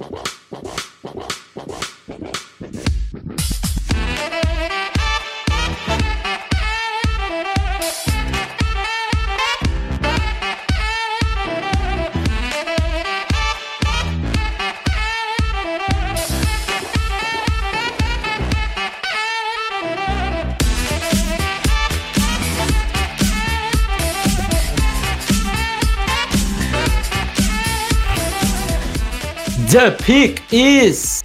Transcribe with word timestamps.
Wow. 0.00 0.39
The 29.70 29.92
pick 29.92 30.42
is. 30.52 31.22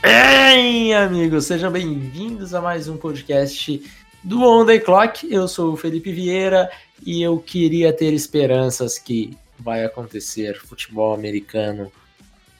Bem, 0.00 0.94
amigos, 0.94 1.46
sejam 1.46 1.68
bem-vindos 1.68 2.54
a 2.54 2.60
mais 2.60 2.88
um 2.88 2.96
podcast 2.96 3.82
do 4.22 4.40
On 4.44 4.64
The 4.64 4.78
Clock. 4.78 5.26
Eu 5.28 5.48
sou 5.48 5.72
o 5.72 5.76
Felipe 5.76 6.12
Vieira 6.12 6.70
e 7.04 7.20
eu 7.20 7.40
queria 7.40 7.92
ter 7.92 8.12
esperanças 8.12 9.00
que 9.00 9.36
vai 9.58 9.84
acontecer 9.84 10.60
futebol 10.60 11.12
americano 11.12 11.90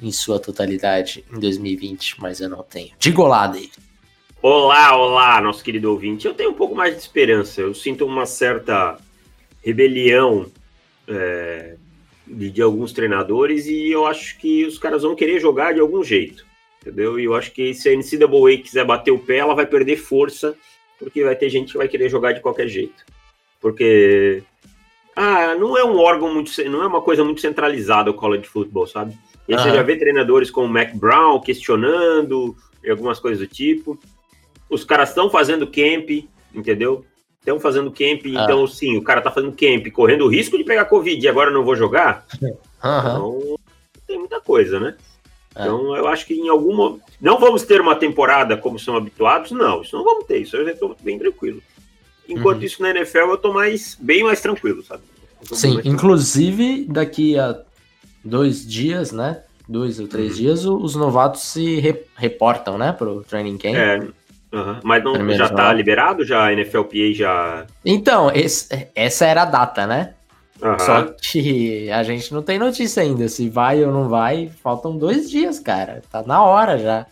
em 0.00 0.10
sua 0.10 0.40
totalidade 0.40 1.24
em 1.32 1.38
2020, 1.38 2.20
mas 2.20 2.40
eu 2.40 2.48
não 2.48 2.64
tenho. 2.64 2.90
Diga 2.98 3.22
olá, 3.22 3.46
David. 3.46 3.74
Olá, 4.42 4.96
olá, 4.96 5.40
nosso 5.40 5.62
querido 5.62 5.88
ouvinte. 5.92 6.26
Eu 6.26 6.34
tenho 6.34 6.50
um 6.50 6.54
pouco 6.54 6.74
mais 6.74 6.96
de 6.96 7.00
esperança. 7.00 7.60
Eu 7.60 7.72
sinto 7.74 8.04
uma 8.04 8.26
certa 8.26 8.98
rebelião 9.64 10.50
é, 11.06 11.76
de, 12.26 12.50
de, 12.50 12.62
alguns 12.62 12.92
treinadores 12.92 13.66
e 13.66 13.90
eu 13.90 14.06
acho 14.06 14.38
que 14.38 14.64
os 14.64 14.78
caras 14.78 15.02
vão 15.02 15.14
querer 15.14 15.40
jogar 15.40 15.74
de 15.74 15.80
algum 15.80 16.02
jeito, 16.02 16.46
entendeu? 16.80 17.18
E 17.18 17.24
eu 17.24 17.34
acho 17.34 17.52
que 17.52 17.74
se 17.74 17.88
a 17.88 17.96
NCAA 17.96 18.62
quiser 18.62 18.84
bater 18.84 19.10
o 19.10 19.18
pé, 19.18 19.38
ela 19.38 19.54
vai 19.54 19.66
perder 19.66 19.96
força, 19.96 20.54
porque 20.98 21.24
vai 21.24 21.34
ter 21.34 21.50
gente 21.50 21.72
que 21.72 21.78
vai 21.78 21.88
querer 21.88 22.08
jogar 22.08 22.32
de 22.32 22.40
qualquer 22.40 22.68
jeito. 22.68 23.04
Porque 23.60 24.42
ah, 25.14 25.54
não 25.54 25.76
é 25.76 25.84
um 25.84 25.98
órgão 25.98 26.32
muito, 26.32 26.50
não 26.70 26.82
é 26.82 26.86
uma 26.86 27.02
coisa 27.02 27.24
muito 27.24 27.40
centralizada 27.40 28.10
o 28.10 28.14
college 28.14 28.46
football, 28.46 28.86
sabe? 28.86 29.16
E 29.48 29.54
uhum. 29.54 29.58
você 29.58 29.70
já 29.70 29.82
vê 29.82 29.96
treinadores 29.96 30.50
como 30.50 30.66
o 30.66 30.70
Mac 30.70 30.94
Brown 30.94 31.40
questionando 31.40 32.56
e 32.82 32.90
algumas 32.90 33.18
coisas 33.18 33.38
do 33.38 33.52
tipo. 33.52 33.98
Os 34.70 34.84
caras 34.84 35.10
estão 35.10 35.28
fazendo 35.28 35.66
camp, 35.66 36.10
entendeu? 36.54 37.04
Estão 37.42 37.58
fazendo 37.58 37.90
camp, 37.90 38.22
ah. 38.24 38.44
então 38.44 38.66
sim, 38.66 38.96
o 38.96 39.02
cara 39.02 39.20
tá 39.20 39.30
fazendo 39.30 39.52
camp, 39.52 39.92
correndo 39.92 40.24
o 40.24 40.28
risco 40.28 40.56
de 40.56 40.64
pegar 40.64 40.84
Covid 40.84 41.20
e 41.20 41.28
agora 41.28 41.50
não 41.50 41.64
vou 41.64 41.76
jogar. 41.76 42.24
Uhum. 42.84 42.98
Então, 42.98 43.58
tem 44.08 44.18
muita 44.18 44.40
coisa, 44.40 44.80
né? 44.80 44.96
É. 45.54 45.62
Então, 45.62 45.96
eu 45.96 46.08
acho 46.08 46.26
que 46.26 46.34
em 46.34 46.48
alguma. 46.48 46.98
Não 47.20 47.38
vamos 47.38 47.62
ter 47.62 47.80
uma 47.80 47.94
temporada 47.94 48.56
como 48.56 48.76
são 48.76 48.96
habituados, 48.96 49.52
não, 49.52 49.82
isso 49.82 49.96
não 49.96 50.02
vamos 50.02 50.24
ter, 50.24 50.38
isso 50.38 50.56
eu 50.56 50.64
já 50.64 50.72
estou 50.72 50.96
bem 51.00 51.16
tranquilo. 51.16 51.62
Enquanto 52.28 52.58
uhum. 52.58 52.64
isso 52.64 52.82
na 52.82 52.90
NFL, 52.90 53.18
eu 53.18 53.36
tô 53.36 53.52
mais, 53.52 53.96
bem 54.00 54.24
mais 54.24 54.40
tranquilo, 54.40 54.82
sabe? 54.82 55.04
Sim, 55.42 55.80
inclusive 55.84 56.86
daqui 56.88 57.38
a 57.38 57.60
dois 58.24 58.66
dias, 58.66 59.12
né? 59.12 59.42
Dois 59.68 60.00
ou 60.00 60.08
três 60.08 60.32
uhum. 60.32 60.38
dias, 60.38 60.64
os 60.64 60.96
novatos 60.96 61.42
se 61.42 61.78
re 61.78 62.02
reportam, 62.16 62.76
né, 62.76 62.92
pro 62.92 63.22
training 63.22 63.58
camp. 63.58 63.76
É, 63.76 64.08
Uhum. 64.52 64.80
Mas 64.84 65.02
não, 65.02 65.30
já 65.32 65.48
tá 65.48 65.72
liberado? 65.72 66.24
Já 66.24 66.48
a 66.48 66.54
NFLPA 66.54 67.14
já. 67.14 67.66
Então, 67.84 68.30
esse, 68.34 68.88
essa 68.94 69.24
era 69.24 69.42
a 69.42 69.46
data, 69.46 69.86
né? 69.86 70.14
Uhum. 70.60 70.78
Só 70.78 71.02
que 71.04 71.90
a 71.90 72.02
gente 72.02 72.32
não 72.32 72.42
tem 72.42 72.58
notícia 72.58 73.02
ainda 73.02 73.26
se 73.28 73.48
vai 73.48 73.82
ou 73.82 73.90
não 73.90 74.08
vai. 74.08 74.50
Faltam 74.62 74.96
dois 74.96 75.30
dias, 75.30 75.58
cara. 75.58 76.02
Tá 76.10 76.22
na 76.22 76.44
hora 76.44 76.78
já. 76.78 77.06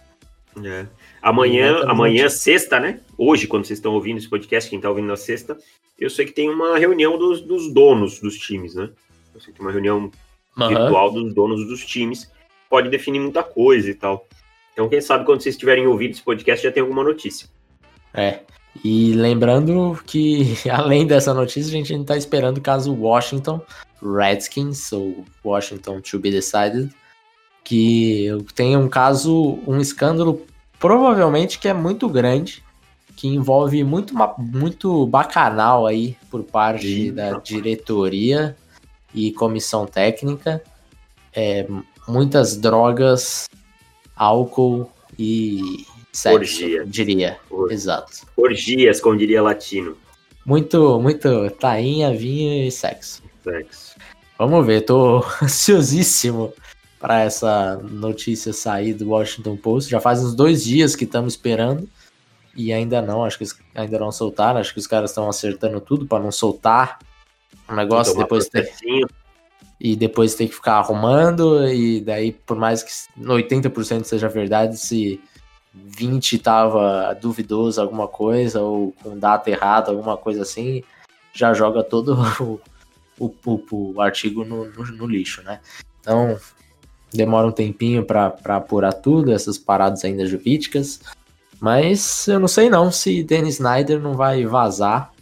É. 0.63 0.87
Amanhã, 1.23 1.85
amanhã, 1.87 2.29
sexta, 2.29 2.79
né? 2.79 3.01
Hoje, 3.17 3.47
quando 3.47 3.65
vocês 3.65 3.79
estão 3.79 3.93
ouvindo 3.95 4.19
esse 4.19 4.29
podcast, 4.29 4.69
quem 4.69 4.81
tá 4.81 4.89
ouvindo 4.89 5.09
na 5.09 5.17
sexta, 5.17 5.57
eu 5.99 6.09
sei 6.09 6.27
que 6.27 6.33
tem 6.33 6.49
uma 6.49 6.79
reunião 6.79 7.19
dos, 7.19 7.41
dos 7.41 7.73
donos 7.73 8.21
dos 8.21 8.39
times, 8.39 8.75
né? 8.75 8.91
Eu 9.35 9.41
sei 9.41 9.53
que 9.53 9.59
tem 9.59 9.67
uma 9.67 9.73
reunião 9.73 10.11
uhum. 10.59 10.69
virtual 10.69 11.11
dos 11.11 11.35
donos 11.35 11.67
dos 11.67 11.85
times. 11.85 12.31
Pode 12.69 12.89
definir 12.89 13.19
muita 13.19 13.43
coisa 13.43 13.91
e 13.91 13.95
tal. 13.95 14.27
Então, 14.81 14.89
quem 14.89 15.03
sabe 15.03 15.27
quando 15.27 15.43
vocês 15.43 15.59
tiverem 15.59 15.87
ouvido 15.87 16.13
esse 16.13 16.23
podcast 16.23 16.65
já 16.65 16.73
tem 16.73 16.81
alguma 16.81 17.05
notícia. 17.05 17.47
É. 18.15 18.39
E 18.83 19.13
lembrando 19.13 20.01
que, 20.07 20.57
além 20.73 21.07
dessa 21.07 21.35
notícia, 21.35 21.69
a 21.69 21.77
gente 21.77 21.93
ainda 21.93 22.05
está 22.05 22.17
esperando 22.17 22.63
caso 22.63 22.95
Washington 22.95 23.61
Redskins, 24.03 24.91
ou 24.91 25.27
Washington 25.45 26.01
to 26.01 26.19
be 26.19 26.31
decided, 26.31 26.89
que 27.63 28.29
tenha 28.55 28.79
um 28.79 28.89
caso, 28.89 29.59
um 29.67 29.79
escândalo, 29.79 30.47
provavelmente 30.79 31.59
que 31.59 31.69
é 31.69 31.75
muito 31.75 32.09
grande, 32.09 32.65
que 33.15 33.29
envolve 33.29 33.85
muito, 33.85 34.15
muito 34.39 35.07
bacanal 35.09 35.87
aí 35.87 36.17
por 36.31 36.43
parte 36.43 36.87
Sim. 36.87 37.13
da 37.13 37.39
diretoria 37.39 38.57
e 39.15 39.31
comissão 39.31 39.85
técnica. 39.85 40.63
É, 41.35 41.69
muitas 42.09 42.57
drogas 42.57 43.47
álcool 44.21 44.93
e 45.19 45.87
sexo, 46.13 46.37
Orgia. 46.37 46.85
diria. 46.85 47.39
Exato. 47.71 48.27
Orgias, 48.37 49.01
como 49.01 49.17
diria 49.17 49.43
latino. 49.43 49.97
Muito, 50.45 51.01
muito 51.01 51.49
tainha, 51.53 52.13
vinho 52.15 52.67
e 52.67 52.71
sexo. 52.71 53.23
Sexo. 53.43 53.97
Vamos 54.39 54.67
ver, 54.67 54.83
tô 54.83 55.25
ansiosíssimo 55.43 56.53
para 56.99 57.23
essa 57.23 57.77
notícia 57.77 58.53
sair 58.53 58.93
do 58.93 59.09
Washington 59.09 59.57
Post. 59.57 59.91
Já 59.91 60.01
faz 60.01 60.23
uns 60.23 60.35
dois 60.35 60.63
dias 60.63 60.95
que 60.95 61.05
estamos 61.05 61.33
esperando 61.33 61.89
e 62.55 62.75
ainda 62.75 63.01
não, 63.01 63.25
acho 63.25 63.39
que 63.39 63.47
ainda 63.75 63.99
não 63.99 64.13
soltaram. 64.13 64.61
Acho 64.61 64.75
que 64.75 64.81
os 64.81 64.87
caras 64.87 65.11
estão 65.11 65.31
acertando 65.31 65.81
tudo 65.81 66.07
para 66.07 66.23
não 66.23 66.31
soltar 66.31 66.99
o 67.67 67.75
negócio 67.75 68.15
depois 68.15 68.49
ter 68.49 68.71
e 69.81 69.97
depois 69.97 70.35
tem 70.35 70.47
que 70.47 70.55
ficar 70.55 70.75
arrumando, 70.75 71.67
e 71.67 72.03
daí, 72.03 72.33
por 72.33 72.57
mais 72.57 72.83
que 72.83 72.93
80% 73.19 74.05
seja 74.05 74.29
verdade, 74.29 74.77
se 74.77 75.19
20 75.73 76.39
tava 76.39 77.15
duvidoso 77.15 77.81
alguma 77.81 78.07
coisa, 78.07 78.61
ou 78.61 78.93
com 79.03 79.19
data 79.19 79.51
errada, 79.51 79.91
alguma 79.91 80.19
coisa 80.19 80.43
assim, 80.43 80.83
já 81.33 81.55
joga 81.55 81.83
todo 81.83 82.15
o, 82.39 82.61
o, 83.19 83.35
o, 83.47 83.93
o 83.95 84.01
artigo 84.03 84.45
no, 84.45 84.67
no, 84.67 84.85
no, 84.85 85.07
lixo, 85.07 85.43
né? 85.43 85.61
Então, 86.01 86.39
demora 87.11 87.47
um 87.47 87.53
tempinho 87.53 88.05
para 88.05 88.35
apurar 88.49 88.93
tudo, 88.93 89.33
essas 89.33 89.57
paradas 89.57 90.05
ainda 90.05 90.27
jurídicas, 90.27 91.01
mas 91.59 92.29
eu 92.29 92.39
não 92.39 92.49
sei 92.49 92.69
não 92.69 92.93
se 92.93 93.23
Dennis 93.23 93.55
Snyder 93.55 93.99
não 93.99 94.15
vai 94.15 94.45
vazar 94.45 95.13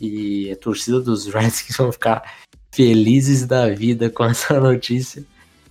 e 0.00 0.50
a 0.50 0.56
torcida 0.56 1.00
dos 1.00 1.26
Redskins 1.32 1.76
vão 1.76 1.92
ficar 1.92 2.41
felizes 2.72 3.46
da 3.46 3.68
vida 3.68 4.10
com 4.10 4.24
essa 4.26 4.58
notícia, 4.58 5.24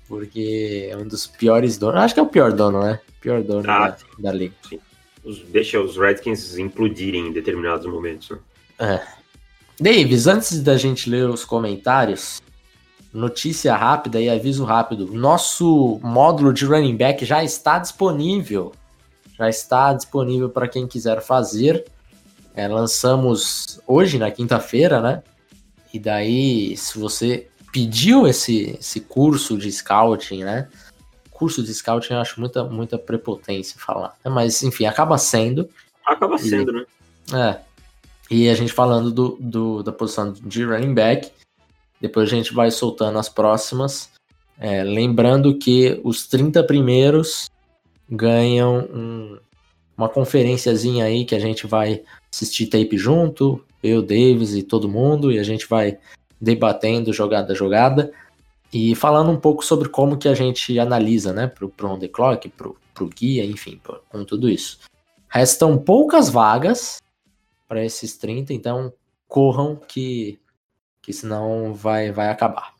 porque 0.07 0.87
é 0.89 0.95
um 0.95 1.07
dos 1.07 1.27
piores 1.27 1.77
donos. 1.77 2.01
Acho 2.01 2.13
que 2.13 2.19
é 2.19 2.23
o 2.23 2.27
pior 2.27 2.53
dono, 2.53 2.81
né? 2.81 2.99
Pior 3.19 3.43
dono 3.43 3.69
ah, 3.69 3.89
da, 3.89 3.97
da 4.19 4.31
liga. 4.31 4.53
Sim. 4.69 4.79
Os, 5.23 5.39
deixa 5.43 5.79
os 5.79 5.97
Redskins 5.97 6.57
implodirem 6.57 7.27
em 7.27 7.31
determinados 7.31 7.85
momentos. 7.85 8.29
Né? 8.29 8.37
É. 8.79 9.01
Davis, 9.79 10.27
antes 10.27 10.61
da 10.61 10.77
gente 10.77 11.09
ler 11.09 11.29
os 11.29 11.45
comentários, 11.45 12.41
notícia 13.13 13.75
rápida 13.75 14.19
e 14.19 14.29
aviso 14.29 14.63
rápido. 14.63 15.11
Nosso 15.13 15.99
módulo 16.03 16.53
de 16.53 16.65
running 16.65 16.95
back 16.95 17.25
já 17.25 17.43
está 17.43 17.77
disponível. 17.77 18.71
Já 19.37 19.49
está 19.49 19.93
disponível 19.93 20.49
para 20.49 20.67
quem 20.67 20.87
quiser 20.87 21.21
fazer. 21.21 21.85
É, 22.55 22.67
lançamos 22.67 23.79
hoje, 23.87 24.17
na 24.17 24.29
quinta-feira, 24.29 24.99
né? 24.99 25.23
E 25.93 25.99
daí, 25.99 26.75
se 26.77 26.97
você 26.97 27.47
pediu 27.71 28.27
esse, 28.27 28.77
esse 28.79 29.01
curso 29.01 29.57
de 29.57 29.71
scouting, 29.71 30.43
né? 30.43 30.69
Curso 31.29 31.63
de 31.63 31.73
scouting 31.73 32.13
eu 32.13 32.19
acho 32.19 32.39
muita, 32.39 32.63
muita 32.63 32.97
prepotência 32.97 33.79
falar. 33.79 34.15
Mas, 34.25 34.61
enfim, 34.63 34.85
acaba 34.85 35.17
sendo. 35.17 35.69
Acaba 36.05 36.37
sendo, 36.37 36.71
e, 36.71 36.73
né? 36.73 36.85
É. 37.33 37.71
E 38.29 38.49
a 38.49 38.55
gente 38.55 38.71
falando 38.71 39.11
do, 39.11 39.37
do, 39.39 39.83
da 39.83 39.91
posição 39.91 40.31
de 40.31 40.63
running 40.63 40.93
back. 40.93 41.31
Depois 41.99 42.27
a 42.27 42.35
gente 42.35 42.53
vai 42.53 42.71
soltando 42.71 43.19
as 43.19 43.29
próximas. 43.29 44.09
É, 44.59 44.83
lembrando 44.83 45.57
que 45.57 45.99
os 46.03 46.27
30 46.27 46.63
primeiros 46.63 47.49
ganham 48.09 48.79
um, 48.93 49.39
uma 49.97 50.09
conferenciazinha 50.09 51.05
aí 51.05 51.25
que 51.25 51.35
a 51.35 51.39
gente 51.39 51.65
vai 51.65 52.03
assistir 52.33 52.67
tape 52.67 52.97
junto, 52.97 53.63
eu, 53.83 54.01
Davis 54.01 54.53
e 54.53 54.63
todo 54.63 54.89
mundo, 54.89 55.31
e 55.31 55.39
a 55.39 55.43
gente 55.43 55.67
vai 55.67 55.97
debatendo 56.39 57.13
jogada 57.13 57.53
a 57.53 57.55
jogada 57.55 58.11
e 58.73 58.95
falando 58.95 59.31
um 59.31 59.39
pouco 59.39 59.65
sobre 59.65 59.89
como 59.89 60.17
que 60.17 60.27
a 60.27 60.33
gente 60.33 60.79
analisa, 60.79 61.33
né, 61.33 61.47
pro, 61.47 61.69
pro 61.69 61.89
On 61.89 61.99
The 61.99 62.07
Clock, 62.07 62.49
pro, 62.49 62.77
pro 62.93 63.07
guia, 63.07 63.43
enfim, 63.43 63.79
pro, 63.81 64.01
com 64.09 64.23
tudo 64.23 64.49
isso. 64.49 64.79
Restam 65.27 65.77
poucas 65.77 66.29
vagas 66.29 67.01
para 67.67 67.83
esses 67.83 68.17
30, 68.17 68.53
então 68.53 68.93
corram 69.27 69.75
que, 69.75 70.39
que 71.01 71.13
senão 71.13 71.73
vai, 71.73 72.11
vai 72.11 72.29
acabar. 72.29 72.73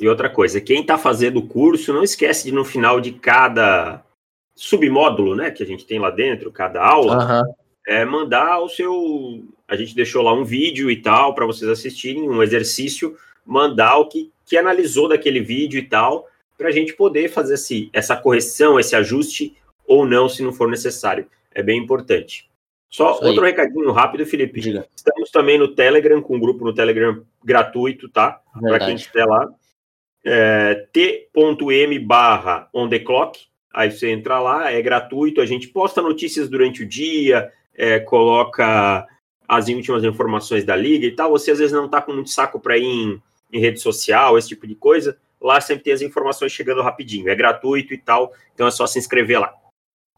E 0.00 0.08
outra 0.08 0.28
coisa, 0.28 0.60
quem 0.60 0.80
está 0.80 0.98
fazendo 0.98 1.38
o 1.38 1.46
curso, 1.46 1.92
não 1.92 2.02
esquece 2.02 2.44
de 2.44 2.52
no 2.52 2.64
final 2.64 3.00
de 3.00 3.12
cada 3.12 4.04
submódulo, 4.56 5.34
né, 5.34 5.50
que 5.50 5.62
a 5.62 5.66
gente 5.66 5.84
tem 5.84 5.98
lá 5.98 6.10
dentro, 6.10 6.50
cada 6.50 6.84
aula, 6.84 7.42
uhum. 7.42 7.54
É 7.86 8.04
mandar 8.04 8.60
o 8.60 8.68
seu. 8.68 9.44
A 9.68 9.76
gente 9.76 9.94
deixou 9.94 10.22
lá 10.22 10.32
um 10.32 10.44
vídeo 10.44 10.90
e 10.90 11.00
tal 11.00 11.34
para 11.34 11.46
vocês 11.46 11.70
assistirem, 11.70 12.28
um 12.28 12.42
exercício, 12.42 13.16
mandar 13.44 13.96
o 13.96 14.08
que, 14.08 14.30
que 14.46 14.56
analisou 14.56 15.08
daquele 15.08 15.40
vídeo 15.40 15.78
e 15.78 15.82
tal, 15.82 16.28
para 16.56 16.68
a 16.68 16.72
gente 16.72 16.94
poder 16.94 17.28
fazer 17.28 17.54
esse, 17.54 17.90
essa 17.92 18.16
correção, 18.16 18.78
esse 18.78 18.94
ajuste 18.94 19.56
ou 19.86 20.06
não, 20.06 20.28
se 20.28 20.42
não 20.42 20.52
for 20.52 20.68
necessário. 20.68 21.26
É 21.54 21.62
bem 21.62 21.78
importante. 21.78 22.48
Só 22.88 23.18
outro 23.20 23.44
recadinho 23.44 23.90
rápido, 23.90 24.24
Felipe. 24.24 24.60
Diga. 24.60 24.86
Estamos 24.94 25.30
também 25.30 25.58
no 25.58 25.74
Telegram, 25.74 26.22
com 26.22 26.36
um 26.36 26.40
grupo 26.40 26.64
no 26.64 26.72
Telegram 26.72 27.24
gratuito, 27.44 28.08
tá? 28.08 28.40
Para 28.60 28.78
quem 28.78 28.94
estiver 28.94 29.24
lá. 29.26 29.48
É, 30.24 30.86
t.m 30.92 31.98
barra 31.98 32.68
on 32.72 32.88
the 32.88 33.00
clock. 33.00 33.46
Aí 33.72 33.90
você 33.90 34.10
entra 34.10 34.38
lá, 34.38 34.70
é 34.70 34.80
gratuito. 34.80 35.40
A 35.40 35.46
gente 35.46 35.66
posta 35.68 36.00
notícias 36.00 36.48
durante 36.48 36.84
o 36.84 36.88
dia, 36.88 37.52
é, 37.74 37.98
coloca 38.00 39.06
as 39.48 39.68
últimas 39.68 40.04
informações 40.04 40.64
da 40.64 40.76
liga 40.76 41.06
e 41.06 41.14
tal. 41.14 41.30
Você 41.30 41.50
às 41.50 41.58
vezes 41.58 41.72
não 41.72 41.88
tá 41.88 42.00
com 42.00 42.12
muito 42.12 42.30
saco 42.30 42.58
para 42.58 42.78
ir 42.78 42.84
em, 42.84 43.22
em 43.52 43.60
rede 43.60 43.80
social, 43.80 44.38
esse 44.38 44.48
tipo 44.48 44.66
de 44.66 44.74
coisa. 44.74 45.18
Lá 45.40 45.60
sempre 45.60 45.84
tem 45.84 45.92
as 45.92 46.02
informações 46.02 46.52
chegando 46.52 46.82
rapidinho. 46.82 47.28
É 47.28 47.34
gratuito 47.34 47.92
e 47.92 47.98
tal. 47.98 48.32
Então 48.54 48.66
é 48.66 48.70
só 48.70 48.86
se 48.86 48.98
inscrever 48.98 49.40
lá. 49.40 49.52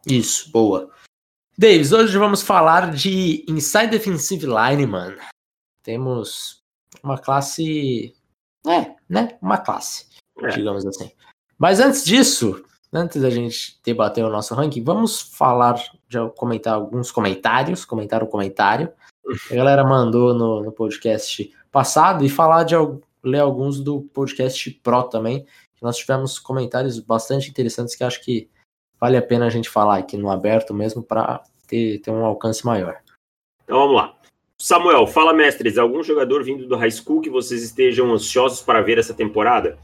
Isso, 0.06 0.50
boa. 0.52 0.90
Davis, 1.58 1.90
hoje 1.90 2.16
vamos 2.18 2.42
falar 2.42 2.92
de 2.92 3.44
Inside 3.48 3.88
Defensive 3.88 4.46
Lineman. 4.46 5.16
Temos 5.82 6.62
uma 7.02 7.18
classe. 7.18 8.14
É, 8.66 8.94
né? 9.08 9.38
Uma 9.40 9.58
classe, 9.58 10.06
é. 10.42 10.48
digamos 10.48 10.84
assim. 10.86 11.10
Mas 11.58 11.80
antes 11.80 12.04
disso, 12.04 12.62
antes 12.96 13.20
da 13.20 13.28
gente 13.28 13.78
debater 13.84 14.24
o 14.24 14.30
nosso 14.30 14.54
ranking, 14.54 14.82
vamos 14.82 15.20
falar, 15.20 15.80
já 16.08 16.28
comentar 16.30 16.74
alguns 16.74 17.10
comentários, 17.12 17.84
comentar 17.84 18.22
o 18.22 18.26
comentário. 18.26 18.90
A 19.50 19.54
galera 19.54 19.84
mandou 19.84 20.32
no, 20.32 20.62
no 20.62 20.72
podcast 20.72 21.52
passado 21.70 22.24
e 22.24 22.28
falar 22.28 22.64
de 22.64 22.74
ler 23.22 23.40
alguns 23.40 23.80
do 23.80 24.02
podcast 24.14 24.70
Pro 24.82 25.02
também. 25.04 25.46
Nós 25.82 25.98
tivemos 25.98 26.38
comentários 26.38 26.98
bastante 26.98 27.50
interessantes 27.50 27.94
que 27.94 28.02
acho 28.02 28.24
que 28.24 28.48
vale 28.98 29.16
a 29.16 29.22
pena 29.22 29.46
a 29.46 29.50
gente 29.50 29.68
falar 29.68 29.98
aqui 29.98 30.16
no 30.16 30.30
aberto 30.30 30.72
mesmo 30.72 31.02
para 31.02 31.42
ter, 31.66 31.98
ter 32.00 32.10
um 32.10 32.24
alcance 32.24 32.64
maior. 32.64 32.96
Então 33.64 33.78
vamos 33.78 33.96
lá. 33.96 34.16
Samuel, 34.58 35.06
fala 35.06 35.34
mestres, 35.34 35.76
algum 35.76 36.02
jogador 36.02 36.42
vindo 36.42 36.66
do 36.66 36.76
high 36.76 36.90
school 36.90 37.20
que 37.20 37.28
vocês 37.28 37.62
estejam 37.62 38.10
ansiosos 38.10 38.62
para 38.62 38.80
ver 38.80 38.96
essa 38.96 39.12
temporada? 39.12 39.78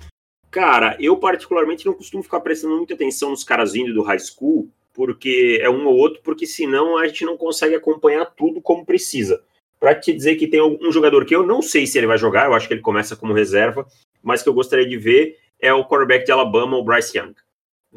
Cara, 0.52 0.98
eu 1.00 1.16
particularmente 1.16 1.86
não 1.86 1.94
costumo 1.94 2.22
ficar 2.22 2.38
prestando 2.40 2.76
muita 2.76 2.92
atenção 2.92 3.30
nos 3.30 3.42
caras 3.42 3.72
vindo 3.72 3.94
do 3.94 4.02
high 4.02 4.18
school, 4.18 4.68
porque 4.92 5.58
é 5.62 5.70
um 5.70 5.86
ou 5.86 5.96
outro, 5.96 6.20
porque 6.22 6.46
senão 6.46 6.98
a 6.98 7.06
gente 7.06 7.24
não 7.24 7.38
consegue 7.38 7.74
acompanhar 7.74 8.26
tudo 8.26 8.60
como 8.60 8.84
precisa. 8.84 9.42
Para 9.80 9.94
te 9.94 10.12
dizer 10.12 10.36
que 10.36 10.46
tem 10.46 10.60
um 10.60 10.92
jogador 10.92 11.24
que 11.24 11.34
eu 11.34 11.44
não 11.44 11.62
sei 11.62 11.86
se 11.86 11.96
ele 11.96 12.06
vai 12.06 12.18
jogar, 12.18 12.44
eu 12.46 12.54
acho 12.54 12.68
que 12.68 12.74
ele 12.74 12.82
começa 12.82 13.16
como 13.16 13.32
reserva, 13.32 13.86
mas 14.22 14.42
que 14.42 14.48
eu 14.48 14.52
gostaria 14.52 14.86
de 14.86 14.98
ver 14.98 15.38
é 15.58 15.72
o 15.72 15.86
quarterback 15.86 16.26
de 16.26 16.32
Alabama, 16.32 16.76
o 16.76 16.84
Bryce 16.84 17.16
Young. 17.16 17.34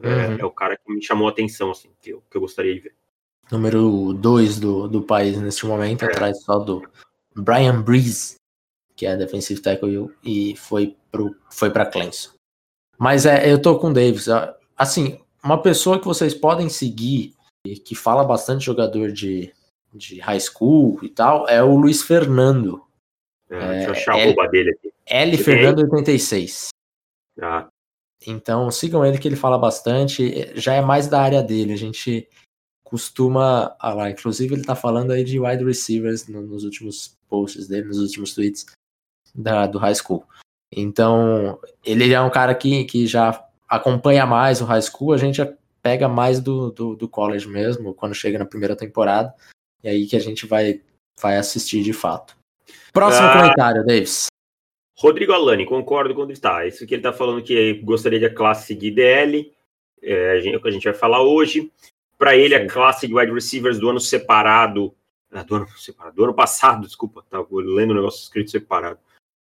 É, 0.01 0.07
uhum. 0.07 0.37
É, 0.37 0.41
é, 0.41 0.45
o 0.45 0.51
cara 0.51 0.77
que 0.77 0.93
me 0.93 1.03
chamou 1.03 1.27
a 1.27 1.31
atenção, 1.31 1.71
assim, 1.71 1.89
que 2.01 2.11
eu, 2.11 2.23
que 2.31 2.37
eu 2.37 2.41
gostaria 2.41 2.73
de 2.73 2.79
ver. 2.79 2.95
Número 3.51 4.13
2 4.13 4.59
do, 4.61 4.87
do 4.87 5.01
país 5.01 5.37
neste 5.37 5.65
momento, 5.65 6.05
é. 6.05 6.07
atrás 6.07 6.41
só 6.41 6.57
do 6.57 6.87
Brian 7.35 7.81
Breeze, 7.81 8.37
que 8.95 9.05
é 9.05 9.17
defensive 9.17 9.61
tackle 9.61 10.09
e 10.23 10.55
foi 10.55 10.95
pro, 11.11 11.35
foi 11.51 11.69
para 11.69 11.85
Clemson. 11.85 12.34
Mas 12.97 13.25
é, 13.25 13.51
eu 13.51 13.61
tô 13.61 13.77
com 13.77 13.89
o 13.89 13.93
Davis. 13.93 14.27
Assim, 14.77 15.19
uma 15.43 15.61
pessoa 15.61 15.99
que 15.99 16.05
vocês 16.05 16.33
podem 16.33 16.69
seguir, 16.69 17.33
que 17.85 17.95
fala 17.95 18.23
bastante 18.23 18.65
jogador 18.65 19.11
de, 19.11 19.53
de 19.93 20.19
high 20.19 20.39
school 20.39 20.99
e 21.03 21.09
tal, 21.09 21.47
é 21.47 21.61
o 21.63 21.75
Luiz 21.75 22.01
Fernando. 22.01 22.81
É, 23.49 23.59
deixa 23.59 23.87
eu 23.87 23.91
achar 23.91 24.19
L, 24.19 24.35
a 24.39 24.47
dele 24.47 24.71
aqui. 24.71 24.93
L 25.05 25.37
Fernando 25.37 25.79
86. 25.79 26.69
Ah. 27.41 27.67
Então 28.25 28.71
sigam 28.71 29.05
ele 29.05 29.17
que 29.17 29.27
ele 29.27 29.35
fala 29.35 29.57
bastante, 29.57 30.51
já 30.55 30.73
é 30.73 30.81
mais 30.81 31.07
da 31.07 31.21
área 31.21 31.43
dele. 31.43 31.73
A 31.73 31.77
gente 31.77 32.27
costuma. 32.83 33.75
Ah 33.79 33.93
lá, 33.93 34.09
inclusive 34.09 34.55
ele 34.55 34.63
tá 34.63 34.75
falando 34.75 35.11
aí 35.11 35.23
de 35.23 35.39
wide 35.39 35.63
receivers 35.63 36.27
no, 36.27 36.41
nos 36.41 36.63
últimos 36.63 37.17
posts 37.29 37.67
dele, 37.67 37.87
nos 37.87 37.99
últimos 37.99 38.33
tweets 38.33 38.65
da, 39.33 39.67
do 39.67 39.77
high 39.77 39.95
school. 39.95 40.25
Então, 40.75 41.57
ele 41.85 42.13
é 42.13 42.19
um 42.19 42.29
cara 42.29 42.53
que, 42.53 42.83
que 42.83 43.07
já 43.07 43.41
acompanha 43.67 44.25
mais 44.25 44.59
o 44.59 44.65
high 44.65 44.81
school, 44.81 45.13
a 45.13 45.17
gente 45.17 45.41
pega 45.81 46.09
mais 46.09 46.41
do, 46.41 46.69
do, 46.71 46.95
do 46.95 47.07
college 47.07 47.47
mesmo, 47.47 47.93
quando 47.93 48.13
chega 48.13 48.37
na 48.37 48.45
primeira 48.45 48.75
temporada, 48.75 49.33
e 49.81 49.87
aí 49.87 50.05
que 50.05 50.15
a 50.15 50.19
gente 50.19 50.45
vai, 50.45 50.81
vai 51.21 51.37
assistir 51.37 51.81
de 51.81 51.93
fato. 51.93 52.35
Próximo 52.91 53.27
ah, 53.27 53.33
comentário, 53.33 53.85
Davis. 53.85 54.27
Rodrigo 54.97 55.31
Alani, 55.31 55.65
concordo 55.65 56.13
com 56.13 56.23
onde 56.23 56.33
está. 56.33 56.65
Isso 56.65 56.85
que 56.85 56.93
ele 56.93 56.99
está 56.99 57.13
falando 57.13 57.43
que 57.43 57.75
gostaria 57.83 58.19
de 58.19 58.25
a 58.25 58.33
classe 58.33 58.67
seguir 58.67 58.91
DL, 58.91 59.53
é, 60.01 60.49
é 60.49 60.57
o 60.57 60.61
que 60.61 60.67
a 60.67 60.71
gente 60.71 60.85
vai 60.85 60.93
falar 60.93 61.21
hoje. 61.21 61.71
Para 62.17 62.35
ele, 62.35 62.55
a 62.55 62.67
classe 62.67 63.07
de 63.07 63.13
wide 63.13 63.31
receivers 63.31 63.77
do 63.77 63.89
ano 63.89 63.99
separado, 63.99 64.93
ah, 65.31 65.43
do 65.43 65.55
ano 65.55 65.67
separado, 65.77 66.15
do 66.15 66.23
ano 66.23 66.33
passado, 66.33 66.85
desculpa, 66.85 67.19
estava 67.19 67.45
lendo 67.51 67.91
o 67.91 67.95
negócio 67.95 68.23
escrito 68.23 68.51
separado, 68.51 68.99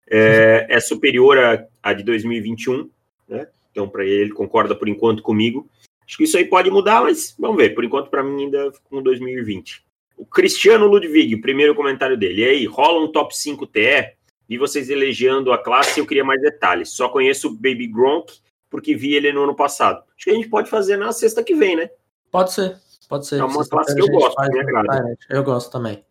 é, 0.08 0.66
é 0.68 0.80
superior 0.80 1.38
à, 1.38 1.66
à 1.82 1.92
de 1.92 2.02
2021, 2.02 2.90
né? 3.28 3.48
Então, 3.70 3.88
para 3.88 4.04
ele, 4.04 4.22
ele 4.22 4.32
concorda 4.32 4.74
por 4.74 4.88
enquanto 4.88 5.22
comigo. 5.22 5.68
Acho 6.06 6.16
que 6.16 6.24
isso 6.24 6.36
aí 6.36 6.44
pode 6.44 6.70
mudar, 6.70 7.02
mas 7.02 7.34
vamos 7.38 7.56
ver. 7.56 7.70
Por 7.74 7.84
enquanto, 7.84 8.10
para 8.10 8.22
mim, 8.22 8.44
ainda 8.44 8.70
com 8.84 9.02
2020. 9.02 9.84
O 10.16 10.24
Cristiano 10.24 10.86
Ludwig, 10.86 11.36
primeiro 11.38 11.74
comentário 11.74 12.16
dele. 12.16 12.42
E 12.42 12.44
aí, 12.44 12.66
rola 12.66 13.02
um 13.02 13.10
top 13.10 13.36
5 13.36 13.66
TE? 13.66 14.14
Vi 14.48 14.58
vocês 14.58 14.90
elegendo 14.90 15.52
a 15.52 15.58
classe 15.58 15.98
eu 15.98 16.06
queria 16.06 16.24
mais 16.24 16.40
detalhes. 16.40 16.90
Só 16.90 17.08
conheço 17.08 17.48
o 17.48 17.54
Baby 17.54 17.86
Gronk 17.88 18.32
porque 18.70 18.94
vi 18.94 19.14
ele 19.14 19.32
no 19.32 19.44
ano 19.44 19.54
passado. 19.54 20.02
Acho 20.16 20.24
que 20.24 20.30
a 20.30 20.34
gente 20.34 20.48
pode 20.48 20.68
fazer 20.68 20.96
na 20.96 21.12
sexta 21.12 21.42
que 21.42 21.54
vem, 21.54 21.76
né? 21.76 21.88
Pode 22.30 22.52
ser, 22.52 22.76
pode 23.08 23.26
ser. 23.26 23.40
É 23.40 23.44
uma 23.44 23.66
classe 23.66 23.94
que 23.94 24.02
eu 24.02 24.08
gosto, 24.08 24.38
agrada. 24.38 25.16
Eu 25.30 25.44
gosto 25.44 25.70
também. 25.70 26.04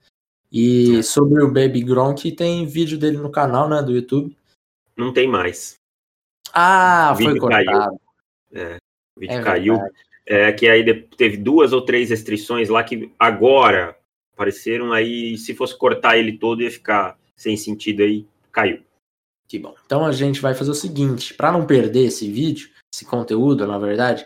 E 0.53 1.01
sobre 1.01 1.41
o 1.41 1.47
Baby 1.47 1.81
Gronk, 1.81 2.31
tem 2.33 2.67
vídeo 2.67 2.95
dele 2.99 3.17
no 3.17 3.31
canal, 3.31 3.67
né, 3.67 3.81
do 3.81 3.91
YouTube. 3.91 4.37
Não 4.95 5.11
tem 5.11 5.27
mais. 5.27 5.77
Ah, 6.53 7.15
foi 7.17 7.39
cortado. 7.39 7.65
Caiu. 7.65 7.99
É, 8.53 8.77
o 9.17 9.19
vídeo 9.19 9.39
é 9.39 9.41
caiu. 9.41 9.79
É, 10.27 10.51
que 10.53 10.69
aí 10.69 11.03
teve 11.17 11.37
duas 11.37 11.73
ou 11.73 11.81
três 11.81 12.11
restrições 12.11 12.69
lá 12.69 12.83
que 12.83 13.11
agora 13.17 13.97
apareceram 14.35 14.93
aí, 14.93 15.37
se 15.39 15.55
fosse 15.55 15.75
cortar 15.75 16.17
ele 16.17 16.37
todo 16.37 16.61
ia 16.61 16.69
ficar 16.69 17.17
sem 17.35 17.57
sentido 17.57 18.03
aí, 18.03 18.27
caiu. 18.51 18.83
Que 19.47 19.57
bom. 19.57 19.73
Então 19.85 20.05
a 20.05 20.11
gente 20.11 20.39
vai 20.39 20.53
fazer 20.53 20.69
o 20.69 20.75
seguinte, 20.75 21.33
para 21.33 21.51
não 21.51 21.65
perder 21.65 22.05
esse 22.05 22.31
vídeo, 22.31 22.69
esse 22.93 23.05
conteúdo, 23.05 23.65
na 23.65 23.79
verdade, 23.79 24.25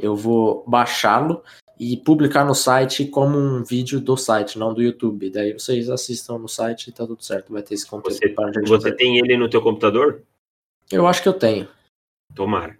eu 0.00 0.16
vou 0.16 0.64
baixá-lo 0.66 1.42
e 1.78 1.96
publicar 1.96 2.44
no 2.44 2.54
site 2.54 3.06
como 3.06 3.38
um 3.38 3.62
vídeo 3.62 4.00
do 4.00 4.16
site, 4.16 4.58
não 4.58 4.74
do 4.74 4.82
YouTube. 4.82 5.30
Daí 5.30 5.52
vocês 5.52 5.88
assistam 5.88 6.38
no 6.38 6.48
site 6.48 6.88
e 6.88 6.92
tá 6.92 7.06
tudo 7.06 7.22
certo. 7.22 7.52
Vai 7.52 7.62
ter 7.62 7.74
esse 7.74 7.86
conteúdo. 7.86 8.18
Você, 8.18 8.60
você 8.66 8.92
tem 8.94 9.18
ele 9.18 9.36
no 9.36 9.48
teu 9.48 9.62
computador? 9.62 10.22
Eu 10.90 11.06
acho 11.06 11.22
que 11.22 11.28
eu 11.28 11.34
tenho. 11.34 11.68
Tomara. 12.34 12.78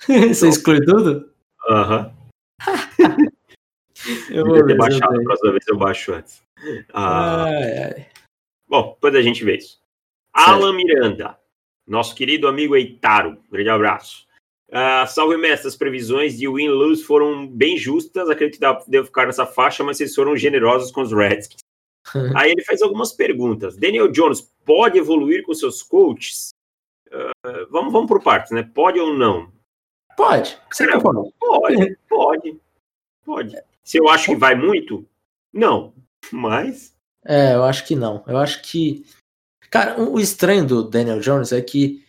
você 0.06 0.48
exclui 0.48 0.84
tudo? 0.84 1.30
Aham. 1.68 2.12
Uhum. 2.98 3.28
eu 4.30 4.44
vou 4.44 4.66
ter 4.66 4.76
baixado, 4.76 5.20
a 5.20 5.22
próxima 5.22 5.50
vez 5.52 5.66
eu 5.68 5.78
baixo 5.78 6.12
antes. 6.12 6.42
Ah, 6.92 7.44
ai, 7.44 7.78
ai. 7.78 8.06
Bom, 8.68 8.92
depois 8.94 9.14
a 9.14 9.22
gente 9.22 9.44
vê 9.44 9.56
isso. 9.56 9.80
Certo. 10.34 10.50
Alan 10.50 10.74
Miranda, 10.74 11.38
nosso 11.86 12.14
querido 12.14 12.48
amigo 12.48 12.76
Eitaro. 12.76 13.38
grande 13.50 13.68
abraço. 13.68 14.26
Uh, 14.72 15.06
salve, 15.06 15.36
mestre. 15.36 15.68
As 15.68 15.76
previsões 15.76 16.38
de 16.38 16.48
win-lose 16.48 17.04
foram 17.04 17.46
bem 17.46 17.76
justas. 17.76 18.30
Acredito 18.30 18.58
que 18.58 18.90
devo 18.90 19.06
ficar 19.06 19.26
nessa 19.26 19.44
faixa, 19.44 19.84
mas 19.84 19.98
vocês 19.98 20.14
foram 20.14 20.34
generosos 20.34 20.90
com 20.90 21.02
os 21.02 21.12
Redskins. 21.12 21.60
Aí 22.34 22.52
ele 22.52 22.64
faz 22.64 22.80
algumas 22.80 23.12
perguntas. 23.12 23.76
Daniel 23.76 24.10
Jones 24.10 24.40
pode 24.64 24.98
evoluir 24.98 25.44
com 25.44 25.52
seus 25.52 25.82
coaches? 25.82 26.50
Uh, 27.08 27.66
vamos, 27.70 27.92
vamos 27.92 28.08
por 28.08 28.22
partes, 28.22 28.50
né? 28.50 28.62
Pode 28.62 28.98
ou 28.98 29.14
não? 29.14 29.52
Pode. 30.16 30.58
Será? 30.72 30.98
Pode, 30.98 31.96
pode. 32.08 32.60
Pode. 33.24 33.62
Se 33.84 33.98
eu 33.98 34.08
acho 34.08 34.30
que 34.30 34.36
vai 34.36 34.54
muito, 34.54 35.06
não. 35.52 35.92
Mas. 36.30 36.94
É, 37.24 37.54
eu 37.54 37.64
acho 37.64 37.86
que 37.86 37.94
não. 37.94 38.24
Eu 38.26 38.38
acho 38.38 38.62
que. 38.62 39.04
Cara, 39.70 40.00
o 40.00 40.18
estranho 40.18 40.66
do 40.66 40.82
Daniel 40.82 41.20
Jones 41.20 41.52
é 41.52 41.60
que 41.60 42.02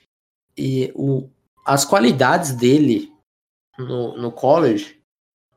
e 0.57 0.91
o, 0.95 1.29
as 1.65 1.85
qualidades 1.85 2.51
dele 2.51 3.11
no, 3.77 4.17
no 4.17 4.31
college 4.31 5.01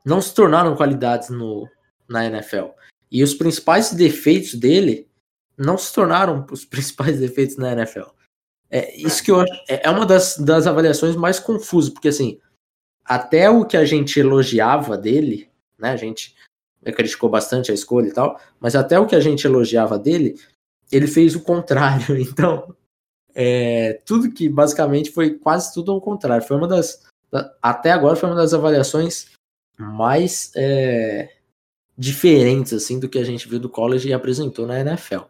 não 0.05 0.21
se 0.21 0.33
tornaram 0.33 0.75
qualidades 0.75 1.29
no, 1.29 1.69
na 2.07 2.25
NFL. 2.25 2.67
E 3.11 3.23
os 3.23 3.33
principais 3.33 3.93
defeitos 3.93 4.53
dele 4.53 5.09
não 5.57 5.77
se 5.77 5.93
tornaram 5.93 6.45
os 6.51 6.65
principais 6.65 7.19
defeitos 7.19 7.57
na 7.57 7.73
NFL. 7.73 8.09
É 8.69 8.95
isso 8.97 9.23
que 9.23 9.31
eu 9.31 9.39
acho. 9.39 9.53
É, 9.69 9.87
é 9.87 9.89
uma 9.89 10.05
das, 10.05 10.37
das 10.37 10.67
avaliações 10.67 11.15
mais 11.15 11.39
confusas, 11.39 11.89
porque 11.89 12.09
assim, 12.09 12.39
até 13.03 13.49
o 13.49 13.65
que 13.65 13.77
a 13.77 13.85
gente 13.85 14.19
elogiava 14.19 14.97
dele, 14.97 15.49
né? 15.77 15.91
A 15.91 15.95
gente 15.95 16.35
criticou 16.95 17.29
bastante 17.29 17.71
a 17.71 17.73
escolha 17.73 18.07
e 18.07 18.13
tal, 18.13 18.39
mas 18.59 18.75
até 18.75 18.99
o 18.99 19.05
que 19.05 19.15
a 19.15 19.19
gente 19.19 19.45
elogiava 19.45 19.97
dele, 19.97 20.39
ele 20.91 21.07
fez 21.07 21.35
o 21.35 21.41
contrário. 21.41 22.15
Então, 22.19 22.75
é, 23.39 24.01
tudo 24.03 24.31
que 24.31 24.49
basicamente 24.49 25.11
foi 25.11 25.37
quase 25.37 25.71
tudo 25.71 25.91
ao 25.91 26.01
contrário. 26.01 26.45
Foi 26.45 26.57
uma 26.57 26.67
das. 26.67 27.05
Até 27.61 27.91
agora 27.91 28.15
foi 28.15 28.27
uma 28.27 28.35
das 28.35 28.51
avaliações 28.51 29.27
mais 29.77 30.51
é, 30.55 31.29
diferentes 31.95 32.73
assim 32.73 32.99
do 32.99 33.07
que 33.07 33.19
a 33.19 33.23
gente 33.23 33.47
viu 33.47 33.59
do 33.59 33.69
college 33.69 34.09
e 34.09 34.13
apresentou 34.13 34.65
na 34.65 34.79
NFL. 34.79 35.25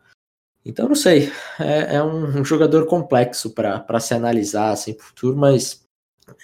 Então, 0.64 0.88
não 0.88 0.96
sei. 0.96 1.32
É, 1.60 1.96
é 1.96 2.04
um, 2.04 2.40
um, 2.40 2.46
jogador 2.46 2.86
complexo 2.86 3.50
para 3.54 4.00
se 4.00 4.14
analisar 4.14 4.72
assim, 4.72 4.94
pro 4.94 5.06
futuro, 5.06 5.36
mas 5.36 5.84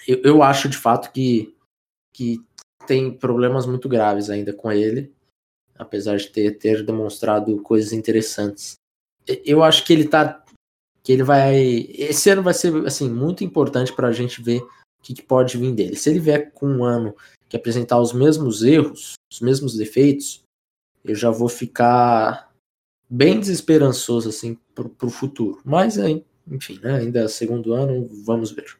eu, 0.06 0.20
eu 0.22 0.42
acho 0.42 0.68
de 0.68 0.76
fato 0.76 1.12
que, 1.12 1.56
que 2.12 2.42
tem 2.86 3.10
problemas 3.10 3.64
muito 3.64 3.88
graves 3.88 4.28
ainda 4.28 4.52
com 4.52 4.70
ele, 4.70 5.14
apesar 5.78 6.16
de 6.16 6.28
ter, 6.28 6.58
ter 6.58 6.84
demonstrado 6.84 7.62
coisas 7.62 7.92
interessantes. 7.92 8.74
Eu 9.26 9.62
acho 9.62 9.84
que 9.84 9.92
ele 9.94 10.06
tá. 10.06 10.43
Que 11.04 11.12
ele 11.12 11.22
vai. 11.22 11.54
Esse 11.90 12.30
ano 12.30 12.42
vai 12.42 12.54
ser 12.54 12.74
assim, 12.86 13.10
muito 13.10 13.44
importante 13.44 13.92
para 13.92 14.08
a 14.08 14.12
gente 14.12 14.42
ver 14.42 14.62
o 14.62 14.68
que, 15.02 15.14
que, 15.14 15.22
pode 15.22 15.58
vir 15.58 15.72
dele. 15.72 15.96
Se 15.96 16.10
ele 16.10 16.18
vier 16.18 16.50
com 16.52 16.66
um 16.66 16.84
ano 16.84 17.14
que 17.48 17.56
apresentar 17.56 18.00
os 18.00 18.12
mesmos 18.12 18.64
erros, 18.64 19.14
os 19.30 19.40
mesmos 19.40 19.76
defeitos, 19.76 20.42
eu 21.04 21.14
já 21.14 21.30
vou 21.30 21.48
ficar 21.48 22.50
bem 23.08 23.38
desesperançoso 23.38 24.30
assim 24.30 24.58
pro, 24.74 24.88
pro 24.88 25.10
futuro. 25.10 25.60
Mas 25.64 25.98
enfim, 26.46 26.80
né, 26.82 26.96
ainda 26.96 27.20
é 27.20 27.28
segundo 27.28 27.72
ano, 27.72 28.08
vamos 28.24 28.50
ver. 28.50 28.76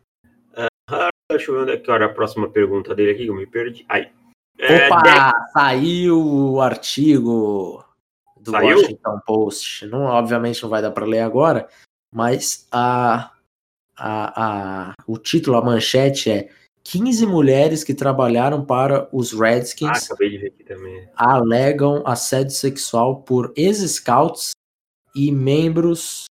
Uh, 0.56 1.08
deixa 1.30 1.50
eu 1.50 1.56
ver 1.56 1.62
onde 1.62 1.72
é 1.72 1.76
que 1.76 1.90
era 1.90 2.06
a 2.06 2.12
próxima 2.12 2.48
pergunta 2.48 2.94
dele 2.94 3.12
aqui, 3.12 3.24
que 3.24 3.30
eu 3.30 3.34
me 3.34 3.46
perdi. 3.46 3.84
Aí. 3.88 4.10
É, 4.58 4.86
Opa, 4.86 5.02
é, 5.08 5.52
saiu 5.52 6.20
o 6.20 6.60
artigo 6.60 7.84
do 8.40 8.50
saiu? 8.50 8.76
Washington 8.76 9.20
Post. 9.26 9.86
Não, 9.86 10.02
obviamente 10.02 10.62
não 10.62 10.70
vai 10.70 10.80
dar 10.80 10.90
para 10.90 11.06
ler 11.06 11.20
agora, 11.20 11.68
mas 12.14 12.68
a, 12.71 13.33
a, 13.97 14.90
a, 14.90 14.94
o 15.04 15.18
título, 15.18 15.56
a 15.56 15.64
manchete 15.64 16.30
é 16.30 16.49
15 16.85 17.26
mulheres 17.26 17.83
que 17.83 17.92
trabalharam 17.92 18.64
para 18.64 19.09
os 19.11 19.33
Redskins 19.33 20.09
ah, 21.16 21.35
alegam 21.35 22.06
assédio 22.06 22.52
sexual 22.52 23.23
por 23.23 23.52
ex-scouts 23.56 24.52
e 25.16 25.33
membros 25.33 26.26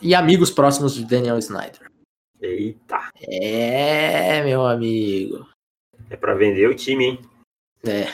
e 0.00 0.12
amigos 0.12 0.50
próximos 0.50 0.94
de 0.94 1.04
Daniel 1.04 1.38
Snyder. 1.38 1.88
Eita! 2.40 3.10
É, 3.22 4.42
meu 4.42 4.66
amigo. 4.66 5.46
É 6.10 6.16
para 6.16 6.34
vender 6.34 6.68
o 6.68 6.74
time, 6.74 7.04
hein? 7.04 7.20
É. 7.86 8.08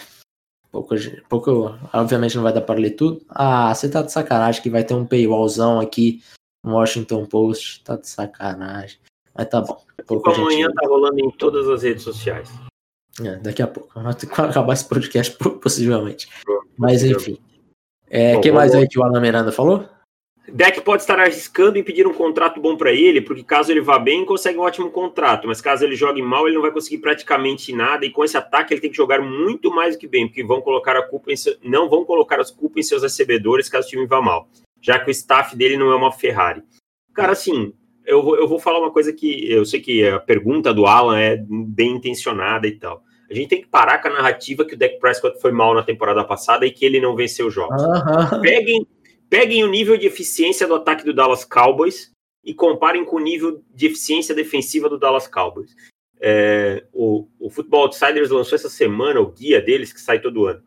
Pouco, 0.71 0.95
pouco, 1.27 1.79
obviamente 1.95 2.37
não 2.37 2.43
vai 2.43 2.53
dar 2.53 2.61
para 2.61 2.79
ler 2.79 2.91
tudo. 2.91 3.25
Ah, 3.31 3.75
você 3.75 3.89
tá 3.89 4.03
de 4.03 4.13
sacanagem 4.13 4.63
que 4.63 4.69
vai 4.69 4.85
ter 4.85 4.93
um 4.93 5.07
paywallzão 5.07 5.81
aqui 5.81 6.23
Washington 6.73 7.27
Post. 7.27 7.83
Tá 7.85 7.97
de 7.97 8.09
sacanagem. 8.09 8.99
Mas 9.35 9.49
tá 9.49 9.61
bom. 9.61 9.81
Pouco 10.07 10.31
amanhã 10.31 10.67
gente... 10.67 10.75
tá 10.75 10.87
rolando 10.87 11.21
em 11.21 11.31
todas 11.31 11.69
as 11.69 11.83
redes 11.83 12.03
sociais. 12.03 12.51
É, 13.23 13.37
daqui 13.37 13.63
a 13.63 13.67
pouco. 13.67 13.93
Quando 13.93 14.09
acabar 14.49 14.73
esse 14.73 14.89
podcast, 14.89 15.37
possivelmente. 15.63 16.29
Mas 16.77 17.03
enfim. 17.03 17.39
É, 18.11 18.37
o 18.37 18.41
que 18.41 18.51
mais 18.51 18.75
aí 18.75 18.89
que 18.89 18.99
o 18.99 19.05
Alan 19.05 19.21
Miranda 19.21 19.53
falou? 19.53 19.87
Deck 20.51 20.81
pode 20.81 21.03
estar 21.03 21.21
arriscando 21.21 21.79
em 21.79 21.83
pedir 21.83 22.07
um 22.07 22.15
contrato 22.15 22.59
bom 22.59 22.75
para 22.75 22.91
ele, 22.91 23.21
porque 23.21 23.45
caso 23.45 23.71
ele 23.71 23.83
vá 23.83 23.99
bem, 23.99 24.25
consegue 24.25 24.59
um 24.59 24.63
ótimo 24.63 24.91
contrato, 24.91 25.47
mas 25.47 25.61
caso 25.61 25.85
ele 25.85 25.95
jogue 25.95 26.23
mal, 26.23 26.47
ele 26.47 26.55
não 26.55 26.63
vai 26.63 26.71
conseguir 26.71 26.99
praticamente 26.99 27.71
nada, 27.75 28.07
e 28.07 28.11
com 28.11 28.25
esse 28.25 28.37
ataque 28.37 28.73
ele 28.73 28.81
tem 28.81 28.91
que 28.91 28.97
jogar 28.97 29.21
muito 29.21 29.71
mais 29.71 29.95
do 29.95 30.01
que 30.01 30.09
bem, 30.09 30.27
porque 30.27 30.43
vão 30.43 30.63
colocar 30.63 30.97
a 30.97 31.03
culpa 31.03 31.31
em 31.31 31.37
seu... 31.37 31.55
não 31.63 31.89
vão 31.91 32.03
colocar 32.03 32.41
as 32.41 32.51
culpas 32.51 32.79
em 32.79 32.89
seus 32.89 33.03
recebedores 33.03 33.69
caso 33.69 33.89
o 33.89 33.91
time 33.91 34.07
vá 34.07 34.23
mal, 34.23 34.49
já 34.81 34.99
que 34.99 35.11
o 35.11 35.13
staff 35.13 35.57
dele 35.57 35.77
não 35.77 35.91
é 35.91 35.97
uma 35.97 36.13
Ferrari. 36.13 36.63
Cara, 37.15 37.33
assim, 37.33 37.73
eu 38.07 38.23
vou, 38.23 38.37
eu 38.37 38.49
vou 38.49 38.59
falar 38.59 38.79
uma 38.79 38.93
coisa 38.93 39.13
que 39.13 39.51
eu 39.51 39.65
sei 39.65 39.81
que 39.81 40.07
a 40.07 40.19
pergunta 40.19 40.73
do 40.73 40.87
Alan 40.87 41.19
é 41.19 41.37
bem 41.49 41.97
intencionada 41.97 42.67
e 42.67 42.73
tal. 42.73 43.03
A 43.31 43.35
gente 43.35 43.49
tem 43.49 43.61
que 43.61 43.69
parar 43.69 43.99
com 43.99 44.09
a 44.09 44.13
narrativa 44.13 44.65
que 44.65 44.75
o 44.75 44.79
Dak 44.79 44.99
Prescott 44.99 45.39
foi 45.41 45.53
mal 45.53 45.75
na 45.75 45.83
temporada 45.83 46.25
passada 46.25 46.67
e 46.67 46.71
que 46.71 46.85
ele 46.85 47.01
não 47.01 47.15
venceu 47.15 47.51
jogos. 47.51 47.83
Uhum. 47.83 48.41
Peguem, 48.41 48.87
peguem 49.29 49.63
o 49.63 49.69
nível 49.69 49.99
de 49.99 50.07
eficiência 50.07 50.67
do 50.67 50.75
ataque 50.75 51.05
do 51.05 51.13
Dallas 51.13 51.45
Cowboys 51.45 52.11
e 52.43 52.55
comparem 52.55 53.05
com 53.05 53.17
o 53.17 53.21
nível 53.21 53.63
de 53.75 53.87
eficiência 53.87 54.35
defensiva 54.35 54.89
do 54.89 54.99
Dallas 54.99 55.29
Cowboys. 55.29 55.75
É, 56.21 56.87
o, 56.93 57.29
o 57.39 57.51
Football 57.51 57.83
Outsiders 57.83 58.31
lançou 58.31 58.57
essa 58.57 58.71
semana 58.71 59.21
o 59.21 59.31
guia 59.31 59.61
deles, 59.61 59.93
que 59.93 60.01
sai 60.01 60.21
todo 60.21 60.47
ano. 60.47 60.63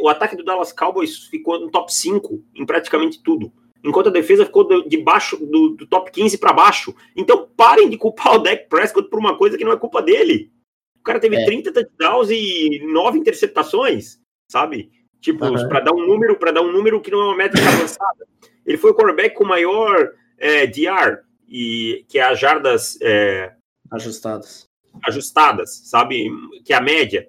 O 0.00 0.08
ataque 0.08 0.36
do 0.36 0.44
Dallas 0.44 0.72
Cowboys 0.72 1.24
ficou 1.24 1.58
no 1.58 1.70
top 1.70 1.92
5 1.92 2.42
em 2.54 2.66
praticamente 2.66 3.22
tudo 3.22 3.52
enquanto 3.86 4.08
a 4.08 4.12
defesa 4.12 4.44
ficou 4.44 4.86
de 4.86 4.96
baixo, 4.98 5.36
do, 5.36 5.70
do 5.70 5.86
top 5.86 6.10
15 6.10 6.38
para 6.38 6.52
baixo. 6.52 6.94
Então 7.14 7.48
parem 7.56 7.88
de 7.88 7.96
culpar 7.96 8.34
o 8.34 8.38
Dak 8.38 8.68
Prescott 8.68 9.08
por 9.08 9.18
uma 9.18 9.36
coisa 9.38 9.56
que 9.56 9.64
não 9.64 9.72
é 9.72 9.78
culpa 9.78 10.02
dele. 10.02 10.50
O 10.98 11.02
cara 11.02 11.20
teve 11.20 11.36
é. 11.36 11.44
30 11.44 11.72
touchdowns 11.72 12.30
e 12.30 12.80
9 12.92 13.18
interceptações, 13.18 14.18
sabe? 14.50 14.90
Tipo, 15.20 15.46
uhum. 15.46 15.68
para 15.68 15.80
dar 15.80 15.92
um 15.92 16.04
número, 16.04 16.36
para 16.36 16.50
dar 16.50 16.62
um 16.62 16.72
número 16.72 17.00
que 17.00 17.10
não 17.10 17.20
é 17.20 17.24
uma 17.26 17.36
métrica 17.36 17.66
avançada. 17.68 18.26
Ele 18.64 18.76
foi 18.76 18.90
o 18.90 18.94
quarterback 18.94 19.34
com 19.36 19.44
maior 19.44 20.12
é, 20.36 20.66
DR, 20.66 21.20
e, 21.48 22.04
que 22.08 22.18
é 22.18 22.22
as 22.22 22.38
jardas 22.38 22.98
é, 23.00 23.54
ajustadas. 23.92 24.68
Ajustadas, 25.06 25.82
sabe? 25.84 26.28
Que 26.64 26.72
é 26.72 26.76
a 26.76 26.80
média. 26.80 27.28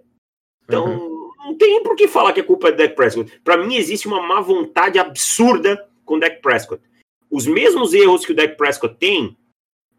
Então, 0.63 0.85
uhum. 0.87 1.16
Não 1.37 1.55
tem 1.55 1.81
por 1.83 1.95
que 1.95 2.07
falar 2.07 2.33
que 2.33 2.41
a 2.41 2.43
culpa 2.43 2.69
é 2.69 2.71
do 2.71 2.77
Dak 2.77 2.95
Prescott. 2.95 3.39
Para 3.43 3.57
mim, 3.57 3.75
existe 3.75 4.07
uma 4.07 4.21
má 4.21 4.41
vontade 4.41 4.99
absurda 4.99 5.87
com 6.03 6.15
o 6.15 6.19
Dak 6.19 6.41
Prescott. 6.41 6.81
Os 7.29 7.45
mesmos 7.45 7.93
erros 7.93 8.25
que 8.25 8.31
o 8.31 8.35
Dak 8.35 8.55
Prescott 8.57 8.95
tem, 8.95 9.37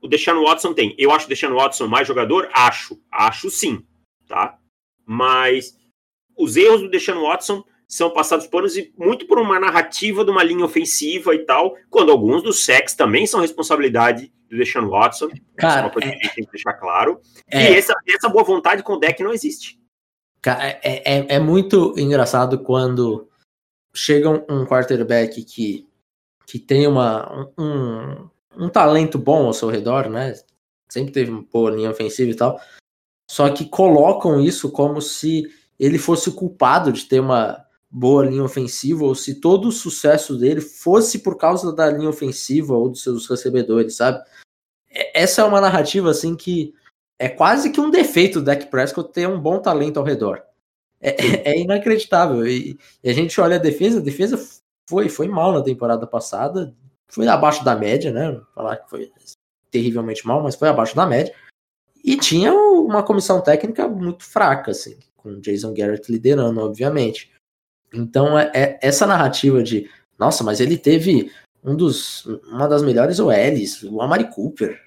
o 0.03 0.09
Deshaun 0.09 0.43
Watson 0.43 0.75
tem. 0.75 0.95
Eu 0.99 1.11
acho 1.11 1.27
o 1.27 1.29
Deshaun 1.29 1.55
Watson 1.55 1.87
mais 1.87 2.07
jogador? 2.07 2.49
Acho. 2.53 3.01
Acho 3.11 3.51
sim, 3.51 3.85
tá? 4.27 4.59
Mas 5.05 5.77
os 6.37 6.57
erros 6.57 6.83
do 6.83 6.91
Deshaun 6.91 7.23
Watson 7.23 7.65
são 7.87 8.11
passados 8.11 8.47
por 8.47 8.65
muito 8.99 9.27
por 9.27 9.39
uma 9.39 9.59
narrativa 9.59 10.25
de 10.25 10.31
uma 10.31 10.43
linha 10.43 10.65
ofensiva 10.65 11.35
e 11.35 11.39
tal, 11.39 11.75
quando 11.89 12.13
alguns 12.13 12.43
dos 12.43 12.65
sacks 12.65 12.95
também 12.95 13.27
são 13.27 13.41
responsabilidade 13.41 14.31
do 14.49 14.57
Deshaun 14.57 14.89
Watson. 14.89 15.31
Cara, 15.57 15.81
é 15.81 15.85
uma 15.85 15.91
coisa 15.91 16.09
que 16.09 16.15
a 16.15 16.19
gente 16.19 16.35
tem 16.35 16.45
que 16.45 16.53
deixar 16.53 16.75
claro. 16.75 17.21
É, 17.51 17.73
e 17.73 17.77
essa, 17.77 17.95
essa 18.07 18.29
boa 18.29 18.45
vontade 18.45 18.83
com 18.83 18.95
o 18.95 18.99
deck 18.99 19.23
não 19.23 19.33
existe. 19.33 19.79
Cara, 20.41 20.65
é, 20.65 20.81
é, 20.85 21.35
é 21.37 21.39
muito 21.39 21.95
engraçado 21.99 22.59
quando 22.61 23.29
chega 23.95 24.31
um 24.31 24.65
quarterback 24.65 25.43
que 25.45 25.89
que 26.49 26.59
tem 26.59 26.87
uma, 26.87 27.51
um, 27.59 28.27
um 28.57 28.69
talento 28.71 29.19
bom 29.19 29.45
ao 29.45 29.53
seu 29.53 29.69
redor, 29.69 30.09
né? 30.09 30.33
Sempre 30.89 31.13
teve 31.13 31.31
uma 31.31 31.43
boa 31.43 31.71
linha 31.71 31.91
ofensiva 31.91 32.31
e 32.31 32.35
tal. 32.35 32.59
Só 33.31 33.51
que 33.51 33.67
colocam 33.67 34.41
isso 34.41 34.73
como 34.73 35.03
se 35.03 35.45
ele 35.79 35.99
fosse 35.99 36.31
o 36.31 36.35
culpado 36.35 36.91
de 36.91 37.05
ter 37.05 37.21
uma 37.21 37.63
boa 37.91 38.25
linha 38.25 38.43
ofensiva 38.43 39.05
ou 39.05 39.15
se 39.15 39.35
todo 39.35 39.69
o 39.69 39.73
sucesso 39.73 40.39
dele 40.39 40.63
fosse 40.63 41.19
por 41.19 41.37
causa 41.37 41.71
da 41.71 41.91
linha 41.91 42.09
ofensiva 42.09 42.75
ou 42.75 42.89
dos 42.89 43.03
seus 43.03 43.29
recebedores, 43.29 43.97
sabe? 43.97 44.25
Essa 45.13 45.43
é 45.43 45.45
uma 45.45 45.61
narrativa 45.61 46.11
assim 46.11 46.35
que 46.35 46.73
é 47.19 47.29
quase 47.29 47.71
que 47.71 47.81
um 47.81 47.91
defeito 47.91 48.39
do 48.41 48.45
Dak 48.45 48.67
Prescott 48.67 49.13
ter 49.13 49.29
um 49.29 49.41
bom 49.41 49.61
talento 49.61 49.99
ao 49.99 50.07
redor. 50.07 50.43
É, 51.01 51.51
é 51.51 51.59
inacreditável. 51.59 52.47
E, 52.47 52.79
e, 53.03 53.11
a 53.11 53.13
gente 53.13 53.41
olha 53.41 53.57
a 53.57 53.61
defesa, 53.61 53.99
a 53.99 54.03
defesa 54.03 54.39
foi, 54.89 55.09
foi 55.09 55.29
mal 55.29 55.53
na 55.53 55.63
temporada 55.63 56.07
passada, 56.07 56.75
foi 57.09 57.27
abaixo 57.29 57.65
da 57.65 57.77
média, 57.77 58.13
né? 58.13 58.41
Falar 58.55 58.77
que 58.77 58.91
foi 58.91 59.11
terrivelmente 59.71 60.27
mal, 60.27 60.43
mas 60.43 60.55
foi 60.55 60.69
abaixo 60.69 60.97
da 60.97 61.07
média. 61.07 61.35
E 62.05 62.17
tinha 62.17 62.55
uma 62.55 63.03
comissão 63.03 63.41
técnica 63.41 63.89
muito 63.89 64.25
fraca, 64.25 64.71
assim, 64.71 64.97
com 65.17 65.41
Jason 65.41 65.75
Garrett 65.75 66.11
liderando, 66.11 66.61
obviamente. 66.61 67.31
Então, 67.93 68.39
é, 68.39 68.51
é 68.55 68.79
essa 68.83 69.07
narrativa 69.07 69.63
de, 69.63 69.91
nossa, 70.19 70.45
mas 70.45 70.61
ele 70.61 70.79
teve 70.79 71.33
um 71.63 71.75
dos, 71.75 72.25
uma 72.47 72.69
das 72.69 72.83
melhores 72.83 73.19
OLs, 73.19 73.83
o 73.85 74.01
Amari 74.01 74.31
Cooper 74.31 74.81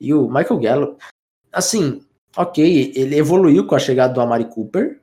e 0.00 0.12
o 0.12 0.28
Michael 0.28 0.60
Gallup. 0.60 1.04
Assim, 1.52 2.04
ok, 2.36 2.92
ele 2.94 3.16
evoluiu 3.16 3.66
com 3.66 3.74
a 3.74 3.78
chegada 3.78 4.14
do 4.14 4.20
Amari 4.20 4.46
Cooper, 4.46 5.00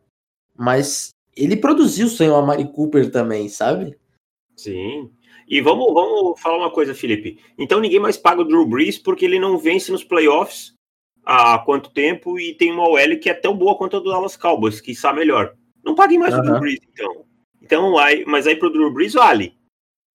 mas 0.57 1.09
ele 1.35 1.55
produziu 1.55 2.09
sem 2.09 2.29
o 2.29 2.35
Amari 2.35 2.67
Cooper 2.71 3.11
também, 3.11 3.47
sabe? 3.47 3.97
Sim. 4.55 5.11
E 5.47 5.61
vamos, 5.61 5.93
vamos 5.93 6.39
falar 6.39 6.57
uma 6.57 6.71
coisa, 6.71 6.93
Felipe. 6.93 7.39
Então 7.57 7.79
ninguém 7.79 7.99
mais 7.99 8.17
paga 8.17 8.41
o 8.41 8.45
Drew 8.45 8.67
Brees 8.67 8.97
porque 8.97 9.25
ele 9.25 9.39
não 9.39 9.57
vence 9.57 9.91
nos 9.91 10.03
playoffs 10.03 10.73
há 11.25 11.59
quanto 11.59 11.91
tempo 11.91 12.39
e 12.39 12.53
tem 12.55 12.71
uma 12.71 12.87
OL 12.87 13.19
que 13.21 13.29
é 13.29 13.33
tão 13.33 13.55
boa 13.55 13.75
quanto 13.75 13.97
a 13.97 13.99
do 13.99 14.09
Dallas 14.09 14.35
Cowboys, 14.35 14.81
que 14.81 14.91
está 14.91 15.13
melhor. 15.13 15.55
Não 15.83 15.95
paguem 15.95 16.19
mais 16.19 16.33
uhum. 16.33 16.39
o 16.39 16.43
Drew 16.43 16.59
Brees, 16.59 16.79
então. 16.91 17.25
Então, 17.61 17.97
aí, 17.97 18.25
mas 18.25 18.47
aí 18.47 18.55
pro 18.55 18.71
Drew 18.71 18.91
Brees 18.91 19.13
vale, 19.13 19.55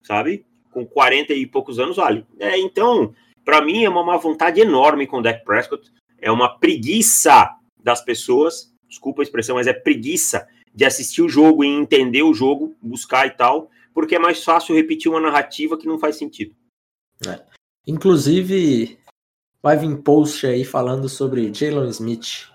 sabe? 0.02 0.44
Com 0.72 0.84
40 0.84 1.32
e 1.32 1.46
poucos 1.46 1.78
anos 1.78 1.96
vale. 1.96 2.26
É, 2.38 2.58
então, 2.58 3.14
Para 3.44 3.60
mim, 3.60 3.84
é 3.84 3.88
uma 3.88 4.02
má 4.02 4.16
vontade 4.16 4.60
enorme 4.60 5.06
com 5.06 5.18
o 5.18 5.22
Dak 5.22 5.44
Prescott. 5.44 5.92
É 6.24 6.30
uma 6.30 6.58
preguiça 6.58 7.54
das 7.78 8.02
pessoas, 8.02 8.74
desculpa 8.88 9.20
a 9.20 9.24
expressão, 9.24 9.56
mas 9.56 9.66
é 9.66 9.74
preguiça 9.74 10.48
de 10.74 10.86
assistir 10.86 11.20
o 11.20 11.28
jogo 11.28 11.62
e 11.62 11.68
entender 11.68 12.22
o 12.22 12.32
jogo, 12.32 12.74
buscar 12.80 13.26
e 13.26 13.30
tal, 13.30 13.70
porque 13.92 14.14
é 14.14 14.18
mais 14.18 14.42
fácil 14.42 14.74
repetir 14.74 15.10
uma 15.10 15.20
narrativa 15.20 15.76
que 15.76 15.86
não 15.86 15.98
faz 15.98 16.16
sentido. 16.16 16.56
É. 17.28 17.42
Inclusive, 17.86 18.98
vai 19.62 19.76
vir 19.76 19.94
post 19.98 20.46
aí 20.46 20.64
falando 20.64 21.10
sobre 21.10 21.52
Jalen 21.52 21.90
Smith, 21.90 22.48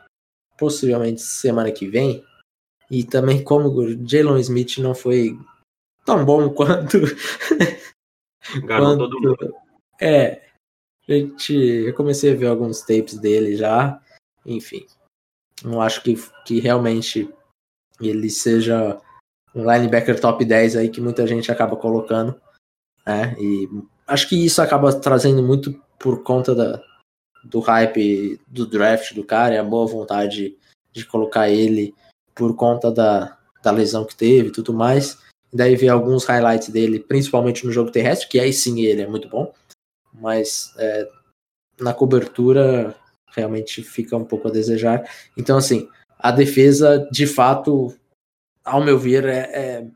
possivelmente 0.57 1.21
semana 1.21 1.71
que 1.71 1.87
vem. 1.87 2.25
E 2.89 3.03
também 3.03 3.43
como 3.43 3.69
o 3.69 4.07
Jalen 4.07 4.39
Smith 4.39 4.79
não 4.79 4.95
foi 4.95 5.37
tão 6.03 6.25
bom 6.25 6.49
quanto. 6.55 6.99
quanto... 8.65 8.97
todo 8.97 9.21
mundo. 9.21 9.53
É. 10.01 10.48
Gente, 11.09 11.55
eu 11.55 11.93
comecei 11.95 12.31
a 12.31 12.35
ver 12.35 12.45
alguns 12.45 12.81
tapes 12.81 13.17
dele 13.17 13.55
já. 13.55 13.99
Enfim. 14.45 14.85
Não 15.63 15.81
acho 15.81 16.03
que, 16.03 16.15
que 16.45 16.59
realmente 16.59 17.27
ele 17.99 18.29
seja 18.29 19.01
um 19.55 19.61
linebacker 19.63 20.21
top 20.21 20.45
10 20.45 20.75
aí 20.75 20.89
que 20.89 21.01
muita 21.01 21.25
gente 21.25 21.51
acaba 21.51 21.75
colocando. 21.75 22.39
Né? 23.07 23.35
E 23.39 23.67
acho 24.05 24.29
que 24.29 24.45
isso 24.45 24.61
acaba 24.61 24.93
trazendo 24.93 25.41
muito 25.41 25.73
por 25.97 26.21
conta 26.21 26.53
da, 26.53 26.79
do 27.43 27.59
hype 27.59 28.39
do 28.47 28.67
draft 28.67 29.15
do 29.15 29.23
cara 29.23 29.55
e 29.55 29.57
a 29.57 29.63
boa 29.63 29.87
vontade 29.87 30.55
de 30.93 31.05
colocar 31.05 31.49
ele 31.49 31.91
por 32.35 32.55
conta 32.55 32.91
da, 32.91 33.35
da 33.63 33.71
lesão 33.71 34.05
que 34.05 34.15
teve 34.15 34.49
e 34.49 34.51
tudo 34.51 34.75
mais. 34.75 35.17
Daí 35.51 35.75
ver 35.75 35.89
alguns 35.89 36.25
highlights 36.25 36.69
dele, 36.69 36.99
principalmente 36.99 37.65
no 37.65 37.71
jogo 37.71 37.89
terrestre, 37.89 38.27
que 38.29 38.39
aí 38.39 38.53
sim 38.53 38.81
ele 38.81 39.01
é 39.01 39.07
muito 39.07 39.27
bom, 39.27 39.51
mas 40.19 40.73
é, 40.77 41.07
na 41.79 41.93
cobertura 41.93 42.95
realmente 43.35 43.81
fica 43.83 44.15
um 44.17 44.25
pouco 44.25 44.47
a 44.47 44.51
desejar. 44.51 45.09
Então, 45.37 45.57
assim, 45.57 45.87
a 46.17 46.31
defesa, 46.31 47.07
de 47.11 47.25
fato, 47.25 47.93
ao 48.63 48.83
meu 48.83 48.97
ver, 48.97 49.25
é, 49.25 49.39
é 49.53 49.87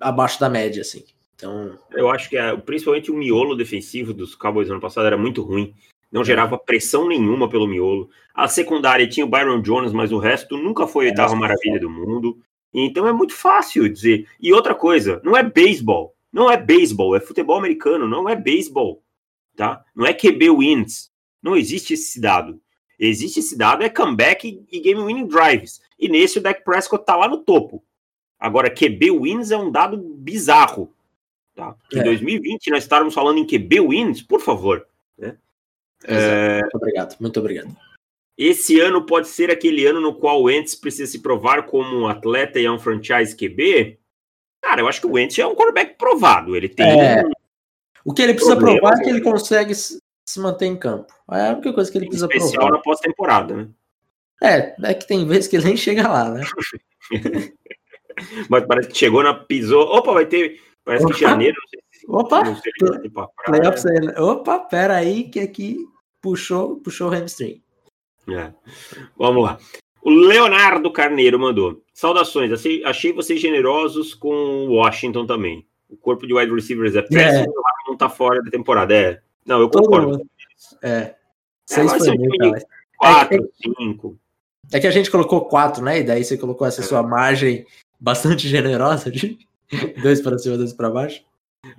abaixo 0.00 0.40
da 0.40 0.48
média, 0.48 0.82
assim. 0.82 1.04
Então... 1.34 1.78
Eu 1.92 2.08
acho 2.08 2.28
que 2.30 2.36
é, 2.36 2.56
principalmente 2.56 3.10
o 3.10 3.16
miolo 3.16 3.54
defensivo 3.54 4.14
dos 4.14 4.34
Cowboys 4.34 4.70
ano 4.70 4.80
passado 4.80 5.06
era 5.06 5.18
muito 5.18 5.42
ruim. 5.42 5.74
Não 6.10 6.22
é. 6.22 6.24
gerava 6.24 6.58
pressão 6.58 7.06
nenhuma 7.08 7.48
pelo 7.48 7.66
miolo. 7.66 8.08
A 8.34 8.48
secundária 8.48 9.08
tinha 9.08 9.26
o 9.26 9.28
Byron 9.28 9.60
Jones, 9.60 9.92
mas 9.92 10.12
o 10.12 10.18
resto 10.18 10.56
nunca 10.56 10.86
foi 10.86 11.06
a 11.06 11.08
oitava 11.10 11.34
é, 11.34 11.38
maravilha 11.38 11.78
do 11.78 11.90
mundo. 11.90 12.38
Então 12.72 13.06
é 13.06 13.12
muito 13.12 13.34
fácil 13.34 13.88
dizer. 13.88 14.26
E 14.40 14.52
outra 14.52 14.74
coisa, 14.74 15.20
não 15.24 15.36
é 15.36 15.42
beisebol. 15.42 16.14
Não 16.32 16.50
é 16.50 16.56
beisebol, 16.56 17.16
é 17.16 17.20
futebol 17.20 17.56
americano, 17.56 18.06
não 18.06 18.28
é 18.28 18.36
beisebol. 18.36 19.02
Tá? 19.56 19.84
Não 19.94 20.06
é 20.06 20.12
QB 20.12 20.50
wins. 20.50 21.10
Não 21.42 21.56
existe 21.56 21.94
esse 21.94 22.20
dado. 22.20 22.60
Existe 22.98 23.40
esse 23.40 23.56
dado, 23.56 23.82
é 23.82 23.88
comeback 23.88 24.64
e 24.70 24.80
game 24.80 25.02
winning 25.02 25.26
drives. 25.26 25.80
E 25.98 26.08
nesse 26.08 26.38
o 26.38 26.42
Dak 26.42 26.64
Prescott 26.64 27.04
tá 27.04 27.14
lá 27.14 27.28
no 27.28 27.38
topo. 27.38 27.82
Agora, 28.38 28.70
QB 28.70 29.10
wins 29.10 29.50
é 29.50 29.56
um 29.56 29.70
dado 29.70 29.96
bizarro. 29.96 30.92
Tá? 31.54 31.74
Em 31.92 32.00
é. 32.00 32.02
2020, 32.02 32.70
nós 32.70 32.82
estávamos 32.82 33.14
falando 33.14 33.38
em 33.38 33.46
QB 33.46 33.80
wins, 33.80 34.22
por 34.22 34.40
favor. 34.40 34.86
Né? 35.16 35.36
É... 36.04 36.60
Muito 36.60 36.76
obrigado, 36.76 37.16
muito 37.18 37.40
obrigado. 37.40 37.76
Esse 38.36 38.78
ano 38.80 39.04
pode 39.06 39.28
ser 39.28 39.50
aquele 39.50 39.86
ano 39.86 40.00
no 40.00 40.14
qual 40.14 40.40
o 40.40 40.44
Wentz 40.44 40.74
precisa 40.74 41.10
se 41.10 41.20
provar 41.20 41.62
como 41.64 41.96
um 41.98 42.06
atleta 42.06 42.60
e 42.60 42.66
é 42.66 42.70
um 42.70 42.78
franchise 42.78 43.34
QB? 43.34 43.98
Cara, 44.60 44.82
eu 44.82 44.88
acho 44.88 45.00
que 45.00 45.06
o 45.06 45.12
Wentz 45.12 45.38
é 45.38 45.46
um 45.46 45.54
quarterback 45.54 45.96
provado. 45.96 46.54
Ele 46.54 46.68
tem. 46.68 47.00
É. 47.00 47.24
O 48.06 48.14
que 48.14 48.22
ele 48.22 48.34
precisa 48.34 48.56
provar 48.56 48.94
é 48.94 49.02
que 49.02 49.10
ele 49.10 49.20
consegue 49.20 49.74
se 49.74 50.40
manter 50.40 50.66
em 50.66 50.76
campo. 50.76 51.12
É 51.32 51.48
a 51.48 51.52
única 51.54 51.72
coisa 51.72 51.90
que 51.90 51.98
ele 51.98 52.06
precisa 52.06 52.26
especial 52.26 52.50
provar. 52.50 52.56
Especial 52.56 52.76
na 52.76 52.82
pós-temporada, 52.82 53.56
né? 53.56 53.68
É, 54.42 54.90
é 54.90 54.94
que 54.94 55.06
tem 55.06 55.26
vezes 55.26 55.48
que 55.48 55.56
ele 55.56 55.64
nem 55.64 55.76
chega 55.76 56.06
lá, 56.06 56.30
né? 56.30 56.42
Mas 58.48 58.64
parece 58.66 58.88
que 58.88 58.96
chegou 58.96 59.22
na 59.22 59.34
pisou. 59.34 59.82
Opa, 59.82 60.12
vai 60.12 60.26
ter. 60.26 60.60
Parece 60.84 61.04
Opa. 61.04 61.14
que 61.14 61.20
janeiro. 61.20 61.56
Não 61.60 61.68
sei 61.68 61.80
Opa! 62.08 62.44
Não 62.44 62.56
sei 62.56 62.72
se 62.78 63.10
pra 63.10 64.24
Opa, 64.24 64.60
pera 64.60 64.94
aí, 64.94 65.24
que 65.24 65.40
aqui 65.40 65.84
puxou, 66.22 66.76
puxou 66.76 67.08
o 67.08 67.12
hamstring. 67.12 67.60
É. 68.28 68.52
Vamos 69.16 69.44
lá. 69.44 69.58
O 70.02 70.10
Leonardo 70.10 70.92
Carneiro 70.92 71.38
mandou. 71.38 71.82
Saudações, 71.92 72.52
achei, 72.52 72.84
achei 72.84 73.12
vocês 73.12 73.40
generosos 73.40 74.14
com 74.14 74.28
o 74.68 74.74
Washington 74.74 75.26
também. 75.26 75.66
O 75.88 75.96
corpo 75.96 76.26
de 76.26 76.34
wide 76.34 76.52
receivers 76.52 76.94
é 76.94 77.02
péssimo, 77.02 77.52
é. 77.52 77.88
não 77.88 77.96
tá 77.96 78.08
fora 78.08 78.42
da 78.42 78.50
temporada. 78.50 78.94
É. 78.94 79.20
Não, 79.44 79.60
eu 79.60 79.70
concordo. 79.70 80.28
É. 80.82 80.90
é. 80.90 81.16
Seis 81.64 81.92
é, 81.92 81.98
foi 81.98 82.18
muito, 82.18 82.66
Quatro, 82.96 83.44
é, 83.44 83.48
cinco. 83.78 84.18
É 84.72 84.80
que 84.80 84.86
a 84.86 84.90
gente 84.90 85.10
colocou 85.10 85.44
quatro, 85.44 85.82
né? 85.82 86.00
E 86.00 86.04
daí 86.04 86.24
você 86.24 86.36
colocou 86.36 86.66
essa 86.66 86.80
é. 86.80 86.84
sua 86.84 87.02
margem 87.02 87.66
bastante 88.00 88.48
generosa 88.48 89.10
de 89.10 89.38
dois 90.02 90.20
para 90.20 90.38
cima, 90.38 90.56
dois 90.56 90.72
para 90.72 90.90
baixo. 90.90 91.22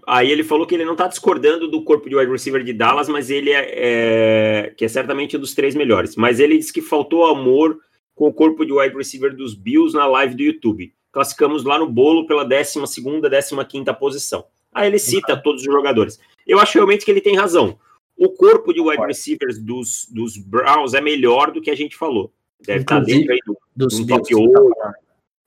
Aí 0.06 0.30
ele 0.30 0.43
falou 0.43 0.67
que 0.67 0.76
ele 0.76 0.86
não 0.86 0.93
está 0.93 1.08
discordando 1.08 1.70
do 1.70 1.84
corpo 1.84 2.10
de 2.10 2.15
wide 2.15 2.32
receiver 2.32 2.63
de 2.63 2.74
Dallas, 2.74 3.08
mas 3.08 3.30
ele 3.30 3.52
é, 3.52 3.72
é, 3.74 4.74
que 4.76 4.84
é 4.84 4.88
certamente 4.88 5.38
um 5.38 5.39
dos 5.39 5.54
três 5.54 5.76
melhores. 5.76 6.15
Mas 6.15 6.39
ele 6.39 6.58
disse 6.58 6.74
que 6.74 6.82
faltou 6.82 7.26
amor 7.26 7.80
com 8.13 8.28
o 8.28 8.34
corpo 8.34 8.65
de 8.65 8.74
wide 8.74 8.96
receiver 8.96 9.36
dos 9.36 9.54
Bills 9.54 9.96
na 9.96 10.06
live 10.06 10.36
do 10.36 10.43
YouTube. 10.43 10.93
Classificamos 11.17 11.63
lá 11.63 11.80
no 11.80 11.89
bolo 11.89 12.27
pela 12.27 12.45
12 12.45 12.86
segunda, 12.86 13.27
15 13.27 13.65
quinta 13.65 13.91
posição. 13.91 14.45
Aí 14.71 14.88
ele 14.88 14.99
cita 14.99 15.34
uhum. 15.34 15.41
todos 15.41 15.62
os 15.62 15.65
jogadores. 15.65 16.19
Eu 16.45 16.60
acho 16.60 16.75
realmente 16.75 17.03
que 17.03 17.10
ele 17.10 17.21
tem 17.21 17.36
razão. 17.36 17.80
O 18.15 18.30
corpo 18.30 18.71
de 18.71 18.80
wide 18.80 19.03
receivers 19.03 19.58
dos, 19.58 20.08
dos 20.12 20.38
Browns 20.38 20.93
é 20.93 21.01
melhor 21.01 21.51
do 21.51 21.60
que 21.60 21.71
a 21.71 21.75
gente 21.75 21.97
falou. 21.97 22.32
Deve 22.63 22.82
estar 22.82 22.99
dentro 22.99 23.34
aí 23.34 23.39
do, 23.47 23.58
dos 23.75 23.97
do 23.97 24.06
top 24.06 24.36
8. 24.36 24.71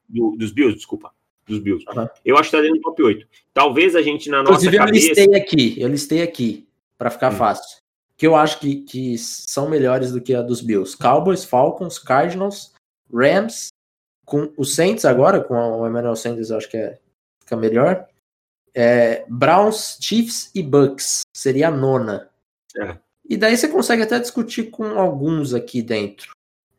Do, 0.09 0.37
dos 0.37 0.51
Bills, 0.51 0.75
desculpa. 0.75 1.13
Dos 1.47 1.61
Bills. 1.61 1.85
Uhum. 1.89 2.09
Eu 2.25 2.35
acho 2.37 2.51
que 2.51 2.57
está 2.57 2.61
dentro 2.61 2.79
do 2.79 2.83
top 2.83 3.03
8. 3.05 3.29
Talvez 3.55 3.95
a 3.95 4.03
gente, 4.03 4.29
na 4.29 4.41
Inclusive, 4.41 4.77
nossa 4.77 4.87
cabeça... 4.89 5.07
eu 5.07 5.15
listei 5.15 5.41
aqui, 5.41 5.81
eu 5.81 5.89
listei 5.89 6.23
aqui, 6.23 6.67
para 6.99 7.11
ficar 7.11 7.33
hum. 7.33 7.37
fácil. 7.37 7.81
Que 8.17 8.27
eu 8.27 8.35
acho 8.35 8.59
que, 8.59 8.81
que 8.81 9.17
são 9.17 9.71
melhores 9.71 10.11
do 10.11 10.21
que 10.21 10.35
a 10.35 10.43
dos 10.43 10.63
Bills. 10.63 10.99
Cowboys, 10.99 11.45
Falcons, 11.45 11.97
Cardinals, 11.97 12.73
Rams, 13.15 13.71
com 14.31 14.53
o 14.57 14.65
Saints 14.65 15.05
agora, 15.05 15.43
com 15.43 15.55
o 15.55 15.85
Emmanuel 15.89 16.15
Sanders, 16.15 16.53
acho 16.53 16.71
que 16.71 16.77
é, 16.77 16.97
fica 17.41 17.57
melhor. 17.57 18.07
É, 18.73 19.25
Browns, 19.29 19.99
Chiefs 20.01 20.53
e 20.55 20.63
Bucks 20.63 21.23
seria 21.37 21.67
a 21.67 21.73
nona. 21.73 22.31
É. 22.81 22.97
E 23.29 23.37
daí 23.37 23.57
você 23.57 23.67
consegue 23.67 24.05
até 24.05 24.21
discutir 24.21 24.71
com 24.71 24.85
alguns 24.97 25.53
aqui 25.53 25.83
dentro. 25.83 26.31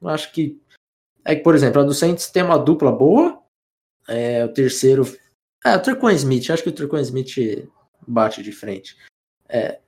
Acho 0.02 0.32
que 0.32 0.62
é 1.26 1.36
que, 1.36 1.44
por 1.44 1.54
exemplo, 1.54 1.82
a 1.82 1.84
do 1.84 1.94
Saints 1.94 2.30
tem 2.30 2.42
uma 2.42 2.58
dupla 2.58 2.90
boa. 2.90 3.42
É, 4.08 4.46
o 4.46 4.54
terceiro. 4.54 5.06
É, 5.66 5.76
o 5.76 5.82
Trequan 5.82 6.14
Smith. 6.14 6.50
Acho 6.50 6.64
que 6.64 6.70
o 6.70 6.74
Trequan 6.74 7.02
Smith 7.02 7.68
bate 8.08 8.42
de 8.42 8.54
frente. 8.54 8.96
É, 9.50 9.80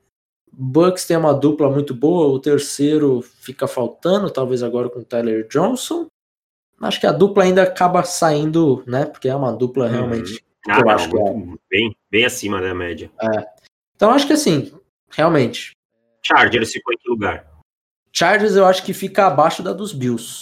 Bucks 0.51 1.05
tem 1.05 1.15
uma 1.15 1.33
dupla 1.33 1.69
muito 1.69 1.95
boa. 1.95 2.27
O 2.27 2.39
terceiro 2.39 3.21
fica 3.21 3.67
faltando, 3.69 4.29
talvez 4.29 4.61
agora 4.61 4.89
com 4.89 4.99
o 4.99 5.05
Tyler 5.05 5.47
Johnson. 5.47 6.07
Acho 6.83 6.99
que 6.99 7.07
a 7.07 7.11
dupla 7.11 7.43
ainda 7.43 7.63
acaba 7.63 8.03
saindo, 8.03 8.83
né? 8.85 9.05
Porque 9.05 9.29
é 9.29 9.35
uma 9.35 9.53
dupla 9.53 9.85
uhum. 9.85 9.91
realmente. 9.91 10.43
Ah, 10.67 10.79
eu 10.79 10.89
acho 10.89 11.09
que 11.09 11.17
é. 11.17 11.33
bem, 11.69 11.95
bem 12.09 12.25
acima 12.25 12.61
da 12.61 12.73
média. 12.73 13.11
É. 13.21 13.47
Então 13.95 14.11
acho 14.11 14.27
que 14.27 14.33
assim, 14.33 14.73
realmente. 15.09 15.71
Chargers 16.21 16.71
ficou 16.71 16.93
em 16.93 16.97
que 16.97 17.09
lugar? 17.09 17.49
Chargers 18.11 18.55
eu 18.55 18.65
acho 18.65 18.83
que 18.83 18.93
fica 18.93 19.27
abaixo 19.27 19.63
da 19.63 19.73
dos 19.73 19.93
Bills. 19.93 20.41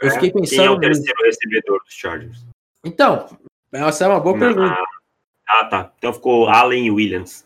Eu 0.00 0.08
é? 0.08 0.10
fiquei 0.12 0.30
pensando. 0.30 0.56
Quem 0.56 0.66
é 0.66 0.70
o 0.70 0.78
terceiro 0.78 1.22
recebedor 1.24 1.82
dos 1.84 1.94
Chargers? 1.94 2.46
Então, 2.84 3.26
essa 3.72 4.04
é 4.04 4.08
uma 4.08 4.20
boa 4.20 4.36
Não, 4.36 4.46
pergunta. 4.46 4.76
Ah, 5.48 5.64
tá. 5.64 5.92
Então 5.98 6.12
ficou 6.12 6.48
Allen 6.48 6.86
e 6.86 6.90
Williams. 6.90 7.44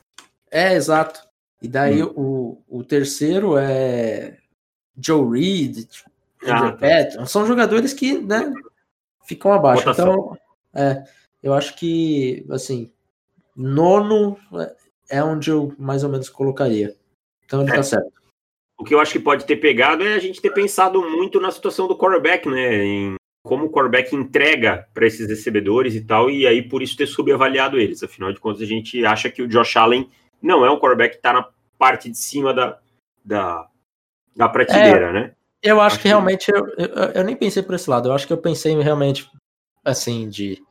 É, 0.51 0.75
exato. 0.75 1.21
E 1.63 1.69
daí 1.69 2.03
hum. 2.03 2.13
o, 2.17 2.79
o 2.81 2.85
terceiro 2.85 3.57
é 3.57 4.39
Joe 4.97 5.31
Reed, 5.31 5.87
ah, 6.47 6.73
tá. 6.73 7.27
São 7.27 7.47
jogadores 7.47 7.93
que, 7.93 8.19
né, 8.19 8.53
ficam 9.27 9.53
abaixo. 9.53 9.85
Votação. 9.85 10.13
Então, 10.13 10.39
é, 10.75 11.05
eu 11.43 11.55
acho 11.55 11.77
que, 11.77 12.47
assim, 12.51 12.91
nono 13.57 14.37
é 15.09 15.23
onde 15.23 15.51
eu 15.51 15.75
mais 15.79 16.05
ou 16.05 16.11
menos 16.11 16.29
colocaria. 16.29 16.97
Então 17.45 17.61
ele 17.61 17.69
tá 17.69 17.75
é. 17.75 17.77
tá 17.79 17.83
certo. 17.83 18.13
O 18.79 18.85
que 18.85 18.95
eu 18.95 19.01
acho 19.01 19.13
que 19.13 19.19
pode 19.19 19.45
ter 19.45 19.57
pegado 19.57 20.05
é 20.05 20.15
a 20.15 20.19
gente 20.19 20.41
ter 20.41 20.51
pensado 20.51 21.03
muito 21.03 21.39
na 21.39 21.51
situação 21.51 21.87
do 21.87 21.99
quarterback, 21.99 22.49
né? 22.49 22.83
Em 22.83 23.15
como 23.43 23.67
o 23.67 23.71
quarterback 23.71 24.15
entrega 24.15 24.87
para 24.93 25.07
esses 25.07 25.27
recebedores 25.27 25.95
e 25.95 26.03
tal, 26.03 26.31
e 26.31 26.47
aí 26.47 26.63
por 26.63 26.83
isso 26.83 26.97
ter 26.97 27.07
subavaliado 27.07 27.79
eles. 27.79 28.03
Afinal 28.03 28.33
de 28.33 28.41
contas, 28.41 28.63
a 28.63 28.67
gente 28.67 29.05
acha 29.05 29.31
que 29.31 29.43
o 29.43 29.49
Josh 29.49 29.77
Allen 29.77 30.09
não 30.43 30.65
é 30.65 30.71
um 30.71 30.79
quarterback 30.79 31.13
que 31.13 31.19
está 31.19 31.33
na 31.33 31.49
parte 31.79 32.11
de 32.11 32.19
cima 32.19 32.53
da, 32.53 32.79
da, 33.25 33.69
da 34.37 34.49
prateleira, 34.49 35.09
é, 35.09 35.13
né? 35.13 35.33
Eu 35.63 35.81
acho, 35.81 35.95
acho 35.95 36.03
que 36.03 36.09
realmente, 36.09 36.51
eu, 36.51 36.67
eu, 36.79 36.89
eu, 37.15 37.25
nem 37.25 37.37
pensei 37.37 37.63
por 37.63 37.75
esse 37.75 37.89
lado, 37.89 38.09
eu 38.09 38.13
acho 38.13 38.27
que 38.27 38.33
eu 38.33 38.39
pensei 38.39 38.75
realmente, 38.81 39.31
assim, 39.85 40.29
de 40.29 40.63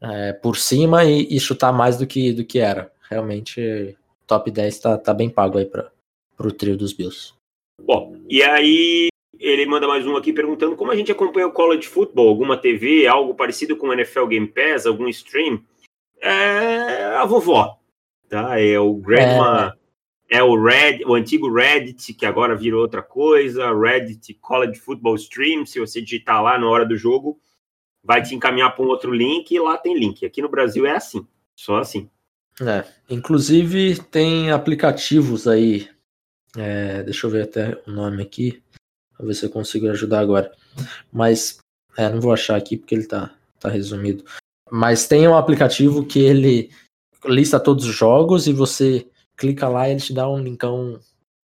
é, 0.00 0.32
por 0.32 0.56
cima 0.56 1.04
e, 1.04 1.26
e, 1.28 1.40
chutar 1.40 1.72
mais 1.72 1.98
do 1.98 2.06
que, 2.06 2.32
do 2.32 2.44
que 2.44 2.58
era. 2.58 2.92
Realmente, 3.10 3.96
top 4.26 4.50
10 4.50 4.78
tá, 4.78 4.98
tá 4.98 5.12
bem 5.12 5.28
pago 5.28 5.58
aí 5.58 5.64
para 5.64 5.90
pro 6.36 6.52
trio 6.52 6.74
dos 6.74 6.94
Bills. 6.94 7.34
Bom, 7.82 8.16
e 8.26 8.42
aí 8.42 9.08
ele 9.38 9.66
manda 9.66 9.86
mais 9.86 10.06
um 10.06 10.16
aqui 10.16 10.32
perguntando 10.32 10.74
como 10.74 10.90
a 10.90 10.96
gente 10.96 11.12
acompanha 11.12 11.46
o 11.46 11.52
college 11.52 11.86
football, 11.86 12.28
alguma 12.28 12.56
TV, 12.56 13.06
algo 13.06 13.34
parecido 13.34 13.76
com 13.76 13.88
o 13.88 13.92
NFL 13.92 14.26
Game 14.26 14.46
Pass, 14.46 14.86
algum 14.86 15.06
stream. 15.08 15.62
É 16.22 17.16
a 17.16 17.24
vovó, 17.26 17.78
tá? 18.28 18.58
É 18.58 18.78
o 18.78 18.94
Grandma, 18.94 19.76
é, 20.30 20.42
o 20.42 20.62
Red, 20.62 21.04
o 21.04 21.14
antigo 21.14 21.52
Reddit, 21.52 22.14
que 22.14 22.24
agora 22.24 22.54
virou 22.54 22.82
outra 22.82 23.02
coisa, 23.02 23.74
Reddit 23.74 24.34
College 24.34 24.78
Football 24.78 25.16
Stream, 25.16 25.66
se 25.66 25.80
você 25.80 26.00
digitar 26.00 26.42
lá 26.42 26.58
na 26.58 26.68
hora 26.68 26.86
do 26.86 26.96
jogo, 26.96 27.40
vai 28.02 28.22
te 28.22 28.34
encaminhar 28.34 28.74
para 28.74 28.84
um 28.84 28.88
outro 28.88 29.12
link 29.12 29.50
e 29.50 29.58
lá 29.58 29.76
tem 29.76 29.98
link. 29.98 30.24
Aqui 30.24 30.40
no 30.40 30.48
Brasil 30.48 30.86
é 30.86 30.92
assim, 30.92 31.26
só 31.54 31.78
assim. 31.78 32.08
É, 32.60 32.84
inclusive 33.08 34.00
tem 34.10 34.50
aplicativos 34.50 35.48
aí, 35.48 35.88
é, 36.56 37.02
deixa 37.02 37.26
eu 37.26 37.30
ver 37.30 37.44
até 37.44 37.82
o 37.86 37.90
nome 37.90 38.22
aqui, 38.22 38.62
Vou 39.20 39.26
ver 39.26 39.34
se 39.34 39.44
eu 39.44 39.50
consigo 39.50 39.86
ajudar 39.90 40.20
agora. 40.20 40.50
Mas, 41.12 41.58
é, 41.96 42.08
não 42.08 42.22
vou 42.22 42.32
achar 42.32 42.56
aqui 42.56 42.78
porque 42.78 42.94
ele 42.94 43.06
tá, 43.06 43.30
tá 43.60 43.68
resumido. 43.68 44.24
Mas 44.70 45.06
tem 45.06 45.28
um 45.28 45.36
aplicativo 45.36 46.06
que 46.06 46.20
ele 46.20 46.70
lista 47.26 47.60
todos 47.60 47.84
os 47.84 47.94
jogos 47.94 48.46
e 48.46 48.52
você 48.52 49.06
clica 49.40 49.66
lá 49.68 49.88
e 49.88 49.92
ele 49.92 50.00
te 50.00 50.12
dá 50.12 50.28
um 50.28 50.38
linkão 50.38 51.00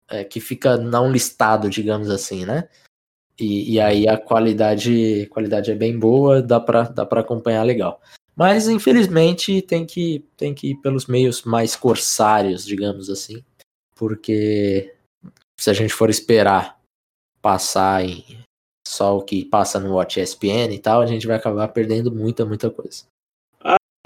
é, 0.10 0.24
que 0.24 0.40
fica 0.40 0.78
não 0.78 1.12
listado, 1.12 1.70
digamos 1.70 2.10
assim, 2.10 2.46
né? 2.46 2.70
E, 3.38 3.74
e 3.74 3.80
aí 3.82 4.08
a 4.08 4.18
qualidade, 4.18 5.28
qualidade 5.30 5.70
é 5.72 5.76
bem 5.76 6.00
boa, 6.00 6.42
dá 6.42 6.60
para 6.60 6.84
dá 6.84 7.06
pra 7.06 7.20
acompanhar 7.20 7.64
legal. 7.64 8.02
Mas 8.34 8.70
infelizmente 8.70 9.62
tem 9.62 9.86
que, 9.86 10.26
tem 10.38 10.54
que 10.54 10.72
ir 10.72 10.76
pelos 10.76 11.06
meios 11.06 11.44
mais 11.44 11.76
corsários, 11.76 12.66
digamos 12.66 13.10
assim, 13.10 13.44
porque 13.94 14.96
se 15.60 15.70
a 15.70 15.74
gente 15.74 15.94
for 15.94 16.10
esperar 16.10 16.80
passar 17.42 18.06
em 18.06 18.24
só 18.88 19.18
o 19.18 19.24
que 19.24 19.46
passa 19.46 19.80
no 19.80 19.94
Watch 19.96 20.20
ESPN 20.20 20.74
e 20.74 20.80
tal, 20.80 21.02
a 21.02 21.06
gente 21.06 21.28
vai 21.28 21.36
acabar 21.36 21.68
perdendo 21.70 22.12
muita, 22.12 22.46
muita 22.46 22.70
coisa. 22.70 23.04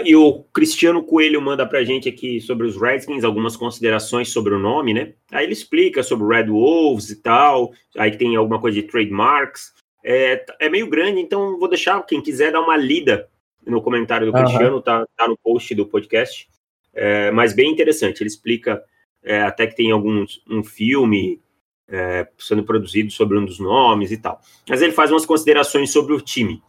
E 0.06 0.14
o 0.14 0.44
Cristiano 0.54 1.02
Coelho 1.02 1.42
manda 1.42 1.66
pra 1.66 1.82
gente 1.82 2.08
aqui 2.08 2.40
sobre 2.40 2.64
os 2.64 2.80
Redskins 2.80 3.24
algumas 3.24 3.56
considerações 3.56 4.28
sobre 4.28 4.54
o 4.54 4.58
nome, 4.58 4.94
né? 4.94 5.14
Aí 5.32 5.44
ele 5.44 5.52
explica 5.52 6.00
sobre 6.00 6.28
Red 6.28 6.48
Wolves 6.48 7.10
e 7.10 7.20
tal, 7.20 7.72
aí 7.98 8.16
tem 8.16 8.36
alguma 8.36 8.60
coisa 8.60 8.80
de 8.80 8.86
trademarks. 8.86 9.74
É, 10.04 10.46
é 10.60 10.68
meio 10.68 10.88
grande, 10.88 11.20
então 11.20 11.58
vou 11.58 11.68
deixar 11.68 12.00
quem 12.06 12.22
quiser 12.22 12.52
dar 12.52 12.60
uma 12.60 12.76
lida 12.76 13.28
no 13.66 13.82
comentário 13.82 14.30
do 14.30 14.38
uhum. 14.38 14.44
Cristiano, 14.44 14.80
tá, 14.80 15.04
tá 15.16 15.26
no 15.26 15.36
post 15.36 15.74
do 15.74 15.84
podcast. 15.84 16.48
É, 16.94 17.32
mas 17.32 17.52
bem 17.52 17.72
interessante, 17.72 18.20
ele 18.22 18.28
explica 18.28 18.80
é, 19.24 19.42
até 19.42 19.66
que 19.66 19.74
tem 19.74 19.90
alguns 19.90 20.40
um 20.48 20.62
filme 20.62 21.42
é, 21.88 22.28
sendo 22.38 22.62
produzido 22.62 23.10
sobre 23.10 23.36
um 23.36 23.44
dos 23.44 23.58
nomes 23.58 24.12
e 24.12 24.18
tal. 24.18 24.40
Mas 24.68 24.80
ele 24.82 24.92
faz 24.92 25.10
umas 25.10 25.26
considerações 25.26 25.90
sobre 25.90 26.14
o 26.14 26.20
time, 26.20 26.62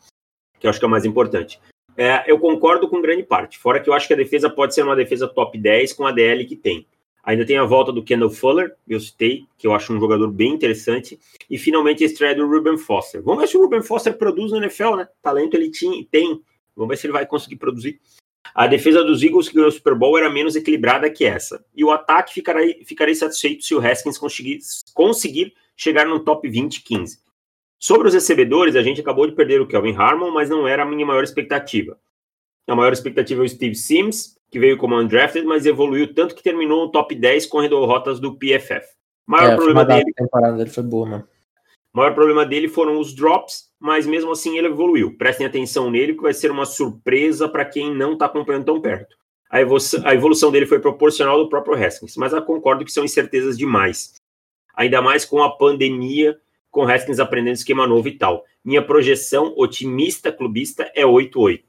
que 0.60 0.66
eu 0.66 0.72
acho 0.72 0.80
que 0.80 0.86
é 0.86 0.88
o 0.88 0.92
mais 0.92 1.06
importante. 1.06 1.60
É, 1.98 2.24
eu 2.32 2.38
concordo 2.38 2.88
com 2.88 3.02
grande 3.02 3.24
parte, 3.24 3.58
fora 3.58 3.80
que 3.80 3.90
eu 3.90 3.94
acho 3.94 4.08
que 4.08 4.14
a 4.14 4.18
defesa 4.18 4.48
pode 4.48 4.76
ser 4.76 4.84
uma 4.84 4.96
defesa 4.96 5.28
top 5.28 5.58
10 5.58 5.94
com 5.94 6.06
a 6.06 6.12
DL 6.12 6.46
que 6.46 6.56
tem. 6.56 6.86
Ainda 7.24 7.46
tem 7.46 7.58
a 7.58 7.66
volta 7.66 7.92
do 7.92 8.04
Kendall 8.04 8.30
Fuller, 8.30 8.74
eu 8.88 9.00
citei, 9.02 9.46
que 9.58 9.68
eu 9.68 9.74
acho 9.74 9.92
um 9.92 10.00
jogador 10.00 10.32
bem 10.32 10.54
interessante. 10.54 11.20
E 11.50 11.58
finalmente 11.58 12.02
a 12.02 12.06
estreia 12.06 12.34
do 12.34 12.48
Ruben 12.48 12.78
Foster. 12.78 13.22
Vamos 13.22 13.42
ver 13.42 13.48
se 13.48 13.58
o 13.58 13.62
Ruben 13.62 13.82
Foster 13.82 14.18
produz 14.18 14.52
no 14.52 14.60
NFL, 14.60 14.96
né? 14.96 15.10
Talento 15.22 15.56
ele 15.56 15.70
tinha, 15.70 16.06
tem. 16.10 16.40
Vamos 16.74 16.90
ver 16.90 16.96
se 16.96 17.06
ele 17.06 17.12
vai 17.12 17.26
conseguir 17.26 17.58
produzir. 17.58 18.00
A 18.56 18.66
defesa 18.66 19.04
dos 19.04 19.22
Eagles 19.22 19.50
que 19.50 19.56
ganhou 19.56 19.68
o 19.68 19.72
Super 19.74 19.94
Bowl 19.94 20.18
era 20.18 20.30
menos 20.30 20.56
equilibrada 20.56 21.10
que 21.10 21.26
essa. 21.26 21.66
E 21.76 21.84
o 21.84 21.92
ataque 21.92 22.34
ficaria, 22.34 23.16
satisfeito 23.16 23.66
se 23.66 23.76
o 23.76 23.86
Haskins 23.86 24.18
conseguir, 24.18 24.60
conseguir 24.94 25.54
chegar 25.76 26.06
no 26.06 26.22
top 26.22 26.48
20, 26.48 26.82
15. 26.82 27.20
Sobre 27.80 28.08
os 28.08 28.14
recebedores, 28.14 28.76
a 28.76 28.82
gente 28.82 29.02
acabou 29.02 29.28
de 29.28 29.36
perder 29.36 29.62
o 29.62 29.68
Kelvin 29.68 29.96
Harmon, 29.96 30.32
mas 30.32 30.50
não 30.50 30.68
era 30.68 30.84
a 30.84 30.86
minha 30.86 31.06
maior 31.06 31.24
expectativa. 31.24 31.98
A 32.68 32.76
maior 32.76 32.92
expectativa 32.92 33.42
é 33.42 33.46
o 33.46 33.50
Steve 33.50 33.76
Sims, 33.76 34.38
que 34.50 34.60
veio 34.60 34.78
como 34.78 35.00
undrafted, 35.00 35.46
mas 35.46 35.66
evoluiu 35.66 36.14
tanto 36.14 36.36
que 36.36 36.44
terminou 36.44 36.86
no 36.86 36.92
top 36.92 37.16
10 37.16 37.46
corredor 37.46 37.88
rotas 37.88 38.20
do 38.20 38.36
PFF. 38.36 38.86
O 39.28 39.32
maior 39.32 39.54
é, 39.54 39.56
problema 39.56 39.86
dele. 39.86 40.12
A 40.18 40.24
temporada 40.24 40.58
dele 40.58 40.70
foi 40.70 40.84
boa, 40.84 41.06
mano. 41.06 41.28
O 41.94 41.98
maior 41.98 42.14
problema 42.14 42.46
dele 42.46 42.68
foram 42.68 43.00
os 43.00 43.14
drops, 43.14 43.72
mas 43.80 44.06
mesmo 44.06 44.32
assim 44.32 44.58
ele 44.58 44.68
evoluiu. 44.68 45.18
Prestem 45.18 45.48
atenção 45.48 45.90
nele, 45.90 46.14
que 46.14 46.22
vai 46.22 46.34
ser 46.34 46.52
uma 46.52 46.66
surpresa 46.66 47.48
para 47.48 47.66
quem 47.66 47.94
não 47.94 48.14
está 48.14 48.26
acompanhando 48.26 48.66
tão 48.66 48.82
perto. 48.82 49.16
A 49.50 49.62
evolução, 49.62 50.02
a 50.06 50.14
evolução, 50.14 50.52
dele 50.52 50.66
foi 50.66 50.80
proporcional 50.80 51.38
do 51.38 51.50
próprio 51.50 51.76
Haskins, 51.76 52.18
mas 52.18 52.34
eu 52.34 52.42
concordo 52.42 52.84
que 52.84 52.92
são 52.92 53.06
incertezas 53.06 53.58
demais. 53.58 54.16
Ainda 54.76 55.02
mais 55.02 55.26
com 55.26 55.42
a 55.42 55.58
pandemia, 55.58 56.38
com 56.72 56.88
Haskins 56.88 57.20
aprendendo 57.20 57.56
esquema 57.56 57.88
novo 57.88 58.08
e 58.08 58.18
tal. 58.18 58.46
Minha 58.64 58.82
projeção 58.82 59.54
otimista 59.58 60.32
clubista 60.32 60.92
é 60.96 61.04
8-8. 61.04 61.64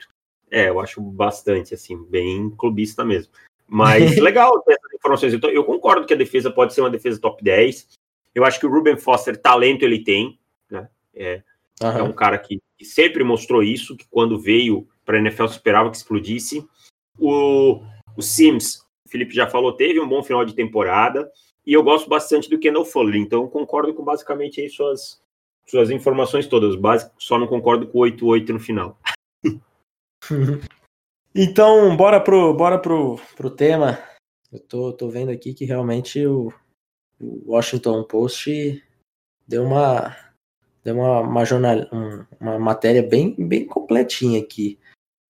É, 0.51 0.69
eu 0.69 0.81
acho 0.81 1.01
bastante, 1.01 1.75
assim, 1.75 2.03
bem 2.05 2.51
clubista 2.51 3.05
mesmo. 3.05 3.33
Mas 3.67 4.17
legal 4.19 4.61
ter 4.63 4.73
essas 4.73 4.95
informações. 4.95 5.33
Eu, 5.33 5.51
eu 5.51 5.65
concordo 5.65 6.07
que 6.07 6.15
a 6.15 6.17
defesa 6.17 6.51
pode 6.51 6.73
ser 6.73 6.81
uma 6.81 6.91
defesa 6.91 7.21
top 7.21 7.43
10. 7.43 7.89
Eu 8.35 8.45
acho 8.45 8.59
que 8.59 8.67
o 8.67 8.71
Ruben 8.71 8.97
Foster, 8.97 9.37
talento 9.37 9.83
ele 9.83 10.03
tem, 10.03 10.39
né? 10.71 10.89
É, 11.15 11.43
uhum. 11.83 11.91
é 11.91 12.03
um 12.03 12.13
cara 12.13 12.39
que, 12.39 12.61
que, 12.77 12.85
sempre 12.85 13.23
mostrou 13.25 13.63
isso, 13.63 13.97
que 13.97 14.07
quando 14.09 14.39
veio 14.39 14.89
para 15.05 15.17
a 15.17 15.21
NFL 15.21 15.45
esperava 15.45 15.91
que 15.91 15.97
explodisse. 15.97 16.67
O, 17.19 17.83
o 18.17 18.23
Sims, 18.23 18.87
o 19.05 19.11
Felipe 19.11 19.35
já 19.35 19.49
falou, 19.49 19.73
teve 19.73 20.01
um 20.01 20.09
bom 20.09 20.23
final 20.23 20.45
de 20.45 20.55
temporada. 20.55 21.31
E 21.69 21.75
eu 21.75 21.83
gosto 21.83 22.09
bastante 22.09 22.49
do 22.49 22.59
Kendall 22.59 22.87
Fuller, 22.87 23.17
então 23.17 23.47
concordo 23.47 23.93
com 23.93 24.03
basicamente 24.03 24.59
aí 24.59 24.71
suas, 24.71 25.21
suas 25.69 25.91
informações 25.91 26.47
todas. 26.47 26.75
Básico, 26.75 27.15
só 27.19 27.39
não 27.39 27.47
concordo 27.47 27.87
com 27.87 27.99
8-8 27.99 28.49
no 28.49 28.59
final. 28.59 28.99
então, 31.35 31.95
bora 31.95 32.23
pro, 32.23 32.55
bora 32.55 32.79
pro, 32.79 33.21
pro 33.37 33.51
tema. 33.51 34.03
Eu 34.51 34.61
tô, 34.61 34.95
tô 34.95 35.11
vendo 35.11 35.31
aqui 35.31 35.53
que 35.53 35.67
realmente 35.67 36.27
o, 36.27 36.51
o 37.21 37.53
Washington 37.53 38.03
Post 38.05 38.83
deu 39.47 39.65
uma 39.65 40.17
deu 40.83 40.95
uma, 40.95 41.21
uma, 41.21 41.45
jornal, 41.45 41.81
uma 42.41 42.59
matéria 42.59 43.03
bem, 43.03 43.35
bem 43.47 43.67
completinha 43.67 44.41
aqui. 44.41 44.79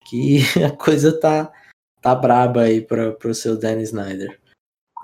Que 0.10 0.40
a 0.66 0.76
coisa 0.76 1.16
tá, 1.16 1.54
tá 2.02 2.16
braba 2.16 2.64
aí 2.64 2.82
para 2.82 3.16
o 3.24 3.36
seu 3.36 3.56
Danny 3.56 3.84
Snyder. 3.84 4.42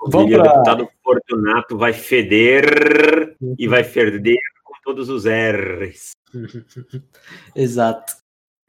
Vamos 0.06 0.30
pra... 0.32 0.40
O 0.40 0.42
deputado 0.42 0.88
Fortunato 1.02 1.78
vai 1.78 1.92
feder 1.92 3.36
e 3.58 3.68
vai 3.68 3.84
feder 3.84 4.38
com 4.64 4.74
todos 4.82 5.08
os 5.08 5.24
R's. 5.24 6.12
Exato. 7.54 8.14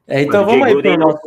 É, 0.06 0.22
então 0.22 0.44
vamos 0.44 0.66
aí 0.66 0.82
para 0.82 0.94
o 0.94 0.98
nosso 0.98 1.20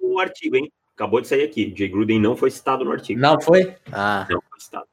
no 0.00 0.18
artigo, 0.18 0.56
hein? 0.56 0.72
Acabou 0.94 1.20
de 1.20 1.28
sair 1.28 1.44
aqui. 1.44 1.72
Jay 1.76 1.88
Gruden 1.88 2.20
não 2.20 2.36
foi 2.36 2.50
citado 2.50 2.84
no 2.84 2.90
artigo. 2.90 3.20
Não 3.20 3.40
foi? 3.40 3.76
Ah. 3.92 4.26
Não 4.28 4.40
foi 4.50 4.60
citado. 4.60 4.86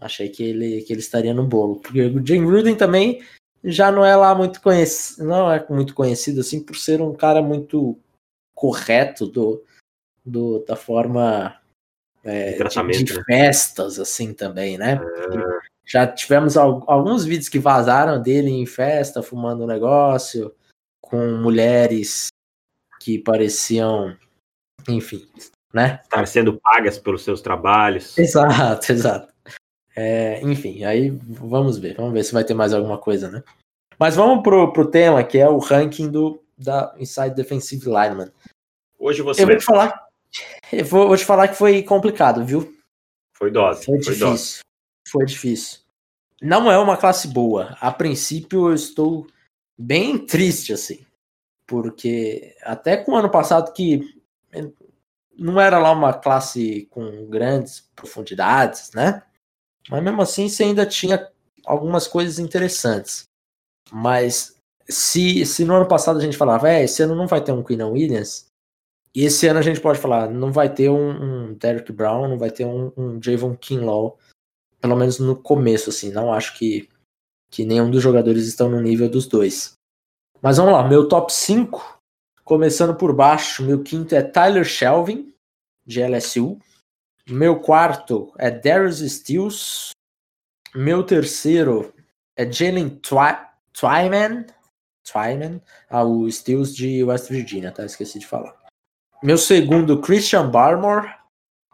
Achei 0.00 0.28
que 0.28 0.42
ele, 0.42 0.82
que 0.82 0.92
ele 0.92 1.00
estaria 1.00 1.34
no 1.34 1.46
bolo. 1.46 1.76
Porque 1.76 2.00
o 2.00 2.26
Jay 2.26 2.38
Gruden 2.38 2.74
também 2.74 3.22
já 3.62 3.92
não 3.92 4.04
é 4.04 4.16
lá 4.16 4.34
muito 4.34 4.60
conhecido, 4.60 5.28
não 5.28 5.52
é 5.52 5.64
muito 5.68 5.94
conhecido 5.94 6.40
assim 6.40 6.62
por 6.62 6.76
ser 6.76 7.00
um 7.00 7.14
cara 7.14 7.42
muito 7.42 7.98
correto 8.54 9.26
do, 9.26 9.62
do 10.24 10.64
da 10.64 10.74
forma 10.74 11.56
é, 12.24 12.52
de, 12.52 13.04
de, 13.04 13.14
né? 13.14 13.24
festas 13.26 13.98
assim 13.98 14.32
também, 14.32 14.78
né? 14.78 14.94
É... 14.94 15.72
Já 15.84 16.06
tivemos 16.06 16.56
alguns 16.56 17.24
vídeos 17.24 17.48
que 17.48 17.58
vazaram 17.58 18.22
dele 18.22 18.50
em 18.50 18.64
festa, 18.64 19.22
fumando 19.22 19.64
um 19.64 19.66
negócio, 19.66 20.54
com 21.00 21.36
mulheres 21.36 22.28
que 23.00 23.18
pareciam, 23.18 24.16
enfim, 24.88 25.28
né? 25.74 26.00
Estar 26.04 26.26
sendo 26.26 26.58
pagas 26.60 26.98
pelos 26.98 27.24
seus 27.24 27.42
trabalhos. 27.42 28.16
Exato, 28.16 28.90
exato. 28.92 29.32
É, 29.94 30.40
enfim, 30.40 30.84
aí 30.84 31.10
vamos 31.10 31.78
ver, 31.78 31.96
vamos 31.96 32.12
ver 32.12 32.24
se 32.24 32.32
vai 32.32 32.44
ter 32.44 32.54
mais 32.54 32.72
alguma 32.72 32.96
coisa, 32.96 33.30
né? 33.30 33.42
Mas 33.98 34.16
vamos 34.16 34.42
pro, 34.42 34.72
pro 34.72 34.90
tema, 34.90 35.22
que 35.22 35.38
é 35.38 35.48
o 35.48 35.58
ranking 35.58 36.10
do, 36.10 36.42
da 36.56 36.94
Inside 36.98 37.34
Defensive 37.34 37.84
Lineman. 37.86 38.32
Hoje 38.98 39.20
você 39.20 39.42
eu 39.42 39.46
vou 39.46 39.56
te 39.56 39.64
falar, 39.64 40.08
eu 40.72 40.84
vou, 40.84 41.08
vou, 41.08 41.16
te 41.16 41.24
falar 41.24 41.48
que 41.48 41.54
foi 41.54 41.82
complicado, 41.82 42.44
viu? 42.44 42.74
Foi 43.36 43.50
dose. 43.50 43.84
Foi, 43.84 44.02
foi 44.02 44.14
difícil. 44.14 44.26
Dose. 44.26 44.60
Foi 45.08 45.26
difícil. 45.26 45.80
Não 46.40 46.70
é 46.70 46.78
uma 46.78 46.96
classe 46.96 47.28
boa. 47.28 47.76
A 47.80 47.90
princípio 47.90 48.68
eu 48.68 48.74
estou 48.74 49.26
bem 49.78 50.18
triste, 50.26 50.72
assim. 50.72 51.04
Porque 51.66 52.56
até 52.62 52.96
com 52.96 53.12
o 53.12 53.16
ano 53.16 53.30
passado 53.30 53.72
que 53.72 54.20
não 55.38 55.60
era 55.60 55.78
lá 55.78 55.90
uma 55.90 56.12
classe 56.12 56.86
com 56.90 57.26
grandes 57.26 57.88
profundidades, 57.94 58.90
né? 58.92 59.22
Mas 59.88 60.02
mesmo 60.02 60.22
assim 60.22 60.48
você 60.48 60.64
ainda 60.64 60.86
tinha 60.86 61.30
algumas 61.64 62.06
coisas 62.06 62.38
interessantes. 62.38 63.24
Mas 63.90 64.56
se, 64.88 65.44
se 65.46 65.64
no 65.64 65.74
ano 65.74 65.88
passado 65.88 66.18
a 66.18 66.22
gente 66.22 66.36
falava, 66.36 66.68
é, 66.70 66.84
esse 66.84 67.02
ano 67.02 67.14
não 67.14 67.26
vai 67.26 67.42
ter 67.42 67.52
um 67.52 67.62
Queen 67.62 67.82
Williams, 67.82 68.51
e 69.14 69.24
esse 69.24 69.46
ano 69.46 69.58
a 69.58 69.62
gente 69.62 69.80
pode 69.80 69.98
falar, 69.98 70.30
não 70.30 70.52
vai 70.52 70.72
ter 70.72 70.88
um, 70.88 71.50
um 71.50 71.54
Derrick 71.54 71.92
Brown, 71.92 72.28
não 72.28 72.38
vai 72.38 72.50
ter 72.50 72.64
um, 72.64 72.92
um 72.96 73.22
Javon 73.22 73.56
Kinlaw 73.56 74.18
pelo 74.82 74.96
menos 74.96 75.20
no 75.20 75.36
começo, 75.36 75.90
assim. 75.90 76.10
Não 76.10 76.32
acho 76.32 76.58
que, 76.58 76.88
que 77.48 77.64
nenhum 77.64 77.88
dos 77.88 78.02
jogadores 78.02 78.48
estão 78.48 78.68
no 78.68 78.80
nível 78.80 79.08
dos 79.08 79.26
dois. 79.28 79.74
Mas 80.42 80.56
vamos 80.56 80.72
lá, 80.72 80.86
meu 80.86 81.08
top 81.08 81.32
5, 81.32 82.00
começando 82.44 82.96
por 82.96 83.14
baixo, 83.14 83.62
meu 83.62 83.80
quinto 83.80 84.12
é 84.16 84.22
Tyler 84.22 84.64
Shelvin, 84.64 85.32
de 85.86 86.02
LSU. 86.02 86.58
Meu 87.28 87.60
quarto 87.60 88.32
é 88.36 88.50
Darius 88.50 88.98
Stills. 88.98 89.90
Meu 90.74 91.04
terceiro 91.04 91.94
é 92.36 92.50
Jalen 92.50 93.00
Twyman. 93.00 94.46
Twyman, 95.04 95.62
ah, 95.88 96.04
o 96.04 96.28
Stills 96.30 96.74
de 96.74 97.04
West 97.04 97.28
Virginia, 97.28 97.70
tá? 97.70 97.84
Esqueci 97.84 98.18
de 98.18 98.26
falar. 98.26 98.61
Meu 99.22 99.38
segundo, 99.38 100.00
Christian 100.00 100.50
Barmore. 100.50 101.08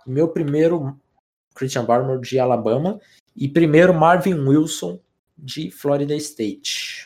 Meu 0.07 0.29
primeiro, 0.29 0.95
Christian 1.55 1.83
Barmore 1.83 2.21
de 2.21 2.39
Alabama. 2.39 3.01
E 3.35 3.49
primeiro, 3.49 3.95
Marvin 3.95 4.35
Wilson 4.35 5.01
de 5.37 5.71
Florida 5.71 6.15
State. 6.17 7.05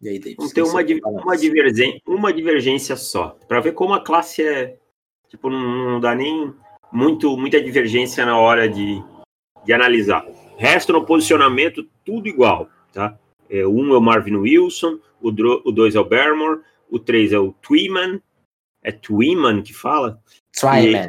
E 0.00 0.08
aí, 0.08 0.20
David? 0.20 0.36
Vamos 0.36 0.52
ter 0.52 0.62
uma, 0.62 0.80
uma, 1.20 1.36
divergência, 1.36 2.00
uma 2.06 2.32
divergência 2.32 2.96
só. 2.96 3.36
Para 3.48 3.58
ver 3.58 3.72
como 3.72 3.92
a 3.92 4.00
classe 4.00 4.46
é. 4.46 4.78
Tipo, 5.28 5.50
não, 5.50 5.60
não, 5.60 6.00
dá 6.00 6.14
nem 6.14 6.54
muito, 6.92 7.36
muita 7.36 7.60
divergência 7.60 8.24
na 8.24 8.38
hora 8.38 8.68
de, 8.68 9.02
de 9.64 9.72
analisar. 9.72 10.24
Resto 10.58 10.92
no 10.92 11.04
posicionamento, 11.04 11.84
tudo 12.04 12.28
igual. 12.28 12.68
Tá? 12.92 13.18
É, 13.50 13.66
um 13.66 13.92
é 13.92 13.96
o 13.96 14.00
Marvin 14.00 14.36
Wilson, 14.36 15.00
o, 15.20 15.30
o 15.30 15.72
dois 15.72 15.96
é 15.96 16.00
o 16.00 16.08
Barrymore, 16.08 16.60
o 16.88 17.00
três 17.00 17.32
é 17.32 17.38
o 17.38 17.52
Twyman, 17.62 18.20
é 18.82 18.92
Twyman 18.92 19.62
que 19.62 19.72
fala? 19.72 20.20
Twyman. 20.58 21.08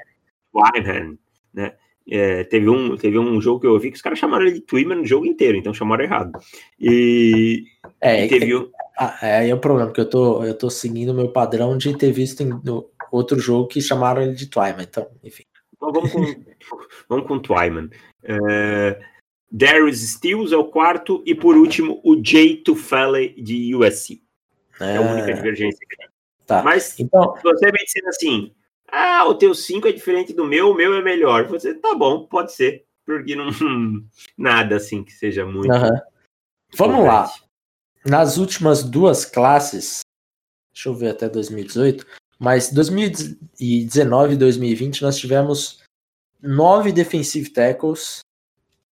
Twyman, 0.51 1.17
né? 1.53 1.73
É, 2.09 2.43
teve, 2.43 2.69
um, 2.69 2.97
teve 2.97 3.17
um 3.17 3.39
jogo 3.39 3.61
que 3.61 3.67
eu 3.67 3.71
ouvi 3.71 3.89
que 3.89 3.95
os 3.95 4.01
caras 4.01 4.19
chamaram 4.19 4.45
ele 4.45 4.55
de 4.55 4.61
Twyman 4.61 5.01
o 5.01 5.05
jogo 5.05 5.25
inteiro, 5.25 5.57
então 5.57 5.73
chamaram 5.73 6.03
errado. 6.03 6.37
E, 6.79 7.63
é, 8.01 8.25
e 8.25 8.27
teve 8.27 8.55
um... 8.55 8.69
Ah, 8.97 9.17
é, 9.21 9.37
aí 9.37 9.49
é 9.49 9.55
o 9.55 9.59
problema, 9.59 9.87
porque 9.87 10.01
eu 10.01 10.09
tô, 10.09 10.43
eu 10.43 10.53
tô 10.53 10.69
seguindo 10.69 11.09
o 11.09 11.15
meu 11.15 11.29
padrão 11.29 11.77
de 11.77 11.97
ter 11.97 12.11
visto 12.11 12.41
em 12.43 12.51
outro 13.11 13.39
jogo 13.39 13.67
que 13.67 13.81
chamaram 13.81 14.21
ele 14.21 14.35
de 14.35 14.47
Twyman, 14.47 14.83
então, 14.83 15.07
enfim. 15.23 15.43
Então 15.75 15.91
vamos 15.91 16.11
com, 16.11 16.21
vamos 17.07 17.27
com 17.27 17.39
Twyman. 17.39 17.89
É, 18.21 18.99
Darius 19.49 20.01
Stills 20.01 20.53
é 20.53 20.57
o 20.57 20.65
quarto, 20.65 21.23
e 21.25 21.33
por 21.33 21.55
último, 21.55 22.01
o 22.03 22.21
Jay 22.21 22.57
Tufele 22.57 23.29
de 23.41 23.73
USC. 23.75 24.21
É, 24.79 24.95
é 24.95 24.97
a 24.97 25.01
única 25.01 25.33
divergência 25.33 25.79
que 25.87 25.95
tem. 25.95 26.12
Tá. 26.45 26.61
Mas 26.61 26.99
então, 26.99 27.35
você 27.41 27.65
me 27.67 27.85
dizendo 27.85 28.09
assim, 28.09 28.53
ah, 28.91 29.25
o 29.27 29.35
teu 29.35 29.55
5 29.55 29.87
é 29.87 29.91
diferente 29.91 30.33
do 30.33 30.45
meu, 30.45 30.71
o 30.71 30.75
meu 30.75 30.93
é 30.95 31.01
melhor. 31.01 31.47
Você, 31.47 31.73
tá 31.73 31.95
bom, 31.95 32.25
pode 32.25 32.53
ser. 32.53 32.85
Porque 33.05 33.35
não. 33.35 33.49
Nada 34.37 34.77
assim 34.77 35.03
que 35.03 35.11
seja 35.11 35.45
muito. 35.45 35.73
Uhum. 35.73 35.99
Vamos 36.75 37.05
lá. 37.05 37.31
Nas 38.05 38.37
últimas 38.37 38.83
duas 38.83 39.25
classes, 39.25 40.01
deixa 40.73 40.89
eu 40.89 40.93
ver 40.93 41.09
até 41.09 41.29
2018, 41.29 42.05
mas 42.37 42.71
2019 42.71 44.33
e 44.33 44.37
2020 44.37 45.01
nós 45.01 45.17
tivemos 45.17 45.81
nove 46.41 46.91
defensive 46.91 47.49
tackles 47.49 48.19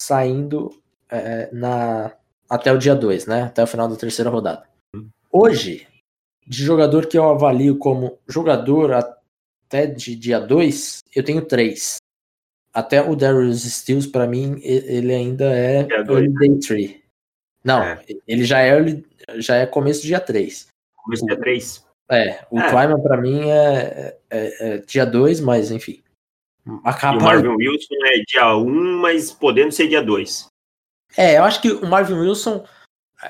saindo 0.00 0.70
é, 1.08 1.50
na 1.52 2.12
até 2.48 2.72
o 2.72 2.78
dia 2.78 2.94
2, 2.94 3.26
né? 3.26 3.42
Até 3.42 3.62
o 3.62 3.66
final 3.66 3.88
da 3.88 3.96
terceira 3.96 4.30
rodada. 4.30 4.66
Hum. 4.94 5.08
Hoje, 5.30 5.86
de 6.50 6.64
jogador 6.64 7.06
que 7.06 7.16
eu 7.16 7.30
avalio 7.30 7.78
como 7.78 8.18
jogador 8.26 8.92
até 8.92 9.86
de 9.86 10.16
dia 10.16 10.40
2, 10.40 11.04
eu 11.14 11.22
tenho 11.22 11.46
três. 11.46 11.98
Até 12.74 13.00
o 13.00 13.14
Darius 13.14 13.62
Stills, 13.62 14.10
para 14.10 14.26
mim, 14.26 14.60
ele 14.64 15.14
ainda 15.14 15.44
é 15.44 15.86
early 15.88 16.28
day 16.28 16.58
3. 16.58 16.96
Não, 17.64 17.84
é. 17.84 18.04
ele 18.26 18.44
já 18.44 18.58
é, 18.58 18.70
early, 18.70 19.06
já 19.36 19.56
é 19.58 19.66
começo 19.66 20.00
do 20.00 20.08
dia 20.08 20.18
3. 20.18 20.66
Começo 20.96 21.22
do 21.22 21.28
dia 21.28 21.38
3? 21.38 21.86
É, 22.10 22.44
o 22.50 22.58
é. 22.58 22.68
Twyman 22.68 23.00
para 23.00 23.16
mim 23.16 23.48
é, 23.48 24.18
é, 24.28 24.74
é 24.74 24.78
dia 24.78 25.06
2, 25.06 25.40
mas 25.40 25.70
enfim. 25.70 26.02
Acaba... 26.84 27.14
E 27.14 27.18
o 27.18 27.22
Marvin 27.22 27.48
Wilson 27.48 27.94
é 28.06 28.24
dia 28.26 28.56
1, 28.56 28.60
um, 28.60 28.98
mas 28.98 29.30
podendo 29.30 29.70
ser 29.70 29.86
dia 29.86 30.02
2. 30.02 30.46
É, 31.16 31.38
eu 31.38 31.44
acho 31.44 31.62
que 31.62 31.70
o 31.70 31.86
Marvin 31.86 32.14
Wilson, 32.14 32.64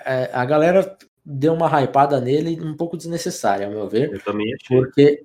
é, 0.06 0.30
a 0.32 0.44
galera 0.46 0.96
deu 1.30 1.54
uma 1.54 1.68
hypada 1.80 2.20
nele 2.20 2.60
um 2.60 2.76
pouco 2.76 2.96
desnecessária, 2.96 3.66
ao 3.66 3.72
meu 3.72 3.88
ver. 3.88 4.12
Eu 4.12 4.20
também 4.20 4.52
achei. 4.52 4.76
Porque 4.76 5.24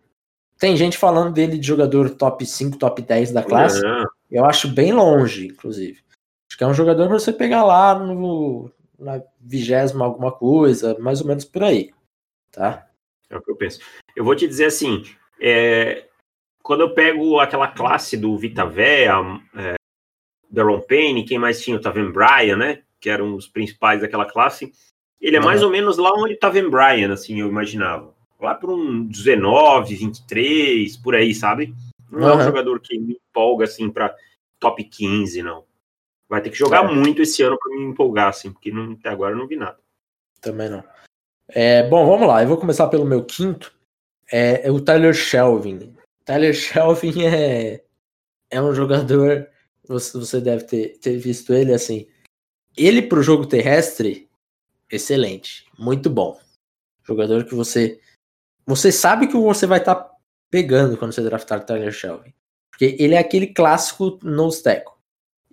tem 0.60 0.78
gente 0.78 0.98
falando 0.98 1.34
dele 1.34 1.58
de 1.58 1.68
jogador 1.68 2.12
top 2.12 2.46
5, 2.46 2.78
top 2.78 3.02
10 3.02 3.32
da 3.32 3.44
classe. 3.44 3.82
Eu 4.30 4.46
acho 4.46 4.68
bem 4.68 4.94
longe, 4.94 5.48
inclusive. 5.48 6.00
Acho 6.48 6.58
que 6.58 6.64
é 6.64 6.68
um 6.68 6.74
jogador 6.74 7.08
para 7.08 7.20
você 7.20 7.34
pegar 7.34 7.64
lá 7.64 7.98
no, 7.98 8.72
na 9.00 9.22
vigésima 9.42 10.06
alguma 10.06 10.32
coisa, 10.32 10.98
mais 11.00 11.22
ou 11.22 11.28
menos 11.28 11.44
por 11.44 11.64
aí. 11.64 11.92
Tá? 12.52 12.88
É 13.30 13.36
o 13.36 13.42
que 13.42 13.52
eu 13.52 13.56
penso. 13.56 13.80
Eu 14.16 14.24
vou 14.24 14.36
te 14.36 14.48
dizer 14.48 14.66
assim, 14.66 15.04
é, 15.42 16.06
quando 16.62 16.82
eu 16.82 16.94
pego 16.94 17.40
aquela 17.40 17.68
classe 17.68 18.16
do 18.16 18.38
Vita 18.38 18.66
Vea, 18.66 19.16
é, 19.56 19.76
Daron 20.50 20.82
Payne, 20.82 21.26
quem 21.26 21.40
mais 21.40 21.62
tinha? 21.62 21.78
O 21.78 21.82
Taven 21.82 22.12
Bryan, 22.12 22.58
né? 22.58 22.84
Que 23.00 23.10
eram 23.10 23.36
os 23.36 23.48
principais 23.48 24.02
daquela 24.02 24.26
classe. 24.26 24.72
Ele 25.20 25.38
é 25.38 25.40
uhum. 25.40 25.46
mais 25.46 25.64
ou 25.64 25.70
menos 25.70 25.98
lá 25.98 26.12
onde 26.14 26.36
tá 26.36 26.50
Van 26.50 26.70
Bryan, 26.70 27.14
assim, 27.14 27.40
eu 27.40 27.48
imaginava. 27.48 28.14
Lá 28.40 28.54
por 28.54 28.70
um 28.70 29.06
19, 29.08 29.96
23, 29.96 30.98
por 30.98 31.16
aí, 31.16 31.34
sabe? 31.34 31.74
Não 32.12 32.20
uhum. 32.20 32.30
é 32.30 32.36
um 32.38 32.44
jogador 32.44 32.80
que 32.80 33.00
me 33.00 33.20
empolga, 33.30 33.66
assim, 33.66 33.90
pra 33.90 34.16
top 34.60 34.84
15, 34.84 35.42
não. 35.42 35.64
Vai 36.28 36.42
ter 36.42 36.50
que 36.50 36.58
jogar 36.58 36.84
é. 36.86 36.94
muito 36.94 37.22
esse 37.22 37.44
ano 37.44 37.58
para 37.58 37.76
me 37.76 37.84
empolgar, 37.84 38.30
assim, 38.30 38.52
porque 38.52 38.72
não, 38.72 38.94
até 38.94 39.10
agora 39.10 39.34
eu 39.34 39.38
não 39.38 39.48
vi 39.48 39.56
nada. 39.56 39.78
Também 40.42 40.70
não. 40.70 40.84
É, 41.48 41.88
bom, 41.88 42.06
vamos 42.06 42.28
lá. 42.28 42.42
Eu 42.42 42.48
vou 42.48 42.58
começar 42.58 42.88
pelo 42.88 43.06
meu 43.06 43.24
quinto. 43.24 43.74
É, 44.32 44.68
é 44.68 44.72
o 44.72 44.82
Tyler 44.82 45.14
Shelvin. 45.14 45.96
Tyler 46.24 46.54
Shelvin 46.56 47.26
é, 47.26 47.84
é 48.50 48.62
um 48.62 48.74
jogador. 48.74 49.48
Você, 49.88 50.18
você 50.18 50.42
deve 50.42 50.64
ter, 50.64 50.98
ter 50.98 51.18
visto 51.18 51.54
ele 51.54 51.74
assim. 51.74 52.08
Ele 52.76 53.02
pro 53.02 53.24
jogo 53.24 53.46
terrestre, 53.46 54.25
excelente, 54.90 55.66
muito 55.78 56.10
bom. 56.10 56.40
Jogador 57.04 57.46
que 57.46 57.54
você 57.54 58.00
você 58.66 58.92
sabe 58.92 59.28
que 59.28 59.38
você 59.38 59.68
vai 59.68 59.80
estar 59.80 59.96
tá 59.96 60.12
pegando 60.50 60.98
quando 60.98 61.14
você 61.14 61.22
draftar 61.22 61.60
o 61.60 61.66
Tyler 61.66 61.92
Shelby. 61.92 62.34
Porque 62.72 62.96
ele 63.00 63.14
é 63.14 63.20
aquele 63.20 63.48
clássico 63.48 64.20
nose 64.24 64.64
tackle. 64.64 64.96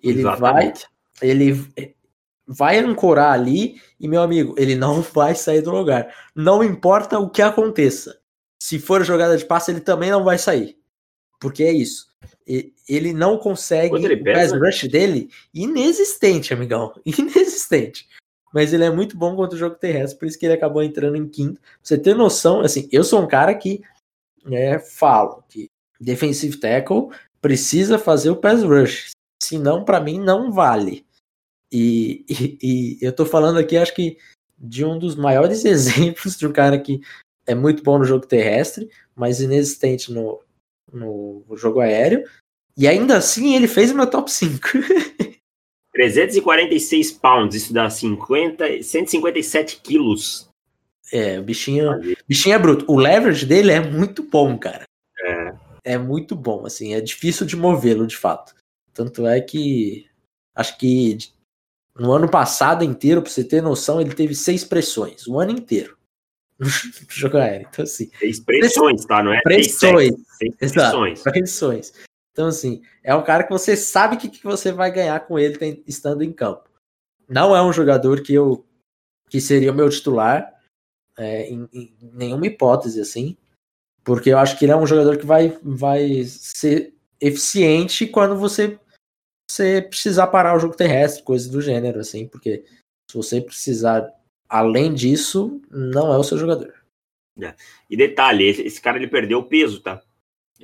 Ele 0.01 0.21
Exatamente. 0.21 0.87
vai 1.21 1.29
ele 1.29 1.95
vai 2.45 2.77
ancorar 2.79 3.31
ali 3.31 3.81
e 3.99 4.07
meu 4.07 4.21
amigo, 4.21 4.55
ele 4.57 4.75
não 4.75 5.01
vai 5.13 5.35
sair 5.35 5.61
do 5.61 5.71
lugar. 5.71 6.13
Não 6.35 6.63
importa 6.63 7.19
o 7.19 7.29
que 7.29 7.41
aconteça. 7.41 8.19
Se 8.59 8.79
for 8.79 9.03
jogada 9.03 9.37
de 9.37 9.45
passe, 9.45 9.71
ele 9.71 9.81
também 9.81 10.09
não 10.09 10.23
vai 10.23 10.37
sair. 10.37 10.77
Porque 11.39 11.63
é 11.63 11.71
isso. 11.71 12.07
Ele 12.87 13.13
não 13.13 13.37
consegue. 13.37 13.95
Ele 13.95 14.15
o 14.15 14.23
pass 14.23 14.51
rush 14.53 14.87
dele 14.87 15.29
inexistente, 15.53 16.53
amigão. 16.53 16.93
Inexistente 17.05 18.07
mas 18.53 18.71
ele 18.71 18.83
é 18.83 18.91
muito 18.91 19.17
bom 19.17 19.35
contra 19.35 19.55
o 19.55 19.59
jogo 19.59 19.75
terrestre, 19.75 20.19
por 20.19 20.27
isso 20.27 20.37
que 20.37 20.45
ele 20.45 20.53
acabou 20.53 20.83
entrando 20.83 21.17
em 21.17 21.27
quinto. 21.27 21.59
você 21.81 21.97
ter 21.97 22.15
noção, 22.15 22.61
assim, 22.61 22.87
eu 22.91 23.03
sou 23.03 23.21
um 23.23 23.27
cara 23.27 23.53
que 23.55 23.81
é, 24.51 24.77
falo 24.77 25.43
que 25.49 25.69
defensive 25.99 26.57
tackle 26.57 27.09
precisa 27.41 27.97
fazer 27.97 28.29
o 28.29 28.35
pass 28.35 28.61
rush, 28.61 29.11
senão 29.41 29.83
para 29.83 29.99
mim 29.99 30.19
não 30.19 30.51
vale. 30.51 31.05
E, 31.71 32.23
e, 32.29 32.57
e, 32.61 32.97
eu 33.01 33.11
tô 33.11 33.25
falando 33.25 33.57
aqui, 33.57 33.75
acho 33.75 33.95
que 33.95 34.17
de 34.57 34.85
um 34.85 34.99
dos 34.99 35.15
maiores 35.15 35.65
exemplos 35.65 36.37
de 36.37 36.45
um 36.45 36.53
cara 36.53 36.79
que 36.79 37.01
é 37.47 37.55
muito 37.55 37.81
bom 37.81 37.97
no 37.97 38.05
jogo 38.05 38.27
terrestre, 38.27 38.89
mas 39.15 39.41
inexistente 39.41 40.11
no, 40.11 40.39
no 40.91 41.43
jogo 41.57 41.79
aéreo. 41.79 42.23
E 42.77 42.87
ainda 42.87 43.17
assim 43.17 43.55
ele 43.55 43.67
fez 43.67 43.91
o 43.91 43.95
meu 43.95 44.07
top 44.07 44.31
5. 44.31 44.67
346 45.93 47.11
pounds, 47.13 47.55
isso 47.55 47.73
dá 47.73 47.89
50, 47.89 48.81
157 48.81 49.81
quilos. 49.81 50.49
É, 51.11 51.39
o 51.39 51.43
bichinho, 51.43 51.91
bichinho 52.27 52.55
é 52.55 52.59
bruto. 52.59 52.85
O 52.91 52.97
leverage 52.97 53.45
dele 53.45 53.71
é 53.71 53.79
muito 53.79 54.23
bom, 54.23 54.57
cara. 54.57 54.83
É. 55.21 55.53
É 55.85 55.97
muito 55.97 56.35
bom, 56.35 56.65
assim, 56.65 56.93
é 56.93 57.01
difícil 57.01 57.45
de 57.45 57.57
movê-lo, 57.57 58.07
de 58.07 58.17
fato. 58.17 58.55
Tanto 58.93 59.27
é 59.27 59.41
que 59.41 60.07
acho 60.55 60.77
que 60.77 61.17
no 61.95 62.11
ano 62.11 62.29
passado 62.29 62.83
inteiro, 62.83 63.21
pra 63.21 63.29
você 63.29 63.43
ter 63.43 63.61
noção, 63.61 63.99
ele 63.99 64.15
teve 64.15 64.33
seis 64.33 64.63
pressões, 64.63 65.27
o 65.27 65.39
ano 65.39 65.51
inteiro. 65.51 65.97
Jogo 67.09 67.37
aéreo. 67.37 67.67
Então, 67.69 67.83
assim. 67.83 68.09
Seis 68.17 68.39
pressões, 68.39 69.05
tá? 69.05 69.21
Não 69.21 69.33
é? 69.33 69.41
Pressões. 69.41 70.13
Seis 70.37 70.55
pressões. 70.55 71.19
Exato, 71.19 71.23
pressões. 71.31 71.93
Então, 72.33 72.47
assim, 72.47 72.81
é 73.03 73.15
um 73.15 73.23
cara 73.23 73.43
que 73.43 73.51
você 73.51 73.77
sabe 73.77 74.17
que, 74.17 74.27
que 74.27 74.43
você 74.43 74.71
vai 74.71 74.91
ganhar 74.91 75.19
com 75.21 75.37
ele 75.37 75.55
tem, 75.55 75.83
estando 75.87 76.23
em 76.23 76.33
campo. 76.33 76.67
Não 77.29 77.55
é 77.55 77.61
um 77.61 77.71
jogador 77.71 78.21
que 78.21 78.33
eu 78.33 78.65
que 79.29 79.39
seria 79.39 79.71
o 79.71 79.75
meu 79.75 79.89
titular 79.89 80.53
é, 81.17 81.49
em, 81.49 81.67
em, 81.73 81.95
nenhuma 82.01 82.45
hipótese, 82.45 82.99
assim, 82.99 83.37
porque 84.03 84.29
eu 84.31 84.37
acho 84.37 84.57
que 84.57 84.65
ele 84.65 84.71
é 84.71 84.75
um 84.75 84.85
jogador 84.85 85.17
que 85.17 85.25
vai, 85.25 85.57
vai 85.63 86.23
ser 86.25 86.93
eficiente 87.19 88.05
quando 88.05 88.35
você 88.37 88.79
você 89.49 89.81
precisar 89.81 90.27
parar 90.27 90.55
o 90.55 90.59
jogo 90.59 90.75
terrestre, 90.75 91.23
coisas 91.23 91.47
do 91.47 91.61
gênero, 91.61 91.99
assim, 91.99 92.27
porque 92.27 92.63
se 93.09 93.15
você 93.15 93.39
precisar 93.39 94.11
além 94.49 94.93
disso, 94.93 95.61
não 95.69 96.11
é 96.11 96.17
o 96.17 96.23
seu 96.23 96.37
jogador. 96.37 96.73
É. 97.39 97.55
E 97.89 97.97
detalhe, 97.97 98.45
esse, 98.45 98.61
esse, 98.61 98.81
cara 98.81 98.97
ele 98.97 99.07
perdeu 99.07 99.39
o 99.39 99.43
peso, 99.43 99.81
tá? 99.81 100.01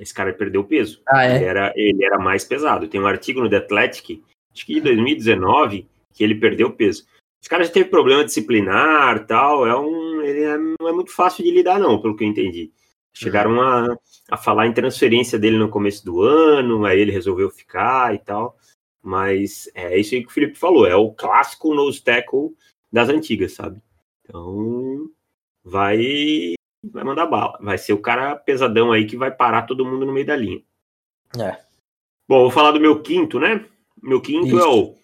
Esse 0.00 0.14
cara 0.14 0.32
perdeu 0.32 0.62
o 0.62 0.66
peso. 0.66 1.02
Ah, 1.06 1.26
é? 1.26 1.36
ele, 1.36 1.44
era, 1.44 1.72
ele 1.76 2.02
era 2.02 2.18
mais 2.18 2.42
pesado. 2.42 2.88
Tem 2.88 2.98
um 2.98 3.06
artigo 3.06 3.42
no 3.42 3.50
The 3.50 3.58
Athletic, 3.58 4.22
acho 4.50 4.64
que 4.64 4.74
de 4.74 4.80
2019, 4.80 5.86
que 6.14 6.24
ele 6.24 6.34
perdeu 6.34 6.72
peso. 6.72 7.04
Esse 7.38 7.50
cara 7.50 7.64
já 7.64 7.70
teve 7.70 7.90
problema 7.90 8.24
disciplinar 8.24 9.26
tal. 9.26 9.66
É 9.66 9.78
um, 9.78 10.22
ele 10.22 10.42
é, 10.42 10.56
não 10.56 10.88
é 10.88 10.92
muito 10.92 11.12
fácil 11.12 11.44
de 11.44 11.50
lidar, 11.50 11.78
não, 11.78 12.00
pelo 12.00 12.16
que 12.16 12.24
eu 12.24 12.28
entendi. 12.28 12.72
Chegaram 13.12 13.60
a, 13.60 13.94
a 14.30 14.36
falar 14.38 14.66
em 14.66 14.72
transferência 14.72 15.38
dele 15.38 15.58
no 15.58 15.68
começo 15.68 16.02
do 16.02 16.22
ano, 16.22 16.86
aí 16.86 16.98
ele 16.98 17.12
resolveu 17.12 17.50
ficar 17.50 18.14
e 18.14 18.18
tal. 18.18 18.56
Mas 19.02 19.70
é 19.74 19.98
isso 19.98 20.14
aí 20.14 20.22
que 20.22 20.28
o 20.28 20.32
Felipe 20.32 20.58
falou, 20.58 20.86
é 20.86 20.96
o 20.96 21.12
clássico 21.12 21.74
nose 21.74 22.02
tackle 22.02 22.54
das 22.90 23.08
antigas, 23.10 23.52
sabe? 23.52 23.80
Então, 24.24 25.10
vai 25.62 26.54
vai 26.82 27.04
mandar 27.04 27.26
bala. 27.26 27.58
Vai 27.60 27.78
ser 27.78 27.92
o 27.92 28.00
cara 28.00 28.36
pesadão 28.36 28.92
aí 28.92 29.06
que 29.06 29.16
vai 29.16 29.30
parar 29.30 29.62
todo 29.62 29.84
mundo 29.84 30.06
no 30.06 30.12
meio 30.12 30.26
da 30.26 30.36
linha. 30.36 30.62
É. 31.38 31.58
Bom, 32.28 32.42
vou 32.42 32.50
falar 32.50 32.72
do 32.72 32.80
meu 32.80 33.02
quinto, 33.02 33.38
né? 33.38 33.64
Meu 34.02 34.20
quinto 34.20 34.46
Isso. 34.46 34.58
é 34.58 34.66
o 34.66 34.94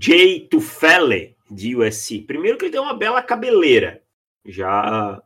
Jay 0.00 0.40
Tufele, 0.48 1.36
de 1.50 1.76
USC. 1.76 2.20
Primeiro 2.20 2.58
que 2.58 2.66
ele 2.66 2.72
tem 2.72 2.80
uma 2.80 2.94
bela 2.94 3.22
cabeleira. 3.22 4.02
Já 4.44 5.22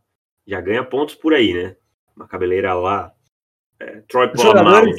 já 0.47 0.61
ganha 0.61 0.85
pontos 0.85 1.15
por 1.15 1.35
aí, 1.35 1.55
né? 1.55 1.77
Uma 2.17 2.27
cabeleira 2.27 2.75
lá. 2.75 3.13
É, 3.79 4.01
Troy 4.09 4.29
Polamalu. 4.33 4.93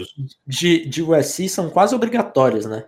De, 0.46 0.86
de 0.86 1.02
USC 1.02 1.50
são 1.50 1.70
quase 1.70 1.96
obrigatórios, 1.96 2.66
né? 2.66 2.86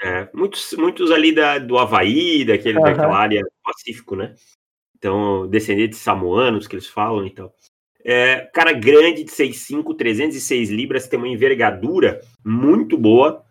É, 0.00 0.28
muitos, 0.34 0.72
muitos 0.72 1.12
ali 1.12 1.32
da, 1.32 1.58
do 1.58 1.78
Havaí, 1.78 2.44
daquele, 2.44 2.78
uhum. 2.78 2.84
daquela 2.84 3.16
área 3.16 3.40
do 3.40 3.52
Pacífico, 3.62 4.16
né? 4.16 4.34
Então, 5.02 5.48
descendentes 5.48 5.98
samoanos 5.98 6.68
que 6.68 6.76
eles 6.76 6.86
falam 6.86 7.26
então. 7.26 7.52
É, 8.04 8.42
cara 8.54 8.72
grande 8.72 9.24
de 9.24 9.32
6'5, 9.32 9.96
306 9.96 10.70
libras, 10.70 11.08
tem 11.08 11.18
uma 11.18 11.26
envergadura 11.26 12.20
muito 12.44 12.96
boa. 12.96 13.44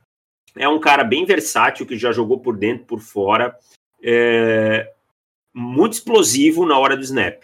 É 0.55 0.69
um 0.69 0.79
cara 0.79 1.03
bem 1.03 1.25
versátil, 1.25 1.85
que 1.85 1.97
já 1.97 2.13
jogou 2.13 2.39
por 2.39 2.55
dentro, 2.55 2.85
por 2.85 3.01
fora. 3.01 3.53
É, 4.01 4.93
muito 5.53 5.91
explosivo 5.91 6.65
na 6.65 6.79
hora 6.79 6.95
do 6.95 7.03
snap. 7.03 7.43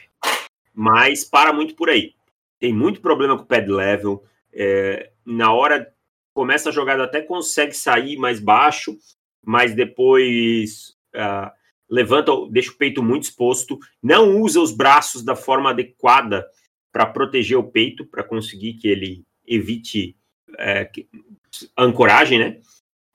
Mas 0.73 1.25
para 1.25 1.51
muito 1.51 1.75
por 1.75 1.89
aí. 1.89 2.13
Tem 2.61 2.73
muito 2.73 3.01
problema 3.01 3.35
com 3.35 3.43
o 3.43 3.45
pad 3.45 3.69
level. 3.69 4.23
É, 4.53 5.11
na 5.25 5.51
hora 5.51 5.93
começa 6.33 6.69
a 6.69 6.71
jogada 6.71 7.03
até 7.03 7.21
consegue 7.21 7.73
sair 7.73 8.15
mais 8.15 8.39
baixo, 8.39 8.97
mas 9.45 9.75
depois 9.75 10.95
uh, 11.13 11.51
levanta, 11.89 12.31
deixa 12.49 12.71
o 12.71 12.77
peito 12.77 13.01
muito 13.01 13.23
exposto, 13.23 13.79
não 14.01 14.41
usa 14.41 14.59
os 14.59 14.71
braços 14.71 15.23
da 15.23 15.35
forma 15.35 15.69
adequada 15.69 16.45
para 16.91 17.05
proteger 17.05 17.57
o 17.57 17.63
peito, 17.63 18.05
para 18.05 18.23
conseguir 18.23 18.73
que 18.73 18.87
ele 18.87 19.23
evite 19.45 20.15
é, 20.57 20.89
ancoragem, 21.77 22.39
né? 22.39 22.59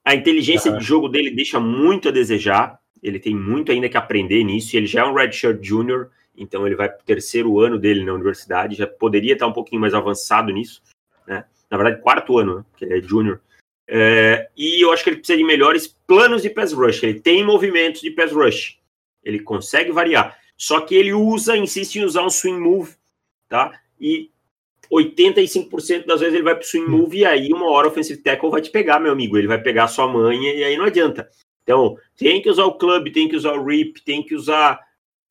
A 0.05 0.15
inteligência 0.15 0.73
uhum. 0.73 0.79
de 0.79 0.85
jogo 0.85 1.09
dele 1.09 1.31
deixa 1.31 1.61
muito 1.61 2.09
a 2.09 2.13
desejar. 2.13 2.79
Ele 3.03 3.19
tem 3.19 3.35
muito 3.35 3.71
ainda 3.71 3.89
que 3.89 3.97
aprender 3.97 4.43
nisso. 4.43 4.77
Ele 4.77 4.87
já 4.87 5.03
é 5.03 5.05
um 5.05 5.15
redshirt 5.15 5.63
junior, 5.63 6.11
então 6.37 6.67
ele 6.67 6.75
vai 6.75 6.89
para 6.89 7.01
o 7.01 7.05
terceiro 7.05 7.61
ano 7.61 7.79
dele 7.79 8.05
na 8.05 8.13
universidade. 8.13 8.75
Já 8.75 8.87
poderia 8.87 9.35
estar 9.35 9.47
um 9.47 9.53
pouquinho 9.53 9.81
mais 9.81 9.95
avançado 9.95 10.53
nisso, 10.53 10.83
né? 11.27 11.45
na 11.71 11.77
verdade, 11.77 12.03
quarto 12.03 12.39
ano, 12.39 12.59
né? 12.59 12.65
que 12.77 12.85
ele 12.85 12.99
é 12.99 13.03
júnior. 13.03 13.41
É, 13.95 14.49
e 14.57 14.83
eu 14.83 14.91
acho 14.91 15.05
que 15.05 15.11
ele 15.11 15.19
precisa 15.19 15.37
de 15.37 15.45
melhores 15.45 15.87
planos 15.87 16.41
de 16.41 16.49
pass 16.49 16.73
rush. 16.73 17.03
Ele 17.03 17.21
tem 17.21 17.45
movimentos 17.45 18.01
de 18.01 18.11
pass 18.11 18.33
rush. 18.33 18.79
Ele 19.23 19.39
consegue 19.39 19.93
variar. 19.93 20.35
Só 20.57 20.81
que 20.81 20.95
ele 20.95 21.13
usa, 21.13 21.59
insiste 21.59 21.97
em 21.97 22.05
usar 22.05 22.25
um 22.25 22.31
swing 22.31 22.59
move, 22.59 22.95
tá? 23.51 23.79
E 24.01 24.31
85% 24.91 26.07
das 26.07 26.21
vezes 26.21 26.35
ele 26.35 26.43
vai 26.43 26.55
pro 26.55 26.67
swing 26.67 26.87
hum. 26.87 26.91
move 26.91 27.19
e 27.19 27.27
aí 27.27 27.53
uma 27.53 27.71
hora 27.71 27.87
o 27.87 27.91
offensive 27.91 28.23
tackle 28.23 28.51
vai 28.51 28.63
te 28.63 28.71
pegar, 28.71 28.99
meu 28.99 29.13
amigo. 29.13 29.37
Ele 29.37 29.47
vai 29.47 29.61
pegar 29.61 29.85
a 29.85 29.89
sua 29.89 30.09
mãe 30.09 30.43
e 30.43 30.65
aí 30.65 30.75
não 30.75 30.87
adianta. 30.87 31.29
Então, 31.63 31.99
tem 32.17 32.41
que 32.41 32.49
usar 32.49 32.65
o 32.65 32.79
club, 32.79 33.13
tem 33.13 33.29
que 33.29 33.37
usar 33.37 33.53
o 33.53 33.63
rip, 33.63 34.03
tem 34.03 34.23
que 34.23 34.35
usar 34.35 34.81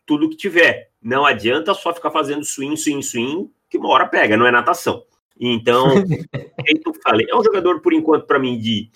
tudo 0.06 0.30
que 0.30 0.38
tiver. 0.38 0.92
Não 1.02 1.26
adianta 1.26 1.74
só 1.74 1.92
ficar 1.96 2.12
fazendo 2.12 2.46
swing, 2.46 2.78
swing, 2.78 3.02
swing, 3.02 3.50
que 3.68 3.80
uma 3.80 3.90
hora 3.90 4.06
pega, 4.06 4.38
não 4.38 4.46
é 4.46 4.52
natação. 4.52 5.04
Então, 5.40 5.88
eu 6.86 6.94
falei, 7.04 7.26
é 7.30 7.36
um 7.36 7.44
jogador, 7.44 7.82
por 7.82 7.94
enquanto, 7.94 8.26
para 8.26 8.40
mim, 8.40 8.58
de 8.58 8.92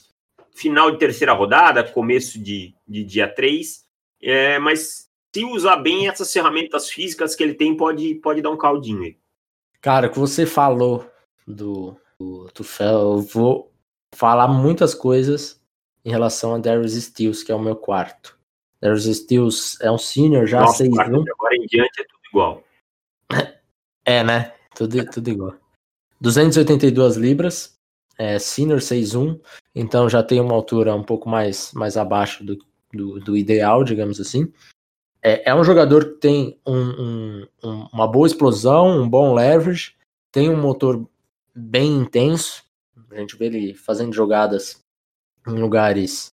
final 0.55 0.89
de 0.91 0.97
terceira 0.97 1.33
rodada, 1.33 1.83
começo 1.83 2.39
de, 2.39 2.73
de 2.87 3.03
dia 3.03 3.27
3, 3.27 3.83
é, 4.21 4.57
mas 4.59 5.09
se 5.33 5.43
usar 5.43 5.75
bem 5.77 6.07
essas 6.07 6.31
ferramentas 6.31 6.89
físicas 6.89 7.35
que 7.35 7.43
ele 7.43 7.53
tem, 7.53 7.75
pode, 7.75 8.15
pode 8.15 8.41
dar 8.41 8.51
um 8.51 8.57
caldinho 8.57 9.03
aí. 9.03 9.17
Cara, 9.81 10.07
o 10.07 10.09
que 10.09 10.17
você 10.17 10.45
falou 10.45 11.05
do, 11.45 11.97
do 12.17 12.47
Tufel, 12.53 13.01
eu 13.01 13.21
vou 13.21 13.71
falar 14.13 14.47
muitas 14.47 14.95
coisas 14.95 15.61
em 16.05 16.09
relação 16.09 16.55
a 16.55 16.57
Darius 16.57 16.93
Stills, 16.93 17.43
que 17.43 17.51
é 17.51 17.55
o 17.55 17.59
meu 17.59 17.75
quarto. 17.75 18.39
Darius 18.79 19.03
Stills 19.03 19.77
é 19.81 19.91
um 19.91 19.97
senior 19.97 20.47
já, 20.47 20.61
Nossa, 20.61 20.85
6 20.85 20.97
Agora 20.97 21.55
em 21.55 21.65
diante 21.65 22.01
é 22.01 22.03
tudo 22.05 22.21
igual. 22.29 22.63
É, 24.05 24.23
né? 24.23 24.53
Tudo, 24.73 25.05
tudo 25.11 25.29
igual. 25.29 25.55
282 26.19 27.17
libras, 27.17 27.77
é, 28.17 28.39
senior 28.39 28.79
6'1, 28.79 29.39
então 29.73 30.09
já 30.09 30.23
tem 30.23 30.39
uma 30.39 30.53
altura 30.53 30.95
um 30.95 31.03
pouco 31.03 31.27
mais, 31.27 31.71
mais 31.73 31.97
abaixo 31.97 32.43
do, 32.43 32.57
do, 32.93 33.19
do 33.19 33.37
ideal, 33.37 33.83
digamos 33.83 34.19
assim. 34.19 34.51
É, 35.21 35.49
é, 35.49 35.55
um 35.55 35.63
jogador 35.63 36.13
que 36.13 36.19
tem 36.19 36.59
um, 36.65 37.47
um, 37.63 37.87
uma 37.91 38.07
boa 38.07 38.27
explosão, 38.27 39.01
um 39.01 39.09
bom 39.09 39.33
leverage, 39.33 39.95
tem 40.31 40.49
um 40.49 40.61
motor 40.61 41.07
bem 41.53 41.91
intenso. 41.97 42.63
A 43.11 43.15
gente 43.15 43.35
vê 43.35 43.45
ele 43.45 43.73
fazendo 43.73 44.13
jogadas 44.13 44.79
em 45.47 45.59
lugares 45.59 46.27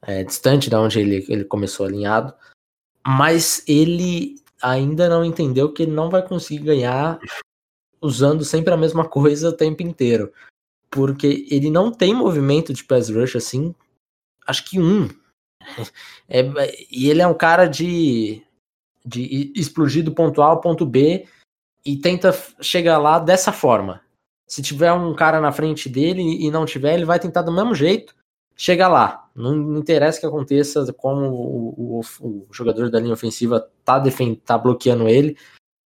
é, 0.00 0.24
distantes 0.24 0.68
da 0.68 0.80
onde 0.80 0.98
ele, 0.98 1.24
ele 1.28 1.44
começou 1.44 1.86
alinhado, 1.86 2.34
mas 3.06 3.62
ele 3.68 4.36
ainda 4.60 5.08
não 5.08 5.24
entendeu 5.24 5.72
que 5.72 5.82
ele 5.82 5.92
não 5.92 6.08
vai 6.08 6.26
conseguir 6.26 6.64
ganhar 6.64 7.20
usando 8.02 8.44
sempre 8.44 8.74
a 8.74 8.76
mesma 8.76 9.08
coisa 9.08 9.48
o 9.50 9.56
tempo 9.56 9.82
inteiro. 9.82 10.32
Porque 10.90 11.46
ele 11.50 11.70
não 11.70 11.90
tem 11.90 12.14
movimento 12.14 12.74
de 12.74 12.84
pass 12.84 13.08
rush 13.08 13.36
assim, 13.36 13.74
acho 14.46 14.68
que 14.68 14.80
um. 14.80 15.08
É, 16.28 16.42
e 16.90 17.10
ele 17.10 17.22
é 17.22 17.26
um 17.26 17.34
cara 17.34 17.66
de, 17.66 18.42
de 19.04 19.52
explodir 19.54 20.02
do 20.02 20.12
ponto 20.12 20.42
A 20.42 20.46
ao 20.46 20.60
ponto 20.60 20.86
B 20.86 21.26
e 21.84 21.96
tenta 21.96 22.32
chegar 22.60 22.98
lá 22.98 23.18
dessa 23.18 23.52
forma. 23.52 24.00
Se 24.46 24.62
tiver 24.62 24.92
um 24.92 25.14
cara 25.14 25.40
na 25.40 25.52
frente 25.52 25.88
dele 25.88 26.22
e 26.22 26.50
não 26.50 26.66
tiver, 26.66 26.94
ele 26.94 27.04
vai 27.04 27.18
tentar 27.18 27.42
do 27.42 27.52
mesmo 27.52 27.74
jeito 27.74 28.14
chegar 28.56 28.88
lá. 28.88 29.28
Não 29.34 29.78
interessa 29.78 30.20
que 30.20 30.26
aconteça 30.26 30.92
como 30.92 31.26
o, 31.26 32.00
o, 32.00 32.02
o 32.20 32.46
jogador 32.52 32.90
da 32.90 33.00
linha 33.00 33.14
ofensiva 33.14 33.68
tá, 33.84 33.98
defend, 33.98 34.36
tá 34.36 34.58
bloqueando 34.58 35.08
ele, 35.08 35.36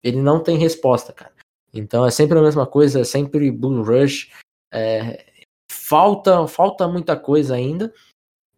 ele 0.03 0.21
não 0.21 0.43
tem 0.43 0.59
resposta, 0.59 1.13
cara. 1.13 1.36
Então 1.79 2.07
é 2.07 2.11
sempre 2.11 2.39
a 2.39 2.43
mesma 2.43 2.67
coisa, 2.67 3.01
é 3.01 3.05
sempre 3.05 3.51
bull 3.51 3.83
rush. 3.83 4.31
É, 4.73 5.25
falta, 5.71 6.47
falta 6.47 6.89
muita 6.89 7.17
coisa 7.17 7.55
ainda, 7.55 7.93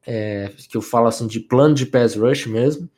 é, 0.06 0.48
que 0.68 0.76
eu 0.76 0.82
falo 0.82 1.06
assim 1.06 1.26
de 1.26 1.40
plano 1.40 1.74
de 1.74 1.86
pass 1.86 2.16
rush 2.16 2.46
mesmo. 2.46 2.88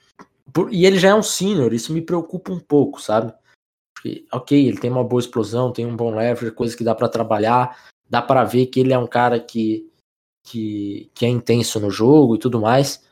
Por, 0.52 0.72
e 0.72 0.85
ele 0.85 0.98
já 0.98 1.11
é 1.11 1.14
um 1.14 1.22
senior, 1.22 1.72
isso 1.72 1.92
me 1.92 2.02
preocupa 2.02 2.52
um 2.52 2.61
pouco, 2.61 3.00
sabe? 3.00 3.33
Porque, 3.94 4.24
ok, 4.33 4.66
ele 4.66 4.78
tem 4.78 4.90
uma 4.90 5.04
boa 5.04 5.20
explosão, 5.20 5.72
tem 5.72 5.87
um 5.87 5.96
bom 5.96 6.14
leverage, 6.14 6.54
coisa 6.54 6.76
que 6.76 6.85
dá 6.85 6.94
para 6.94 7.09
trabalhar, 7.09 7.90
dá 8.09 8.22
para 8.22 8.44
ver 8.44 8.66
que 8.66 8.80
ele 8.80 8.92
é 8.92 8.98
um 8.98 9.06
cara 9.06 9.38
que, 9.38 9.88
que, 10.44 11.11
que 11.14 11.26
é 11.26 11.28
intenso 11.28 11.78
no 11.78 11.90
jogo 11.90 12.35
e 12.35 12.38
tudo 12.38 12.61
mais, 12.61 13.06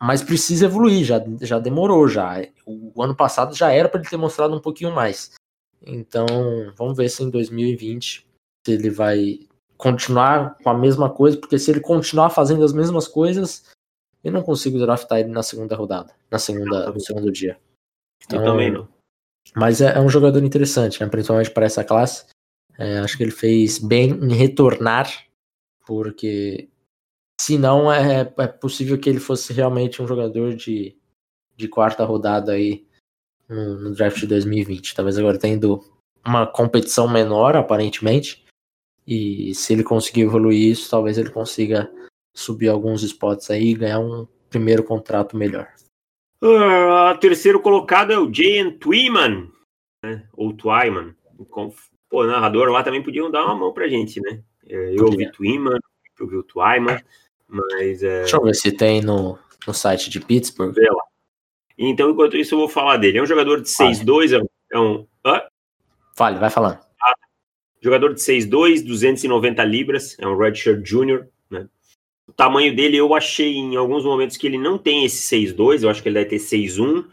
mas 0.00 0.22
precisa 0.22 0.66
evoluir, 0.66 1.04
já, 1.04 1.24
já 1.40 1.58
demorou 1.58 2.08
já. 2.08 2.42
O, 2.66 2.92
o 2.94 3.02
ano 3.02 3.14
passado 3.14 3.54
já 3.54 3.70
era 3.70 3.88
para 3.88 4.00
ele 4.00 4.10
ter 4.10 4.16
mostrado 4.16 4.54
um 4.54 4.60
pouquinho 4.60 4.92
mais. 4.92 5.32
Então, 5.86 6.26
vamos 6.76 6.96
ver 6.96 7.08
se 7.08 7.22
em 7.22 7.30
2020 7.30 8.26
se 8.66 8.72
ele 8.72 8.90
vai 8.90 9.40
continuar 9.76 10.56
com 10.58 10.70
a 10.70 10.78
mesma 10.78 11.10
coisa, 11.10 11.36
porque 11.36 11.58
se 11.58 11.70
ele 11.70 11.80
continuar 11.80 12.30
fazendo 12.30 12.64
as 12.64 12.72
mesmas 12.72 13.06
coisas, 13.06 13.70
eu 14.22 14.32
não 14.32 14.42
consigo 14.42 14.78
draftar 14.78 15.18
ele 15.18 15.28
na 15.28 15.42
segunda 15.42 15.76
rodada, 15.76 16.14
na 16.30 16.38
segunda, 16.38 16.90
no 16.90 17.00
segundo 17.00 17.30
dia. 17.30 17.58
Então, 18.24 18.40
eu 18.40 18.44
também 18.46 18.70
não. 18.70 18.88
Mas 19.54 19.80
é, 19.80 19.96
é, 19.96 20.00
um 20.00 20.08
jogador 20.08 20.42
interessante, 20.42 21.00
né? 21.00 21.08
principalmente 21.08 21.50
para 21.50 21.66
essa 21.66 21.84
classe. 21.84 22.26
É, 22.78 22.98
acho 22.98 23.16
que 23.16 23.22
ele 23.22 23.30
fez 23.30 23.78
bem 23.78 24.10
em 24.10 24.32
retornar, 24.32 25.08
porque 25.86 26.70
senão 27.40 27.92
é, 27.92 28.32
é 28.38 28.46
possível 28.46 28.98
que 28.98 29.08
ele 29.08 29.20
fosse 29.20 29.52
realmente 29.52 30.02
um 30.02 30.06
jogador 30.06 30.54
de, 30.54 30.96
de 31.54 31.68
quarta 31.68 32.04
rodada 32.04 32.52
aí 32.52 32.86
no, 33.48 33.94
draft 33.94 34.18
de 34.18 34.26
2020. 34.26 34.94
Talvez 34.94 35.18
agora 35.18 35.38
tendo 35.38 35.82
uma 36.24 36.46
competição 36.46 37.08
menor, 37.08 37.56
aparentemente. 37.56 38.44
E 39.06 39.54
se 39.54 39.72
ele 39.72 39.84
conseguir 39.84 40.22
evoluir 40.22 40.70
isso, 40.70 40.90
talvez 40.90 41.18
ele 41.18 41.30
consiga 41.30 41.90
subir 42.34 42.68
alguns 42.68 43.02
spots 43.02 43.50
aí 43.50 43.70
e 43.70 43.74
ganhar 43.74 44.00
um 44.00 44.26
primeiro 44.48 44.82
contrato 44.82 45.36
melhor. 45.36 45.68
Uh, 46.42 47.16
terceiro 47.20 47.60
colocado 47.60 48.12
é 48.12 48.18
o 48.18 48.30
J.N. 48.30 48.72
Twyman, 48.72 49.50
né? 50.04 50.26
ou 50.32 50.52
Twyman. 50.52 51.14
Pô, 52.08 52.24
narrador 52.24 52.68
lá 52.68 52.82
também 52.82 53.02
podiam 53.02 53.30
dar 53.30 53.44
uma 53.44 53.54
mão 53.54 53.72
pra 53.72 53.88
gente, 53.88 54.20
né? 54.20 54.42
É, 54.66 54.94
eu 54.96 55.06
ouvi 55.06 55.30
Twyman, 55.30 55.78
eu 56.18 56.24
ouvi 56.26 56.36
o 56.36 56.42
Twyman, 56.42 56.98
mas... 57.48 58.02
É... 58.02 58.20
Deixa 58.20 58.36
eu 58.36 58.42
ver 58.42 58.54
se 58.54 58.72
tem 58.72 59.02
no, 59.02 59.38
no 59.66 59.74
site 59.74 60.08
de 60.10 60.20
Pittsburgh. 60.20 60.74
Vê 60.74 60.88
lá. 60.88 61.04
Então, 61.76 62.10
enquanto 62.10 62.36
isso, 62.36 62.54
eu 62.54 62.58
vou 62.60 62.68
falar 62.68 62.96
dele. 62.96 63.18
É 63.18 63.22
um 63.22 63.26
jogador 63.26 63.60
de 63.60 63.68
6'2", 63.68 64.32
é 64.32 64.78
um... 64.78 65.06
Hã? 65.24 65.42
Fale, 66.16 66.38
vai 66.38 66.50
falando. 66.50 66.78
Ah, 67.02 67.14
jogador 67.80 68.14
de 68.14 68.22
6'2", 68.22 68.82
290 68.82 69.64
libras, 69.64 70.16
é 70.18 70.26
um 70.26 70.36
redshirt 70.36 70.86
junior, 70.86 71.28
né? 71.50 71.68
O 72.26 72.32
tamanho 72.32 72.74
dele, 72.74 72.96
eu 72.96 73.14
achei 73.14 73.54
em 73.56 73.76
alguns 73.76 74.04
momentos 74.04 74.36
que 74.36 74.46
ele 74.46 74.56
não 74.58 74.78
tem 74.78 75.04
esse 75.04 75.22
6'2", 75.22 75.82
eu 75.82 75.90
acho 75.90 76.02
que 76.02 76.08
ele 76.08 76.14
deve 76.14 76.30
ter 76.30 76.38
6'1", 76.38 77.04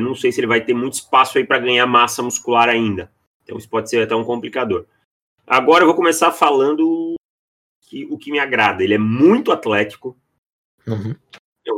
não 0.00 0.14
sei 0.14 0.32
se 0.32 0.40
ele 0.40 0.46
vai 0.46 0.64
ter 0.64 0.74
muito 0.74 0.94
espaço 0.94 1.36
aí 1.38 1.44
para 1.44 1.58
ganhar 1.58 1.86
massa 1.86 2.22
muscular 2.22 2.68
ainda. 2.68 3.12
Então 3.42 3.58
isso 3.58 3.68
pode 3.68 3.90
ser 3.90 4.02
até 4.02 4.14
um 4.14 4.24
complicador. 4.24 4.86
Agora 5.46 5.82
eu 5.82 5.86
vou 5.86 5.96
começar 5.96 6.30
falando 6.30 7.14
que, 7.82 8.06
o 8.06 8.16
que 8.16 8.30
me 8.30 8.38
agrada. 8.38 8.82
Ele 8.82 8.94
é 8.94 8.98
muito 8.98 9.52
atlético. 9.52 10.16
Uhum. 10.86 11.14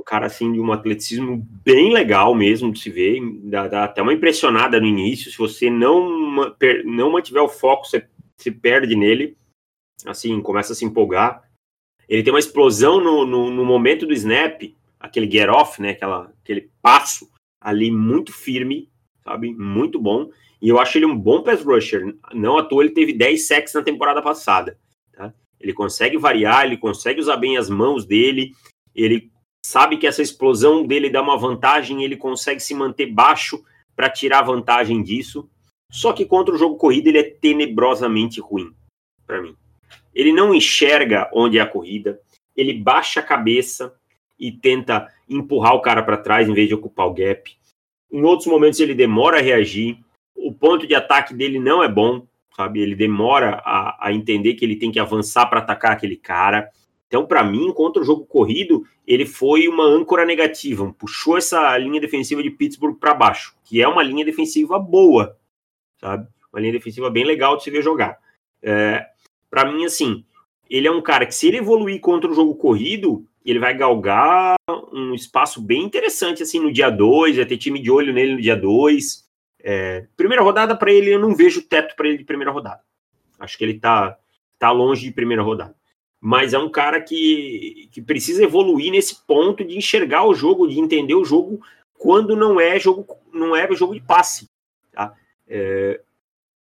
Cara 0.04 0.26
assim 0.26 0.52
de 0.52 0.60
um 0.60 0.72
atleticismo 0.72 1.46
bem 1.64 1.92
legal 1.92 2.34
mesmo 2.34 2.72
de 2.72 2.80
se 2.80 2.90
ver. 2.90 3.20
Dá, 3.44 3.68
dá 3.68 3.84
até 3.84 4.02
uma 4.02 4.12
impressionada 4.12 4.78
no 4.80 4.86
início. 4.86 5.30
Se 5.30 5.38
você 5.38 5.70
não, 5.70 6.54
não 6.84 7.10
mantiver 7.10 7.42
o 7.42 7.48
foco, 7.48 7.86
você 7.86 8.06
se 8.38 8.50
perde 8.50 8.94
nele. 8.94 9.36
Assim, 10.04 10.40
começa 10.42 10.72
a 10.72 10.76
se 10.76 10.84
empolgar. 10.84 11.42
Ele 12.08 12.22
tem 12.22 12.32
uma 12.32 12.38
explosão 12.38 13.00
no, 13.00 13.24
no, 13.24 13.50
no 13.50 13.64
momento 13.64 14.06
do 14.06 14.12
snap, 14.12 14.62
aquele 15.00 15.30
get 15.30 15.48
off, 15.48 15.80
né? 15.80 15.90
Aquela, 15.90 16.32
aquele 16.42 16.70
passo 16.82 17.30
ali 17.60 17.90
muito 17.90 18.32
firme, 18.32 18.90
sabe? 19.22 19.54
Muito 19.54 19.98
bom. 19.98 20.30
E 20.60 20.68
eu 20.68 20.78
acho 20.78 20.98
ele 20.98 21.06
um 21.06 21.18
bom 21.18 21.42
pass 21.42 21.62
rusher. 21.62 22.14
Não 22.32 22.58
à 22.58 22.62
toa 22.62 22.84
ele 22.84 22.92
teve 22.92 23.12
10 23.12 23.46
sacks 23.46 23.74
na 23.74 23.82
temporada 23.82 24.20
passada. 24.20 24.78
Tá? 25.12 25.32
Ele 25.58 25.72
consegue 25.72 26.18
variar, 26.18 26.66
ele 26.66 26.76
consegue 26.76 27.20
usar 27.20 27.36
bem 27.36 27.56
as 27.56 27.70
mãos 27.70 28.04
dele, 28.04 28.52
ele 28.94 29.30
sabe 29.64 29.96
que 29.96 30.06
essa 30.06 30.20
explosão 30.20 30.86
dele 30.86 31.08
dá 31.08 31.22
uma 31.22 31.38
vantagem, 31.38 32.04
ele 32.04 32.18
consegue 32.18 32.60
se 32.60 32.74
manter 32.74 33.06
baixo 33.06 33.64
para 33.96 34.10
tirar 34.10 34.42
vantagem 34.42 35.02
disso. 35.02 35.48
Só 35.90 36.12
que 36.12 36.26
contra 36.26 36.54
o 36.54 36.58
jogo 36.58 36.76
corrido 36.76 37.06
ele 37.06 37.18
é 37.18 37.22
tenebrosamente 37.22 38.40
ruim 38.40 38.74
para 39.26 39.40
mim. 39.40 39.56
Ele 40.14 40.32
não 40.32 40.54
enxerga 40.54 41.30
onde 41.32 41.58
é 41.58 41.62
a 41.62 41.66
corrida, 41.66 42.20
ele 42.54 42.74
baixa 42.74 43.20
a 43.20 43.22
cabeça 43.22 43.94
e 44.38 44.52
tenta 44.52 45.10
empurrar 45.26 45.74
o 45.74 45.80
cara 45.80 46.02
para 46.02 46.18
trás 46.18 46.46
em 46.46 46.52
vez 46.52 46.68
de 46.68 46.74
ocupar 46.74 47.06
o 47.06 47.14
gap. 47.14 47.50
Em 48.12 48.22
outros 48.22 48.46
momentos 48.46 48.80
ele 48.80 48.94
demora 48.94 49.38
a 49.38 49.42
reagir, 49.42 49.98
o 50.36 50.52
ponto 50.52 50.86
de 50.86 50.94
ataque 50.94 51.32
dele 51.32 51.58
não 51.58 51.82
é 51.82 51.88
bom, 51.88 52.26
sabe? 52.54 52.80
Ele 52.80 52.94
demora 52.94 53.62
a, 53.64 54.08
a 54.08 54.12
entender 54.12 54.54
que 54.54 54.64
ele 54.64 54.76
tem 54.76 54.92
que 54.92 55.00
avançar 55.00 55.46
para 55.46 55.60
atacar 55.60 55.92
aquele 55.92 56.16
cara. 56.16 56.68
Então, 57.06 57.26
para 57.26 57.42
mim, 57.42 57.72
contra 57.72 58.02
o 58.02 58.04
jogo 58.04 58.26
corrido, 58.26 58.84
ele 59.06 59.26
foi 59.26 59.68
uma 59.68 59.84
âncora 59.84 60.24
negativa, 60.24 60.92
puxou 60.98 61.36
essa 61.36 61.76
linha 61.76 62.00
defensiva 62.00 62.42
de 62.42 62.50
Pittsburgh 62.50 62.98
para 62.98 63.14
baixo, 63.14 63.54
que 63.64 63.82
é 63.82 63.88
uma 63.88 64.02
linha 64.02 64.24
defensiva 64.24 64.78
boa, 64.78 65.38
sabe? 66.00 66.26
Uma 66.52 66.60
linha 66.60 66.72
defensiva 66.72 67.10
bem 67.10 67.24
legal 67.24 67.56
de 67.56 67.64
se 67.64 67.70
ver 67.70 67.82
jogar. 67.82 68.18
É, 68.62 69.04
para 69.50 69.70
mim, 69.70 69.84
assim, 69.84 70.24
ele 70.70 70.88
é 70.88 70.90
um 70.90 71.02
cara 71.02 71.26
que, 71.26 71.34
se 71.34 71.48
ele 71.48 71.58
evoluir 71.58 72.00
contra 72.00 72.30
o 72.30 72.34
jogo 72.34 72.54
corrido, 72.54 73.26
ele 73.44 73.58
vai 73.58 73.76
galgar 73.76 74.56
um 74.92 75.14
espaço 75.14 75.60
bem 75.60 75.82
interessante 75.82 76.42
assim 76.42 76.58
no 76.58 76.72
dia 76.72 76.88
2, 76.88 77.36
vai 77.36 77.44
ter 77.44 77.58
time 77.58 77.80
de 77.80 77.90
olho 77.90 78.12
nele 78.12 78.34
no 78.34 78.40
dia 78.40 78.56
2. 78.56 79.24
É, 79.62 80.06
primeira 80.16 80.42
rodada 80.42 80.74
para 80.76 80.92
ele, 80.92 81.12
eu 81.12 81.18
não 81.18 81.34
vejo 81.34 81.62
teto 81.62 81.94
para 81.94 82.08
ele 82.08 82.18
de 82.18 82.24
primeira 82.24 82.50
rodada. 82.50 82.80
Acho 83.38 83.58
que 83.58 83.64
ele 83.64 83.78
tá, 83.78 84.16
tá 84.58 84.70
longe 84.70 85.02
de 85.02 85.12
primeira 85.12 85.42
rodada. 85.42 85.74
Mas 86.26 86.54
é 86.54 86.58
um 86.58 86.70
cara 86.70 87.02
que, 87.02 87.86
que 87.92 88.00
precisa 88.00 88.42
evoluir 88.42 88.90
nesse 88.90 89.14
ponto 89.26 89.62
de 89.62 89.76
enxergar 89.76 90.24
o 90.24 90.34
jogo, 90.34 90.66
de 90.66 90.80
entender 90.80 91.14
o 91.14 91.22
jogo 91.22 91.60
quando 91.92 92.34
não 92.34 92.58
é 92.58 92.80
jogo, 92.80 93.06
não 93.30 93.54
é 93.54 93.70
jogo 93.74 93.92
de 93.92 94.00
passe. 94.00 94.48
Tá? 94.90 95.12
É, 95.46 96.00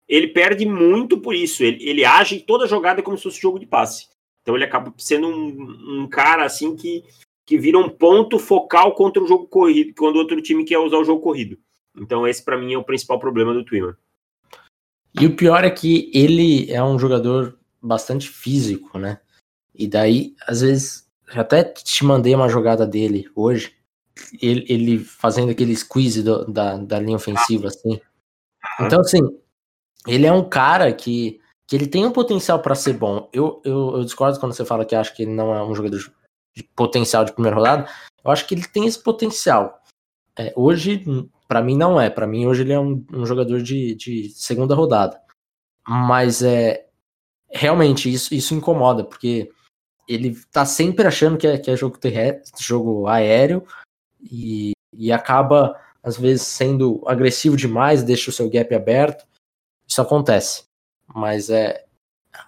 ele 0.08 0.26
perde 0.26 0.66
muito 0.66 1.16
por 1.16 1.32
isso. 1.32 1.62
Ele, 1.62 1.88
ele 1.88 2.04
age 2.04 2.40
toda 2.40 2.66
jogada 2.66 3.04
como 3.04 3.16
se 3.16 3.22
fosse 3.22 3.40
jogo 3.40 3.60
de 3.60 3.64
passe. 3.64 4.08
Então 4.42 4.56
ele 4.56 4.64
acaba 4.64 4.92
sendo 4.98 5.28
um, 5.28 6.00
um 6.02 6.08
cara 6.08 6.44
assim 6.44 6.74
que, 6.74 7.04
que 7.46 7.56
vira 7.56 7.78
um 7.78 7.88
ponto 7.88 8.40
focal 8.40 8.96
contra 8.96 9.22
o 9.22 9.28
jogo 9.28 9.46
corrido, 9.46 9.94
quando 9.96 10.16
outro 10.16 10.42
time 10.42 10.64
quer 10.64 10.78
usar 10.78 10.96
o 10.96 11.04
jogo 11.04 11.22
corrido. 11.22 11.56
Então 11.96 12.26
esse 12.26 12.44
para 12.44 12.58
mim 12.58 12.74
é 12.74 12.78
o 12.78 12.82
principal 12.82 13.20
problema 13.20 13.54
do 13.54 13.64
Twiman. 13.64 13.96
E 15.20 15.24
o 15.24 15.36
pior 15.36 15.62
é 15.62 15.70
que 15.70 16.10
ele 16.12 16.68
é 16.68 16.82
um 16.82 16.98
jogador 16.98 17.56
bastante 17.80 18.28
físico, 18.28 18.98
né? 18.98 19.20
E 19.74 19.86
daí, 19.86 20.34
às 20.46 20.60
vezes, 20.60 21.08
até 21.34 21.64
te 21.64 22.04
mandei 22.04 22.34
uma 22.34 22.48
jogada 22.48 22.86
dele 22.86 23.30
hoje, 23.34 23.74
ele, 24.40 24.64
ele 24.68 24.98
fazendo 24.98 25.50
aquele 25.50 25.74
squeeze 25.74 26.22
do, 26.22 26.44
da, 26.46 26.76
da 26.76 26.98
linha 26.98 27.16
ofensiva, 27.16 27.68
assim. 27.68 28.00
Então, 28.80 29.00
assim, 29.00 29.20
ele 30.06 30.26
é 30.26 30.32
um 30.32 30.48
cara 30.48 30.92
que 30.92 31.40
que 31.72 31.76
ele 31.76 31.86
tem 31.86 32.04
um 32.04 32.12
potencial 32.12 32.60
para 32.60 32.74
ser 32.74 32.92
bom. 32.92 33.30
Eu, 33.32 33.62
eu, 33.64 33.96
eu, 33.96 34.04
discordo 34.04 34.38
quando 34.38 34.52
você 34.52 34.62
fala 34.62 34.84
que 34.84 34.94
acha 34.94 35.10
que 35.10 35.22
ele 35.22 35.32
não 35.32 35.54
é 35.54 35.64
um 35.64 35.74
jogador 35.74 35.98
de 36.54 36.62
potencial 36.76 37.24
de 37.24 37.32
primeira 37.32 37.56
rodada. 37.56 37.88
Eu 38.22 38.30
acho 38.30 38.46
que 38.46 38.54
ele 38.54 38.68
tem 38.68 38.84
esse 38.84 39.02
potencial. 39.02 39.80
É, 40.38 40.52
hoje, 40.54 41.02
para 41.48 41.62
mim, 41.62 41.74
não 41.74 41.98
é. 41.98 42.10
Para 42.10 42.26
mim, 42.26 42.46
hoje 42.46 42.60
ele 42.60 42.74
é 42.74 42.78
um, 42.78 43.02
um 43.10 43.24
jogador 43.24 43.62
de, 43.62 43.94
de, 43.94 44.28
segunda 44.30 44.74
rodada. 44.74 45.18
Mas 45.88 46.42
é 46.42 46.86
realmente 47.50 48.12
isso, 48.12 48.34
isso 48.34 48.54
incomoda, 48.54 49.02
porque 49.02 49.50
ele 50.08 50.36
tá 50.50 50.64
sempre 50.64 51.06
achando 51.06 51.38
que 51.38 51.46
é, 51.46 51.58
que 51.58 51.70
é 51.70 51.76
jogo 51.76 51.98
terrestre, 51.98 52.62
jogo 52.62 53.06
aéreo 53.06 53.64
e, 54.20 54.72
e 54.92 55.12
acaba, 55.12 55.78
às 56.02 56.16
vezes, 56.16 56.42
sendo 56.42 57.02
agressivo 57.06 57.56
demais, 57.56 58.02
deixa 58.02 58.30
o 58.30 58.32
seu 58.32 58.48
gap 58.50 58.74
aberto. 58.74 59.24
Isso 59.86 60.00
acontece. 60.00 60.64
Mas 61.14 61.50
é. 61.50 61.84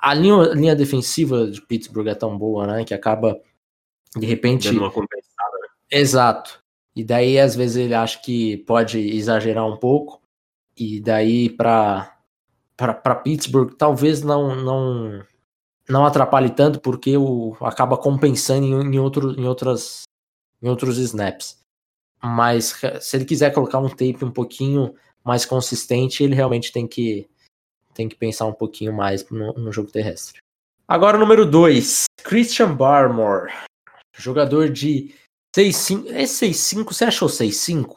A 0.00 0.14
linha, 0.14 0.36
a 0.36 0.54
linha 0.54 0.74
defensiva 0.74 1.46
de 1.46 1.60
Pittsburgh 1.60 2.08
é 2.08 2.14
tão 2.14 2.36
boa, 2.38 2.66
né? 2.66 2.84
Que 2.84 2.94
acaba, 2.94 3.38
de 4.16 4.26
repente. 4.26 4.68
Dando 4.68 4.80
uma 4.80 4.90
compensada, 4.90 5.58
né? 5.60 5.68
Exato. 5.90 6.62
E 6.96 7.04
daí, 7.04 7.38
às 7.38 7.54
vezes, 7.54 7.76
ele 7.76 7.94
acha 7.94 8.20
que 8.20 8.58
pode 8.58 8.98
exagerar 8.98 9.66
um 9.66 9.76
pouco. 9.76 10.22
E 10.76 11.00
daí, 11.00 11.50
para 11.50 12.14
para 12.76 13.14
Pittsburgh, 13.14 13.74
talvez 13.76 14.22
não, 14.22 14.56
não 14.56 15.24
não 15.88 16.04
atrapalhe 16.04 16.50
tanto, 16.50 16.80
porque 16.80 17.16
o 17.16 17.56
acaba 17.60 17.96
compensando 17.96 18.66
em, 18.66 18.94
em, 18.94 18.98
outro, 18.98 19.38
em, 19.38 19.46
outras, 19.46 20.02
em 20.62 20.68
outros 20.68 20.98
snaps. 20.98 21.58
Mas 22.22 22.80
se 23.00 23.16
ele 23.16 23.24
quiser 23.24 23.52
colocar 23.52 23.78
um 23.78 23.88
tape 23.88 24.24
um 24.24 24.30
pouquinho 24.30 24.94
mais 25.22 25.44
consistente, 25.44 26.22
ele 26.22 26.34
realmente 26.34 26.72
tem 26.72 26.86
que 26.86 27.28
tem 27.92 28.08
que 28.08 28.16
pensar 28.16 28.46
um 28.46 28.52
pouquinho 28.52 28.92
mais 28.92 29.28
no, 29.30 29.52
no 29.52 29.72
jogo 29.72 29.90
terrestre. 29.90 30.38
Agora, 30.86 31.16
número 31.16 31.46
2, 31.46 32.04
Christian 32.24 32.74
Barmore. 32.74 33.52
Jogador 34.16 34.68
de 34.68 35.14
6'5. 35.56 36.10
É 36.10 36.24
6'5? 36.24 36.92
Você 36.92 37.04
achou 37.04 37.28
6'5? 37.28 37.96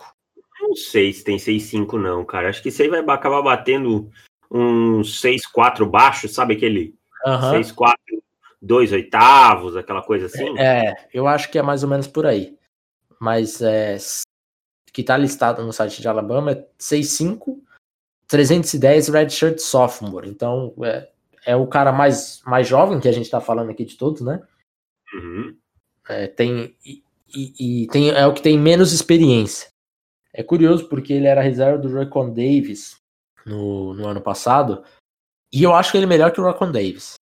Não 0.61 0.75
sei 0.75 1.11
se 1.11 1.23
tem 1.23 1.37
6'5, 1.37 1.99
não, 1.99 2.23
cara. 2.23 2.49
Acho 2.49 2.61
que 2.61 2.69
isso 2.69 2.81
aí 2.81 2.89
vai 2.89 2.99
acabar 2.99 3.41
batendo 3.41 4.09
um 4.51 5.01
6'4 5.01 5.89
baixo, 5.89 6.27
sabe 6.29 6.53
aquele 6.55 6.96
uhum. 7.25 7.61
6'4, 7.61 7.95
2 8.61 8.91
oitavos, 8.93 9.75
aquela 9.75 10.01
coisa 10.01 10.27
assim? 10.27 10.57
É, 10.57 10.93
eu 11.13 11.27
acho 11.27 11.49
que 11.49 11.57
é 11.57 11.61
mais 11.61 11.83
ou 11.83 11.89
menos 11.89 12.07
por 12.07 12.25
aí. 12.25 12.57
Mas 13.19 13.61
é, 13.61 13.97
que 14.93 15.03
tá 15.03 15.17
listado 15.17 15.63
no 15.63 15.73
site 15.73 16.01
de 16.01 16.07
Alabama 16.07 16.51
é 16.51 16.67
6'5 16.79 17.59
310 18.27 19.09
Redshirt 19.09 19.59
Sophomore. 19.59 20.29
Então, 20.29 20.73
é, 20.83 21.09
é 21.45 21.55
o 21.55 21.67
cara 21.67 21.91
mais, 21.91 22.41
mais 22.45 22.67
jovem 22.67 22.99
que 22.99 23.07
a 23.07 23.11
gente 23.11 23.25
está 23.25 23.39
falando 23.39 23.69
aqui 23.69 23.85
de 23.85 23.95
todos, 23.95 24.21
né? 24.21 24.41
Uhum. 25.13 25.55
É, 26.09 26.27
tem, 26.27 26.75
e, 26.85 27.03
e, 27.33 27.87
tem, 27.87 28.09
é 28.09 28.25
o 28.27 28.33
que 28.33 28.41
tem 28.41 28.57
menos 28.57 28.91
experiência. 28.91 29.69
É 30.33 30.43
curioso 30.43 30.87
porque 30.89 31.13
ele 31.13 31.27
era 31.27 31.41
reserva 31.41 31.77
do 31.77 31.93
Raycon 31.93 32.29
Davis 32.29 32.99
no, 33.45 33.93
no 33.93 34.07
ano 34.07 34.21
passado. 34.21 34.83
E 35.51 35.63
eu 35.63 35.73
acho 35.73 35.91
que 35.91 35.97
ele 35.97 36.05
é 36.05 36.09
melhor 36.09 36.31
que 36.31 36.41
o 36.41 36.43
Raycon 36.43 36.71
Davis. 36.71 37.15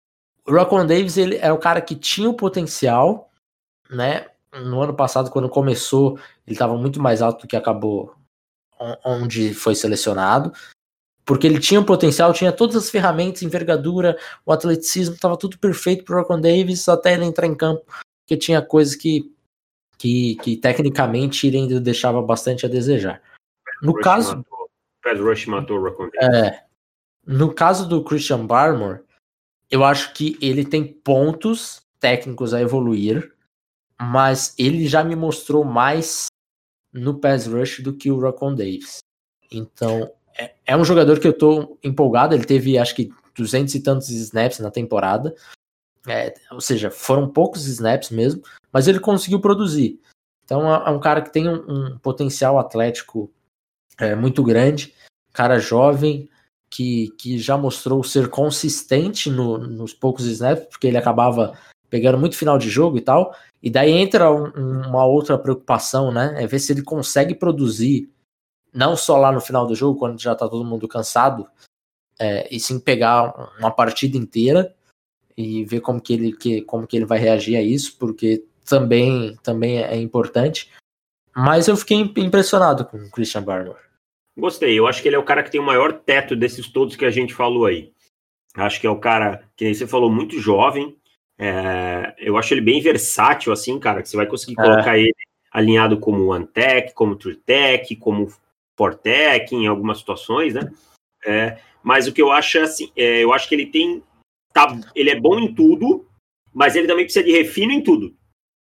O 0.47 0.53
Raycon 0.53 0.87
Davis 0.87 1.17
ele 1.17 1.37
é 1.37 1.53
o 1.53 1.59
cara 1.59 1.81
que 1.81 1.95
tinha 1.95 2.29
o 2.29 2.35
potencial, 2.35 3.31
né? 3.91 4.27
No 4.53 4.81
ano 4.81 4.95
passado, 4.95 5.31
quando 5.31 5.49
começou, 5.49 6.19
ele 6.47 6.55
estava 6.55 6.77
muito 6.77 7.01
mais 7.01 7.21
alto 7.21 7.43
do 7.43 7.49
que 7.49 7.57
acabou 7.57 8.15
onde 9.05 9.55
foi 9.55 9.75
selecionado 9.75 10.53
porque 11.25 11.47
ele 11.47 11.59
tinha 11.59 11.81
o 11.81 11.85
potencial, 11.87 12.33
tinha 12.33 12.53
todas 12.53 12.77
as 12.77 12.91
ferramentas, 12.91 13.43
envergadura, 13.43 14.19
o 14.45 14.53
atleticismo, 14.53 15.15
estava 15.15 15.39
tudo 15.39 15.59
perfeito 15.59 16.05
para 16.05 16.17
o 16.17 16.19
Rocco 16.19 16.37
Davis 16.37 16.87
até 16.89 17.15
ele 17.15 17.25
entrar 17.25 17.47
em 17.47 17.55
campo 17.55 17.85
porque 18.25 18.37
tinha 18.37 18.63
coisas 18.63 18.95
que, 18.95 19.31
que, 19.99 20.37
que 20.37 20.57
tecnicamente 20.57 21.47
ele 21.47 21.59
ainda 21.59 21.81
deixava 21.81 22.23
bastante 22.23 22.65
a 22.65 22.69
desejar. 22.69 23.23
No 23.83 23.93
Rush 23.93 24.03
caso. 24.03 24.37
Matou, 24.37 25.25
Rush 25.27 25.47
matou 25.47 25.79
o 25.79 25.85
Raccoon 25.85 26.09
É, 26.15 26.64
no 27.27 27.55
caso 27.55 27.89
do 27.89 28.03
Christian 28.03 28.47
Barmore, 28.47 29.03
eu 29.71 29.85
acho 29.85 30.13
que 30.13 30.37
ele 30.41 30.65
tem 30.65 30.87
pontos 30.87 31.83
técnicos 31.99 32.53
a 32.53 32.61
evoluir, 32.61 33.33
mas 34.01 34.55
ele 34.59 34.87
já 34.87 35.03
me 35.03 35.17
mostrou 35.17 35.65
mais 35.65 36.27
no 36.93 37.19
pass 37.19 37.47
rush 37.47 37.81
do 37.81 37.95
que 37.95 38.11
o 38.11 38.21
Raccoon 38.21 38.55
Davis. 38.55 38.99
Então, 39.51 40.11
é, 40.39 40.55
é 40.67 40.77
um 40.77 40.85
jogador 40.85 41.19
que 41.19 41.27
eu 41.27 41.37
tô 41.37 41.79
empolgado. 41.83 42.35
Ele 42.35 42.45
teve, 42.45 42.79
acho 42.79 42.95
que, 42.95 43.11
200 43.35 43.75
e 43.75 43.81
tantos 43.81 44.11
snaps 44.11 44.59
na 44.59 44.71
temporada. 44.71 45.35
É, 46.07 46.35
ou 46.51 46.61
seja, 46.61 46.91
foram 46.91 47.29
poucos 47.29 47.67
snaps 47.67 48.11
mesmo, 48.11 48.43
mas 48.73 48.87
ele 48.87 49.01
conseguiu 49.01 49.41
produzir. 49.41 49.99
Então, 50.45 50.73
é, 50.73 50.89
é 50.89 50.91
um 50.91 51.01
cara 51.01 51.23
que 51.23 51.33
tem 51.33 51.49
um, 51.49 51.95
um 51.95 51.99
potencial 51.99 52.59
atlético 52.59 53.33
é, 53.99 54.15
muito 54.15 54.43
grande, 54.43 54.95
cara 55.33 55.59
jovem, 55.59 56.29
que, 56.75 57.11
que 57.17 57.39
já 57.39 57.57
mostrou 57.57 58.03
ser 58.03 58.29
consistente 58.29 59.31
no, 59.31 59.59
nos 59.59 59.95
poucos 59.95 60.25
snaps, 60.27 60.67
porque 60.67 60.89
ele 60.89 60.97
acabava 60.97 61.57
pegando 61.89 62.19
muito 62.19 62.37
final 62.37 62.59
de 62.59 62.69
jogo 62.69 62.99
e 62.99 63.01
tal. 63.01 63.33
E 63.63 63.71
daí 63.71 63.93
entra 63.93 64.33
um, 64.33 64.49
uma 64.89 65.05
outra 65.05 65.39
preocupação, 65.39 66.11
né? 66.11 66.35
É 66.37 66.49
ver 66.49 66.59
se 66.59 66.73
ele 66.73 66.83
consegue 66.83 67.33
produzir, 67.33 68.11
não 68.73 68.97
só 68.97 69.17
lá 69.17 69.31
no 69.31 69.41
final 69.41 69.69
do 69.69 69.77
jogo, 69.77 70.01
quando 70.01 70.21
já 70.21 70.35
tá 70.35 70.49
todo 70.49 70.65
mundo 70.65 70.89
cansado, 70.89 71.47
é, 72.19 72.53
e 72.53 72.59
sim 72.59 72.81
pegar 72.81 73.53
uma 73.57 73.71
partida 73.71 74.17
inteira 74.17 74.75
e 75.37 75.65
ver 75.65 75.81
como 75.81 76.01
que 76.01 76.13
ele, 76.13 76.33
que, 76.33 76.63
como 76.63 76.89
que 76.89 76.97
ele 76.97 77.05
vai 77.05 77.21
reagir 77.21 77.57
a 77.57 77.63
isso, 77.63 77.97
porque 77.99 78.45
também, 78.65 79.37
também 79.45 79.79
é 79.79 79.97
importante. 79.97 80.73
Mas 81.37 81.69
eu 81.69 81.77
fiquei 81.77 81.99
impressionado 82.17 82.85
com 82.85 82.97
o 82.97 83.11
Christian 83.13 83.45
Barmore. 83.45 83.79
Gostei, 84.37 84.77
eu 84.79 84.87
acho 84.87 85.01
que 85.01 85.09
ele 85.09 85.17
é 85.17 85.19
o 85.19 85.25
cara 85.25 85.43
que 85.43 85.51
tem 85.51 85.61
o 85.61 85.65
maior 85.65 85.93
teto 85.93 86.35
desses 86.35 86.69
todos 86.69 86.97
que 86.97 87.05
a 87.05 87.11
gente 87.11 87.33
falou 87.33 87.67
aí. 87.67 87.93
Acho 88.57 88.81
que 88.81 88.87
é 88.87 88.91
o 88.91 88.99
cara 88.99 89.49
que 89.57 89.75
você 89.75 89.87
falou 89.87 90.11
muito 90.11 90.41
jovem. 90.41 90.97
É, 91.39 92.15
eu 92.19 92.37
acho 92.37 92.55
ele 92.55 92.61
bem 92.61 92.81
versátil, 92.81 93.53
assim, 93.53 93.79
cara, 93.79 94.03
que 94.03 94.09
você 94.09 94.17
vai 94.17 94.27
conseguir 94.27 94.55
colocar 94.57 94.97
é. 94.97 95.03
ele 95.03 95.15
alinhado 95.53 95.99
como 95.99 96.33
One 96.33 96.47
Tech, 96.47 96.93
como 96.95 97.17
True 97.17 97.37
Tech, 97.37 97.95
como 97.97 98.29
Fortech 98.77 99.55
em 99.55 99.67
algumas 99.67 99.99
situações, 99.99 100.55
né? 100.55 100.71
É, 101.25 101.59
mas 101.83 102.07
o 102.07 102.13
que 102.13 102.21
eu 102.21 102.33
acho 102.33 102.59
é 102.59 102.63
assim, 102.63 102.93
é, 102.97 103.23
eu 103.23 103.33
acho 103.33 103.49
que 103.49 103.55
ele 103.55 103.67
tem. 103.67 104.03
Tá, 104.53 104.77
ele 104.95 105.11
é 105.11 105.19
bom 105.19 105.39
em 105.39 105.53
tudo, 105.53 106.07
mas 106.53 106.77
ele 106.77 106.87
também 106.87 107.05
precisa 107.05 107.25
de 107.25 107.33
refino 107.33 107.73
em 107.73 107.83
tudo, 107.83 108.17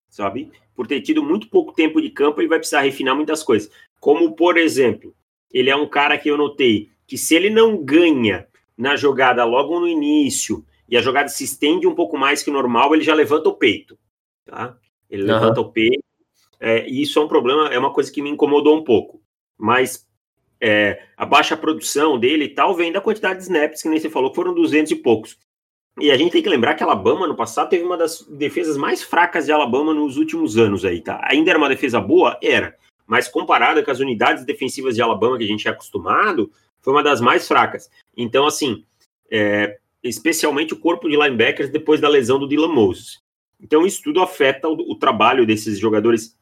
sabe? 0.09 0.51
Por 0.75 0.87
ter 0.87 1.01
tido 1.01 1.23
muito 1.23 1.49
pouco 1.49 1.73
tempo 1.73 2.01
de 2.01 2.09
campo, 2.09 2.39
ele 2.39 2.47
vai 2.47 2.59
precisar 2.59 2.81
refinar 2.81 3.15
muitas 3.15 3.43
coisas. 3.43 3.71
Como, 3.99 4.35
por 4.35 4.57
exemplo, 4.57 5.13
ele 5.51 5.69
é 5.69 5.75
um 5.75 5.87
cara 5.87 6.17
que 6.17 6.29
eu 6.29 6.37
notei 6.37 6.89
que 7.09 7.17
se 7.17 7.35
ele 7.35 7.49
não 7.49 7.83
ganha 7.83 8.47
na 8.77 8.95
jogada 8.95 9.43
logo 9.43 9.79
no 9.79 9.87
início 9.87 10.63
e 10.87 10.95
a 10.95 11.01
jogada 11.01 11.27
se 11.27 11.43
estende 11.43 11.87
um 11.87 11.95
pouco 11.95 12.17
mais 12.17 12.43
que 12.43 12.51
o 12.51 12.53
normal, 12.53 12.93
ele 12.93 13.03
já 13.03 13.15
levanta 13.15 13.49
o 13.49 13.55
peito, 13.55 13.97
tá? 14.45 14.77
Ele 15.09 15.23
uhum. 15.23 15.27
levanta 15.27 15.59
o 15.59 15.71
peito, 15.71 16.03
é, 16.59 16.87
e 16.87 17.01
isso 17.01 17.17
é 17.17 17.23
um 17.23 17.27
problema, 17.27 17.67
é 17.69 17.79
uma 17.79 17.91
coisa 17.91 18.11
que 18.11 18.21
me 18.21 18.29
incomodou 18.29 18.77
um 18.77 18.83
pouco. 18.83 19.21
Mas 19.57 20.07
é, 20.61 21.01
a 21.17 21.25
baixa 21.25 21.57
produção 21.57 22.19
dele 22.19 22.45
e 22.45 22.49
tal 22.53 22.75
vem 22.75 22.91
da 22.91 23.01
quantidade 23.01 23.39
de 23.39 23.45
snaps, 23.45 23.81
que 23.81 23.89
nem 23.89 23.99
você 23.99 24.09
falou, 24.09 24.29
que 24.29 24.35
foram 24.35 24.53
200 24.53 24.91
e 24.91 24.95
poucos. 24.95 25.37
E 25.99 26.11
a 26.11 26.17
gente 26.17 26.31
tem 26.31 26.43
que 26.43 26.49
lembrar 26.49 26.75
que 26.75 26.83
Alabama, 26.83 27.27
no 27.27 27.35
passado, 27.35 27.69
teve 27.69 27.83
uma 27.83 27.97
das 27.97 28.21
defesas 28.21 28.77
mais 28.77 29.01
fracas 29.01 29.45
de 29.45 29.51
Alabama 29.51 29.93
nos 29.93 30.15
últimos 30.17 30.57
anos 30.57 30.85
aí, 30.85 31.01
tá? 31.01 31.19
Ainda 31.23 31.49
era 31.49 31.57
uma 31.57 31.69
defesa 31.69 31.99
boa? 31.99 32.37
Era. 32.41 32.77
Mas 33.09 33.27
comparada 33.27 33.83
com 33.83 33.89
as 33.89 33.99
unidades 33.99 34.45
defensivas 34.45 34.93
de 34.93 35.01
Alabama 35.01 35.35
que 35.35 35.43
a 35.43 35.47
gente 35.47 35.67
é 35.67 35.71
acostumado, 35.71 36.51
foi 36.79 36.93
uma 36.93 37.01
das 37.01 37.19
mais 37.19 37.47
fracas. 37.47 37.89
Então, 38.15 38.45
assim, 38.45 38.85
é, 39.31 39.79
especialmente 40.03 40.75
o 40.75 40.79
corpo 40.79 41.09
de 41.09 41.17
linebackers 41.17 41.71
depois 41.71 41.99
da 41.99 42.07
lesão 42.07 42.37
do 42.37 42.47
Dylan 42.47 42.71
Moses. 42.71 43.19
Então, 43.59 43.83
isso 43.83 44.03
tudo 44.03 44.21
afeta 44.21 44.69
o, 44.69 44.91
o 44.91 44.95
trabalho 44.95 45.43
desses 45.43 45.79
jogadores 45.79 46.37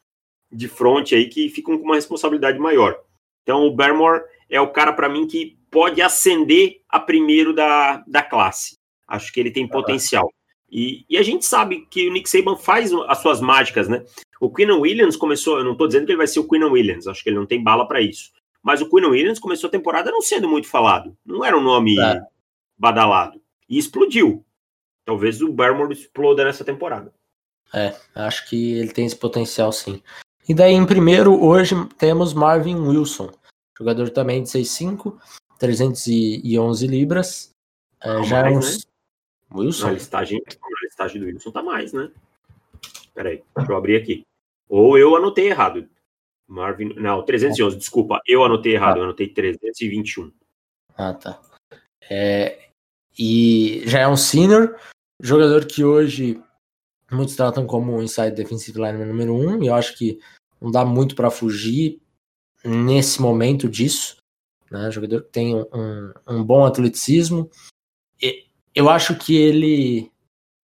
de 0.52 0.68
frente 0.68 1.14
aí 1.14 1.26
que 1.26 1.48
ficam 1.48 1.78
com 1.78 1.84
uma 1.84 1.94
responsabilidade 1.94 2.58
maior. 2.58 3.00
Então, 3.42 3.64
o 3.64 3.72
Barmore 3.74 4.24
é 4.50 4.60
o 4.60 4.70
cara, 4.70 4.92
para 4.92 5.08
mim, 5.08 5.26
que 5.26 5.56
pode 5.70 6.02
ascender 6.02 6.82
a 6.86 7.00
primeiro 7.00 7.54
da, 7.54 8.04
da 8.06 8.22
classe. 8.22 8.76
Acho 9.06 9.32
que 9.32 9.40
ele 9.40 9.50
tem 9.50 9.66
potencial. 9.66 10.30
E, 10.70 11.04
e, 11.08 11.16
a 11.16 11.22
gente 11.22 11.46
sabe 11.46 11.86
que 11.90 12.08
o 12.08 12.12
Nick 12.12 12.28
Saban 12.28 12.56
faz 12.56 12.92
as 12.92 13.18
suas 13.18 13.40
mágicas, 13.40 13.88
né? 13.88 14.04
O 14.40 14.52
Quinn 14.52 14.70
Williams 14.78 15.16
começou, 15.16 15.58
eu 15.58 15.64
não 15.64 15.72
estou 15.72 15.86
dizendo 15.86 16.04
que 16.04 16.12
ele 16.12 16.18
vai 16.18 16.26
ser 16.26 16.40
o 16.40 16.48
Quinn 16.48 16.64
Williams, 16.64 17.06
acho 17.06 17.22
que 17.22 17.30
ele 17.30 17.38
não 17.38 17.46
tem 17.46 17.62
bala 17.62 17.88
para 17.88 18.00
isso. 18.00 18.30
Mas 18.62 18.82
o 18.82 18.88
Quinn 18.88 19.06
Williams 19.06 19.38
começou 19.38 19.68
a 19.68 19.70
temporada 19.70 20.10
não 20.10 20.20
sendo 20.20 20.48
muito 20.48 20.68
falado. 20.68 21.16
Não 21.24 21.44
era 21.44 21.56
um 21.56 21.62
nome 21.62 21.98
é. 21.98 22.20
badalado. 22.76 23.40
E 23.68 23.78
explodiu. 23.78 24.44
Talvez 25.04 25.40
o 25.40 25.50
Barmore 25.50 25.94
exploda 25.94 26.44
nessa 26.44 26.64
temporada. 26.64 27.12
É, 27.72 27.94
acho 28.14 28.48
que 28.48 28.74
ele 28.74 28.92
tem 28.92 29.06
esse 29.06 29.16
potencial 29.16 29.72
sim. 29.72 30.02
E 30.48 30.54
daí, 30.54 30.72
em 30.72 30.86
primeiro, 30.86 31.42
hoje 31.42 31.74
temos 31.98 32.32
Marvin 32.32 32.76
Wilson, 32.76 33.30
jogador 33.76 34.10
também 34.10 34.42
de 34.42 34.48
6'5, 34.48 35.18
311 35.58 36.86
libras. 36.86 37.50
É, 38.00 38.22
já 38.24 38.42
mais, 38.42 38.54
é 38.54 38.58
uns... 38.58 38.76
né? 38.78 38.87
Wilson? 39.54 39.86
Na 39.86 39.92
listagem, 39.92 40.42
na 40.46 40.68
listagem 40.82 41.20
do 41.20 41.26
Wilson 41.26 41.50
tá 41.50 41.62
mais, 41.62 41.92
né? 41.92 42.10
Peraí, 43.14 43.42
deixa 43.56 43.72
eu 43.72 43.76
abrir 43.76 43.96
aqui. 43.96 44.24
Ou 44.68 44.98
eu 44.98 45.16
anotei 45.16 45.48
errado. 45.48 45.88
Marvin. 46.46 46.94
Não, 46.94 47.22
311, 47.22 47.76
é. 47.76 47.78
desculpa. 47.78 48.20
Eu 48.26 48.44
anotei 48.44 48.74
errado, 48.74 48.96
ah. 48.96 48.98
eu 49.00 49.04
anotei 49.04 49.28
321. 49.28 50.32
Ah, 50.96 51.14
tá. 51.14 51.40
É, 52.10 52.70
e 53.18 53.82
já 53.86 54.00
é 54.00 54.08
um 54.08 54.16
senior, 54.16 54.78
jogador 55.20 55.66
que 55.66 55.84
hoje 55.84 56.42
muitos 57.10 57.36
tratam 57.36 57.66
como 57.66 57.96
um 57.96 58.02
inside 58.02 58.32
defensive 58.32 58.78
lineman 58.78 59.06
número 59.06 59.34
um, 59.34 59.62
e 59.62 59.66
eu 59.66 59.74
acho 59.74 59.96
que 59.96 60.18
não 60.60 60.70
dá 60.70 60.84
muito 60.84 61.14
para 61.14 61.30
fugir 61.30 62.00
nesse 62.64 63.20
momento 63.20 63.68
disso. 63.68 64.16
Né? 64.70 64.90
Jogador 64.90 65.22
que 65.22 65.30
tem 65.30 65.54
um, 65.54 66.12
um 66.26 66.44
bom 66.44 66.64
atleticismo. 66.64 67.50
E 68.20 68.47
eu 68.78 68.88
acho 68.88 69.16
que 69.16 69.36
ele 69.36 70.12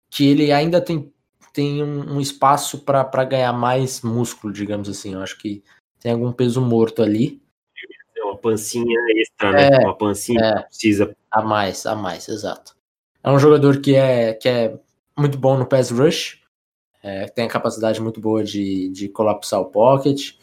que 0.09 0.29
ele 0.29 0.53
ainda 0.53 0.81
tem, 0.81 1.13
tem 1.53 1.83
um, 1.83 2.15
um 2.15 2.21
espaço 2.21 2.79
para 2.79 3.25
ganhar 3.25 3.53
mais 3.53 4.01
músculo, 4.03 4.53
digamos 4.53 4.89
assim. 4.89 5.15
Eu 5.15 5.21
acho 5.21 5.37
que 5.37 5.65
tem 5.99 6.13
algum 6.13 6.31
peso 6.31 6.61
morto 6.61 7.03
ali. 7.03 7.43
É 8.17 8.23
uma 8.23 8.39
pancinha 8.39 8.97
extra, 9.17 9.51
né? 9.51 9.69
É, 9.73 9.79
uma 9.85 9.99
pancinha 9.99 10.41
é, 10.41 10.55
que 10.63 10.69
precisa. 10.69 11.17
A 11.29 11.43
mais, 11.43 11.85
a 11.85 11.97
mais, 11.97 12.29
exato. 12.29 12.77
É 13.25 13.29
um 13.29 13.39
jogador 13.41 13.81
que 13.81 13.97
é, 13.97 14.35
que 14.35 14.49
é 14.49 14.79
muito 15.19 15.37
bom 15.37 15.59
no 15.59 15.67
pass 15.67 15.91
rush, 15.91 16.41
é, 17.03 17.27
tem 17.27 17.47
a 17.47 17.51
capacidade 17.51 18.01
muito 18.01 18.21
boa 18.21 18.45
de, 18.45 18.91
de 18.91 19.09
colapsar 19.09 19.61
o 19.61 19.67
pocket, 19.67 20.35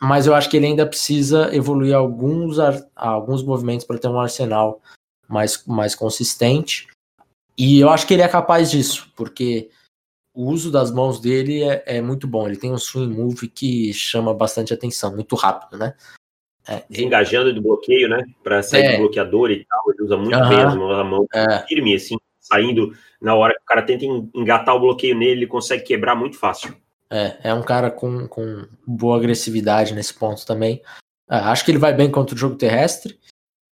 mas 0.00 0.26
eu 0.26 0.34
acho 0.34 0.48
que 0.48 0.56
ele 0.56 0.66
ainda 0.66 0.86
precisa 0.86 1.52
evoluir 1.52 1.96
alguns, 1.96 2.58
alguns 2.94 3.42
movimentos 3.42 3.84
para 3.84 3.98
ter 3.98 4.08
um 4.08 4.20
arsenal 4.20 4.80
mais, 5.30 5.64
mais 5.66 5.94
consistente. 5.94 6.88
E 7.60 7.78
eu 7.78 7.90
acho 7.90 8.06
que 8.06 8.14
ele 8.14 8.22
é 8.22 8.28
capaz 8.28 8.70
disso, 8.70 9.12
porque 9.14 9.68
o 10.32 10.46
uso 10.50 10.70
das 10.70 10.90
mãos 10.90 11.20
dele 11.20 11.62
é, 11.62 11.82
é 11.84 12.00
muito 12.00 12.26
bom. 12.26 12.46
Ele 12.46 12.56
tem 12.56 12.72
um 12.72 12.78
swing 12.78 13.14
move 13.14 13.48
que 13.48 13.92
chama 13.92 14.32
bastante 14.32 14.72
atenção, 14.72 15.14
muito 15.14 15.36
rápido, 15.36 15.78
né? 15.78 15.94
É, 16.66 16.82
Desengajando 16.88 17.52
do 17.52 17.60
bloqueio, 17.60 18.08
né? 18.08 18.24
Para 18.42 18.62
sair 18.62 18.84
é, 18.84 18.92
do 18.92 19.02
bloqueador 19.02 19.50
e 19.50 19.66
tal, 19.66 19.82
ele 19.92 20.02
usa 20.02 20.16
muito 20.16 20.38
uh 20.38 20.42
as 20.42 20.74
mãos, 20.74 20.98
a 20.98 21.04
mão 21.04 21.26
é, 21.34 21.66
firme, 21.66 21.94
assim 21.94 22.16
saindo 22.40 22.96
na 23.20 23.34
hora 23.34 23.52
que 23.54 23.60
o 23.60 23.66
cara 23.66 23.82
tenta 23.82 24.06
engatar 24.34 24.74
o 24.74 24.80
bloqueio 24.80 25.14
nele, 25.14 25.42
ele 25.42 25.46
consegue 25.46 25.84
quebrar 25.84 26.16
muito 26.16 26.38
fácil. 26.38 26.74
É, 27.10 27.36
é 27.50 27.54
um 27.54 27.62
cara 27.62 27.90
com, 27.90 28.26
com 28.26 28.66
boa 28.86 29.18
agressividade 29.18 29.94
nesse 29.94 30.14
ponto 30.14 30.46
também. 30.46 30.80
É, 31.28 31.36
acho 31.36 31.62
que 31.62 31.70
ele 31.70 31.78
vai 31.78 31.92
bem 31.92 32.10
contra 32.10 32.34
o 32.34 32.38
jogo 32.38 32.56
terrestre, 32.56 33.20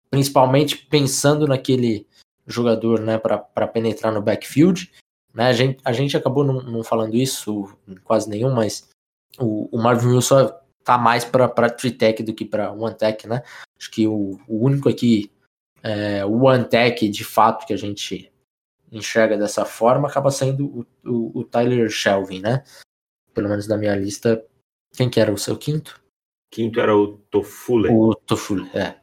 principalmente 0.10 0.78
pensando 0.78 1.48
naquele 1.48 2.06
jogador 2.48 3.02
né, 3.02 3.18
para 3.18 3.68
penetrar 3.68 4.14
no 4.14 4.22
backfield. 4.22 4.92
Né, 5.34 5.48
a, 5.48 5.54
gente, 5.54 5.80
a 5.84 5.92
gente 5.92 6.16
acabou 6.16 6.44
não, 6.44 6.62
não 6.62 6.84
falando 6.84 7.16
isso, 7.16 7.78
quase 8.04 8.30
nenhum, 8.30 8.54
mas 8.54 8.90
o, 9.38 9.70
o 9.76 9.82
Marvin 9.82 10.16
Wilson 10.16 10.52
tá 10.84 10.98
mais 10.98 11.26
para 11.26 11.70
three-tech 11.70 12.24
do 12.24 12.34
que 12.34 12.46
para 12.46 12.72
one-tech, 12.72 13.28
né? 13.28 13.44
Acho 13.78 13.92
que 13.92 14.08
o, 14.08 14.40
o 14.48 14.64
único 14.66 14.88
aqui, 14.88 15.30
é, 15.84 16.26
o 16.26 16.44
one-tech 16.46 17.08
de 17.10 17.26
fato 17.26 17.68
que 17.68 17.74
a 17.74 17.78
gente 17.78 18.32
enxerga 18.90 19.38
dessa 19.38 19.66
forma, 19.66 20.08
acaba 20.08 20.32
sendo 20.32 20.66
o, 20.66 20.86
o, 21.06 21.40
o 21.40 21.44
Tyler 21.44 21.90
Shelvin, 21.90 22.40
né? 22.40 22.64
Pelo 23.34 23.50
menos 23.50 23.68
na 23.68 23.78
minha 23.78 23.96
lista. 23.96 24.44
Quem 24.96 25.10
que 25.10 25.20
era 25.20 25.32
o 25.32 25.38
seu 25.38 25.58
quinto? 25.58 26.02
Quinto 26.50 26.80
era 26.80 26.96
o 26.96 27.18
Tofule. 27.30 27.90
O 27.90 28.16
Tofule, 28.16 28.70
é. 28.74 28.96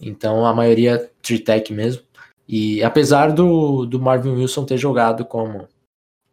Então 0.00 0.46
a 0.46 0.54
maioria 0.54 1.10
Tritec 1.20 1.72
mesmo. 1.72 2.06
E 2.48 2.82
apesar 2.82 3.32
do, 3.32 3.86
do 3.86 4.00
Marvin 4.00 4.30
Wilson 4.30 4.64
ter 4.64 4.78
jogado 4.78 5.24
como 5.24 5.68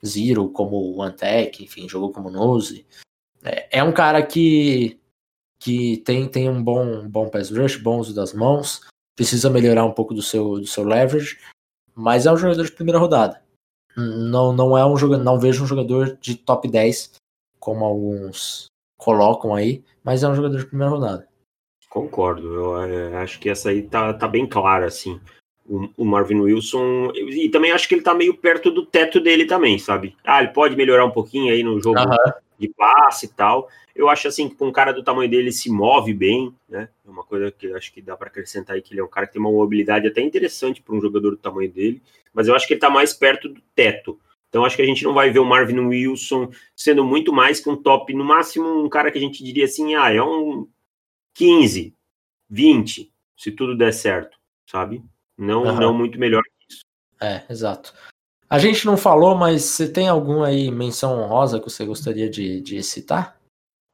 Zero, 0.05 0.49
como 0.49 0.97
One 0.99 1.13
Tech, 1.13 1.63
enfim, 1.63 1.87
jogou 1.87 2.11
como 2.11 2.29
Nose. 2.29 2.85
É, 3.43 3.79
é 3.79 3.83
um 3.83 3.91
cara 3.91 4.21
que, 4.21 4.99
que 5.59 5.97
tem, 5.97 6.27
tem 6.27 6.49
um 6.49 6.61
bom, 6.61 7.07
bom 7.07 7.29
pass 7.29 7.49
rush, 7.49 7.77
bom 7.77 7.99
uso 7.99 8.13
das 8.13 8.33
mãos, 8.33 8.81
precisa 9.15 9.49
melhorar 9.49 9.85
um 9.85 9.93
pouco 9.93 10.13
do 10.13 10.21
seu, 10.21 10.59
do 10.59 10.67
seu 10.67 10.83
leverage, 10.83 11.39
mas 11.95 12.25
é 12.25 12.31
um 12.31 12.37
jogador 12.37 12.63
de 12.63 12.71
primeira 12.71 12.99
rodada. 12.99 13.41
Não, 13.95 14.51
não 14.51 14.77
é 14.77 14.85
um 14.85 14.97
jogador, 14.97 15.23
não 15.23 15.39
vejo 15.39 15.63
um 15.63 15.67
jogador 15.67 16.17
de 16.19 16.35
top 16.35 16.67
10 16.67 17.13
como 17.59 17.85
alguns 17.85 18.65
colocam 18.97 19.53
aí, 19.53 19.83
mas 20.03 20.23
é 20.23 20.27
um 20.27 20.35
jogador 20.35 20.57
de 20.57 20.65
primeira 20.65 20.91
rodada. 20.91 21.27
Concordo, 21.89 22.53
eu 22.53 22.81
é, 22.81 23.15
acho 23.17 23.39
que 23.39 23.49
essa 23.49 23.69
aí 23.69 23.83
tá, 23.83 24.13
tá 24.13 24.27
bem 24.27 24.47
clara, 24.47 24.87
assim. 24.87 25.21
O, 25.65 26.03
Marvin 26.03 26.41
Wilson, 26.41 27.13
e 27.15 27.47
também 27.47 27.71
acho 27.71 27.87
que 27.87 27.95
ele 27.95 28.01
tá 28.01 28.13
meio 28.13 28.35
perto 28.35 28.69
do 28.69 28.85
teto 28.85 29.19
dele 29.19 29.45
também, 29.45 29.79
sabe? 29.79 30.13
Ah, 30.21 30.43
ele 30.43 30.51
pode 30.51 30.75
melhorar 30.75 31.05
um 31.05 31.11
pouquinho 31.11 31.53
aí 31.53 31.63
no 31.63 31.81
jogo 31.81 31.99
de 32.59 32.67
passe 32.67 33.27
e 33.27 33.29
tal. 33.29 33.69
Eu 33.95 34.09
acho 34.09 34.27
assim 34.27 34.49
que 34.49 34.55
com 34.55 34.67
um 34.67 34.71
cara 34.71 34.91
do 34.91 35.03
tamanho 35.03 35.29
dele 35.29 35.51
se 35.51 35.69
move 35.69 36.13
bem, 36.13 36.53
né? 36.67 36.89
É 37.05 37.09
uma 37.09 37.23
coisa 37.23 37.51
que 37.51 37.67
eu 37.67 37.77
acho 37.77 37.93
que 37.93 38.01
dá 38.01 38.17
para 38.17 38.27
acrescentar 38.27 38.75
aí 38.75 38.81
que 38.81 38.93
ele 38.93 39.01
é 39.01 39.03
um 39.03 39.09
cara 39.09 39.25
que 39.27 39.33
tem 39.33 39.41
uma 39.41 39.51
mobilidade 39.51 40.07
até 40.07 40.21
interessante 40.21 40.81
para 40.81 40.95
um 40.95 41.01
jogador 41.01 41.31
do 41.31 41.37
tamanho 41.37 41.71
dele, 41.71 42.01
mas 42.33 42.47
eu 42.47 42.55
acho 42.55 42.67
que 42.67 42.73
ele 42.73 42.81
tá 42.81 42.89
mais 42.89 43.13
perto 43.13 43.47
do 43.47 43.61
teto. 43.75 44.19
Então 44.49 44.65
acho 44.65 44.75
que 44.75 44.81
a 44.81 44.85
gente 44.85 45.03
não 45.03 45.13
vai 45.13 45.31
ver 45.31 45.39
o 45.39 45.45
Marvin 45.45 45.79
Wilson 45.79 46.51
sendo 46.75 47.03
muito 47.03 47.31
mais 47.31 47.59
que 47.59 47.69
um 47.69 47.75
top, 47.75 48.13
no 48.13 48.23
máximo 48.23 48.83
um 48.83 48.89
cara 48.89 49.11
que 49.11 49.17
a 49.17 49.21
gente 49.21 49.43
diria 49.43 49.65
assim, 49.65 49.95
ah, 49.95 50.11
é 50.11 50.21
um 50.21 50.67
15, 51.35 51.95
20, 52.49 53.11
se 53.37 53.51
tudo 53.51 53.75
der 53.75 53.93
certo, 53.93 54.37
sabe? 54.69 55.03
Não, 55.37 55.63
uhum. 55.63 55.79
não 55.79 55.93
muito 55.93 56.19
melhor 56.19 56.43
que 56.43 56.73
isso. 56.73 56.81
É, 57.21 57.43
exato. 57.49 57.93
A 58.49 58.59
gente 58.59 58.85
não 58.85 58.97
falou, 58.97 59.35
mas 59.35 59.63
você 59.63 59.91
tem 59.91 60.07
alguma 60.07 60.47
aí 60.47 60.69
menção 60.69 61.19
honrosa 61.19 61.59
que 61.59 61.69
você 61.69 61.85
gostaria 61.85 62.29
de, 62.29 62.61
de 62.61 62.83
citar? 62.83 63.37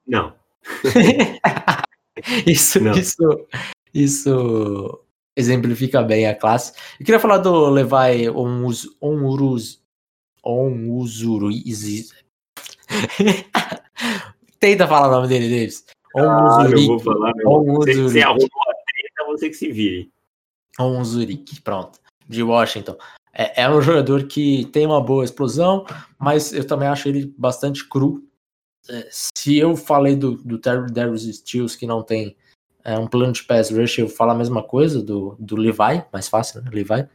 Não. 0.06 0.36
isso, 2.46 2.84
não. 2.84 2.92
isso, 2.92 3.48
isso 3.94 5.02
exemplifica 5.36 6.02
bem 6.02 6.28
a 6.28 6.36
classe. 6.36 6.74
Eu 7.00 7.06
queria 7.06 7.20
falar 7.20 7.38
do 7.38 7.70
Levi 7.70 8.30
Onuruz, 8.30 8.86
Onuruz, 9.00 9.82
Onuzuri. 10.44 11.64
Tenta 14.60 14.88
falar 14.88 15.08
o 15.08 15.12
nome 15.12 15.28
dele, 15.30 15.50
Davis. 15.50 15.86
Ah, 16.18 16.66
eu 16.70 16.88
vou 16.88 17.00
falar. 17.00 17.32
Você, 17.34 18.02
você 18.02 18.22
arrumou 18.22 18.46
a 18.46 18.74
treta, 18.74 19.26
você 19.28 19.50
que 19.50 19.56
se 19.56 19.72
vire. 19.72 20.12
Onzurik, 20.78 21.62
pronto. 21.62 22.00
De 22.28 22.44
Washington. 22.44 22.98
É, 23.34 23.64
é, 23.64 23.70
um 23.70 23.82
jogador 23.82 24.28
que 24.28 24.66
tem 24.66 24.86
uma 24.86 25.02
boa 25.02 25.24
explosão, 25.24 25.86
mas 26.18 26.52
eu 26.52 26.66
também 26.66 26.88
acho 26.88 27.08
ele 27.08 27.34
bastante 27.38 27.88
cru. 27.88 28.24
É, 28.90 29.08
se 29.12 29.58
eu 29.58 29.76
falei 29.76 30.16
do, 30.16 30.36
do 30.36 30.58
Darius 30.58 31.24
Steels 31.24 31.76
que 31.76 31.88
não 31.88 32.04
tem 32.04 32.36
é, 32.84 32.98
um 32.98 33.08
plano 33.08 33.34
de 33.34 33.44
pass 33.44 33.70
rush, 33.70 34.00
eu 34.00 34.10
falo 34.10 34.32
a 34.32 34.36
mesma 34.36 34.64
coisa 34.64 35.02
do, 35.02 35.36
do 35.40 35.56
Levi, 35.56 36.04
mais 36.12 36.28
fácil, 36.28 36.62
né? 36.62 36.70
Levi. 36.74 37.08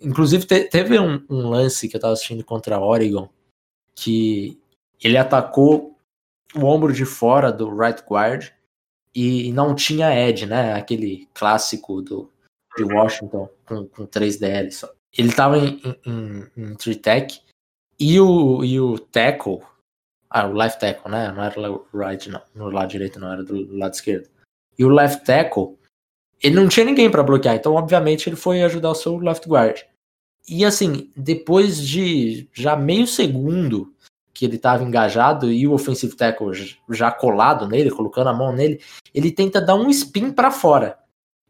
Inclusive, 0.00 0.46
te, 0.46 0.64
teve 0.64 0.98
um, 0.98 1.22
um, 1.28 1.48
lance 1.48 1.88
que 1.88 1.96
eu 1.96 2.00
tava 2.00 2.14
assistindo 2.14 2.44
contra 2.44 2.76
a 2.76 2.80
Oregon 2.80 3.28
que 3.94 4.58
ele 5.02 5.18
atacou 5.18 5.96
o 6.54 6.64
ombro 6.64 6.92
de 6.92 7.04
fora 7.04 7.52
do 7.52 7.68
right 7.76 8.02
guard 8.08 8.50
e 9.14 9.52
não 9.52 9.74
tinha 9.74 10.14
edge, 10.14 10.46
né? 10.46 10.74
Aquele 10.74 11.28
clássico 11.34 12.00
do, 12.00 12.30
de 12.76 12.84
Washington 12.84 13.48
com, 13.66 13.86
com 13.86 14.06
3 14.06 14.38
DL 14.38 14.70
só. 14.70 14.90
Ele 15.16 15.32
tava 15.32 15.58
em, 15.58 15.80
em, 16.06 16.46
em 16.56 16.74
three 16.76 16.94
tech 16.94 17.40
e 17.98 18.20
o, 18.20 18.64
e 18.64 18.80
o 18.80 18.98
tackle, 18.98 19.60
ah, 20.28 20.46
o 20.46 20.52
left 20.52 20.80
tackle, 20.80 21.10
né? 21.10 21.32
Não 21.32 21.42
era 21.42 21.72
o 21.72 21.84
right, 21.92 22.28
não. 22.30 22.40
No 22.54 22.70
lado 22.70 22.88
direito, 22.88 23.18
não, 23.18 23.32
era 23.32 23.42
do 23.42 23.76
lado 23.76 23.94
esquerdo. 23.94 24.28
E 24.78 24.84
o 24.84 24.88
left 24.88 25.24
tackle, 25.24 25.76
ele 26.42 26.54
não 26.54 26.68
tinha 26.68 26.86
ninguém 26.86 27.10
para 27.10 27.22
bloquear, 27.22 27.56
então 27.56 27.74
obviamente 27.74 28.28
ele 28.28 28.36
foi 28.36 28.62
ajudar 28.62 28.90
o 28.90 28.94
seu 28.94 29.18
left 29.18 29.46
guard. 29.48 29.82
E 30.48 30.64
assim, 30.64 31.10
depois 31.16 31.86
de 31.86 32.48
já 32.52 32.76
meio 32.76 33.06
segundo 33.06 33.92
que 34.32 34.46
ele 34.46 34.56
estava 34.56 34.82
engajado 34.82 35.52
e 35.52 35.66
o 35.66 35.72
offensive 35.72 36.16
tackle 36.16 36.50
já 36.88 37.12
colado 37.12 37.68
nele, 37.68 37.90
colocando 37.90 38.28
a 38.28 38.32
mão 38.32 38.52
nele, 38.52 38.80
ele 39.12 39.30
tenta 39.30 39.60
dar 39.60 39.74
um 39.74 39.90
spin 39.90 40.32
para 40.32 40.50
fora. 40.50 40.98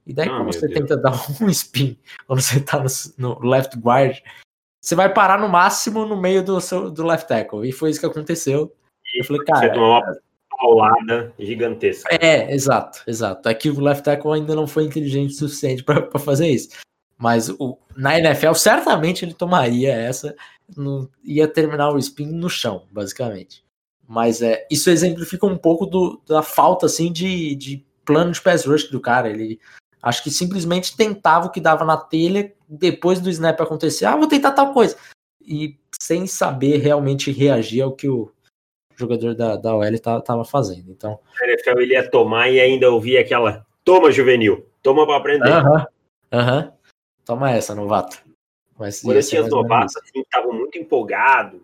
E 0.06 0.12
daí, 0.12 0.28
oh, 0.28 0.36
quando 0.36 0.52
você 0.52 0.66
Deus. 0.66 0.80
tenta 0.80 0.96
dar 0.96 1.12
um 1.40 1.48
spin, 1.48 1.98
quando 2.26 2.40
você 2.40 2.60
tá 2.60 2.82
no, 2.82 2.88
no, 3.18 3.48
left 3.48 3.78
guard, 3.78 4.18
você 4.80 4.94
vai 4.94 5.12
parar 5.12 5.38
no 5.38 5.48
máximo 5.48 6.06
no 6.06 6.16
meio 6.16 6.42
do, 6.42 6.60
seu, 6.60 6.90
do 6.90 7.04
left 7.04 7.28
tackle. 7.28 7.68
E 7.68 7.72
foi 7.72 7.90
isso 7.90 8.00
que 8.00 8.06
aconteceu. 8.06 8.74
E 9.14 9.20
eu 9.20 9.24
falei, 9.24 9.44
cara. 9.44 9.60
Você 9.60 9.72
tomou 9.72 9.90
uma 9.90 10.16
paulada 10.60 11.34
gigantesca. 11.38 12.08
É, 12.20 12.52
exato, 12.52 13.02
exato. 13.06 13.48
Aqui 13.48 13.68
é 13.68 13.72
o 13.72 13.80
left 13.80 14.04
tackle 14.04 14.32
ainda 14.32 14.54
não 14.54 14.66
foi 14.66 14.84
inteligente 14.84 15.32
o 15.32 15.38
suficiente 15.38 15.82
para 15.82 16.18
fazer 16.18 16.48
isso. 16.48 16.70
Mas 17.16 17.50
o, 17.50 17.78
na 17.94 18.18
NFL, 18.18 18.54
certamente 18.54 19.24
ele 19.24 19.34
tomaria 19.34 19.92
essa, 19.92 20.34
no, 20.74 21.10
ia 21.22 21.46
terminar 21.46 21.90
o 21.90 21.98
spin 21.98 22.26
no 22.26 22.48
chão, 22.48 22.86
basicamente. 22.90 23.62
Mas 24.08 24.40
é, 24.40 24.66
isso 24.70 24.90
exemplifica 24.90 25.46
um 25.46 25.56
pouco 25.56 25.86
do, 25.86 26.20
da 26.26 26.42
falta 26.42 26.86
assim 26.86 27.12
de, 27.12 27.54
de 27.54 27.86
plano 28.04 28.32
de 28.32 28.40
pass 28.40 28.64
rush 28.64 28.90
do 28.90 29.00
cara. 29.00 29.28
Ele 29.28 29.60
acho 30.02 30.22
que 30.22 30.30
simplesmente 30.30 30.96
tentava 30.96 31.46
o 31.46 31.50
que 31.50 31.60
dava 31.60 31.84
na 31.84 31.96
telha 31.96 32.52
depois 32.68 33.20
do 33.20 33.30
snap 33.30 33.60
acontecer. 33.60 34.04
Ah, 34.04 34.16
vou 34.16 34.28
tentar 34.28 34.52
tal 34.52 34.72
coisa. 34.72 34.96
E 35.40 35.76
sem 36.00 36.26
saber 36.26 36.78
realmente 36.78 37.30
reagir 37.30 37.82
ao 37.82 37.92
que 37.92 38.08
o 38.08 38.32
jogador 38.96 39.34
da, 39.34 39.56
da 39.56 39.74
OL 39.74 39.84
estava 39.84 40.44
fazendo. 40.44 40.90
Então, 40.90 41.18
a 41.40 41.46
NFL 41.46 41.80
ele 41.80 41.94
ia 41.94 42.08
tomar 42.08 42.48
e 42.48 42.60
ainda 42.60 42.90
ouvia 42.90 43.20
aquela: 43.20 43.66
toma, 43.84 44.12
juvenil, 44.12 44.66
toma 44.82 45.06
para 45.06 45.16
aprender. 45.16 45.50
Aham, 45.50 45.86
uh. 46.32 46.36
-huh, 46.36 46.68
uh. 46.68 46.72
Toma 47.24 47.50
essa, 47.50 47.74
novato. 47.74 48.22
Mas, 48.78 49.02
Quando 49.02 49.16
eu 49.16 49.22
tinha 49.22 49.42
os 49.42 49.50
novatos, 49.50 49.96
assim, 49.96 50.20
estavam 50.20 50.52
muito 50.52 50.78
empolgados, 50.78 51.60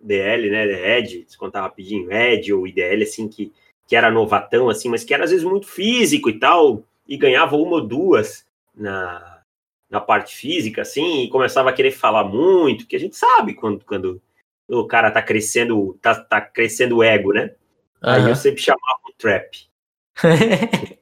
DL, 0.00 0.50
né, 0.50 0.98
Ed, 0.98 1.24
se 1.26 1.36
contar 1.36 1.62
rapidinho, 1.62 2.12
Ed 2.12 2.52
ou 2.52 2.66
IDL, 2.66 3.02
assim, 3.02 3.26
que, 3.26 3.52
que 3.86 3.96
era 3.96 4.10
novatão, 4.10 4.68
assim, 4.68 4.88
mas 4.88 5.02
que 5.02 5.12
era 5.12 5.24
às 5.24 5.30
vezes 5.30 5.44
muito 5.44 5.66
físico 5.66 6.28
e 6.30 6.38
tal, 6.38 6.84
e 7.08 7.16
ganhava 7.16 7.56
uma 7.56 7.76
ou 7.76 7.86
duas 7.86 8.46
na, 8.74 9.42
na 9.88 10.00
parte 10.00 10.36
física, 10.36 10.82
assim, 10.82 11.22
e 11.22 11.30
começava 11.30 11.70
a 11.70 11.72
querer 11.72 11.90
falar 11.90 12.24
muito, 12.24 12.86
que 12.86 12.94
a 12.94 13.00
gente 13.00 13.16
sabe 13.16 13.54
quando, 13.54 13.84
quando 13.84 14.20
o 14.68 14.86
cara 14.86 15.10
tá 15.10 15.22
crescendo, 15.22 15.98
tá, 16.02 16.14
tá 16.14 16.40
crescendo 16.40 16.98
o 16.98 17.02
ego, 17.02 17.32
né? 17.32 17.54
Uhum. 18.02 18.10
Aí 18.10 18.28
eu 18.28 18.36
sempre 18.36 18.60
chamava 18.60 19.00
o 19.08 19.12
trap. 19.16 19.68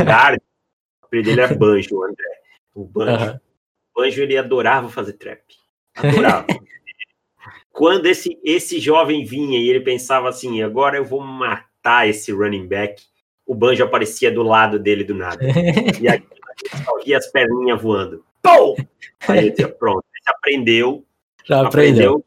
um 0.00 0.04
guard, 0.04 0.40
o 1.02 1.06
apelido 1.06 1.30
dele 1.30 1.40
era 1.40 1.54
Banjo, 1.54 1.96
o 1.96 2.04
André. 2.04 2.40
O 2.74 2.84
Banjo. 2.84 3.24
Uhum. 3.26 3.40
O 3.94 4.00
Banjo, 4.00 4.22
ele 4.22 4.38
adorava 4.38 4.88
fazer 4.88 5.14
trap. 5.14 5.42
Adorava. 5.96 6.46
Quando 7.72 8.06
esse, 8.06 8.38
esse 8.44 8.78
jovem 8.78 9.24
vinha 9.24 9.58
e 9.58 9.68
ele 9.68 9.80
pensava 9.80 10.28
assim, 10.28 10.62
agora 10.62 10.96
eu 10.96 11.04
vou 11.04 11.20
matar 11.20 12.06
esse 12.06 12.30
running 12.30 12.66
back, 12.66 13.02
o 13.46 13.54
Banjo 13.54 13.84
aparecia 13.84 14.30
do 14.30 14.42
lado 14.42 14.78
dele 14.78 15.04
do 15.04 15.14
nada. 15.14 15.44
e 16.00 16.08
aí 16.08 16.22
só 16.84 16.98
via 17.04 17.18
as 17.18 17.26
perninhas 17.30 17.80
voando. 17.80 18.24
Pum! 18.42 18.76
Aí 19.28 19.46
eu 19.46 19.50
dizia, 19.50 19.68
pronto, 19.68 20.04
ele 20.14 20.36
aprendeu. 20.36 21.04
Já 21.44 21.66
aprendeu. 21.66 22.10
aprendeu. 22.10 22.24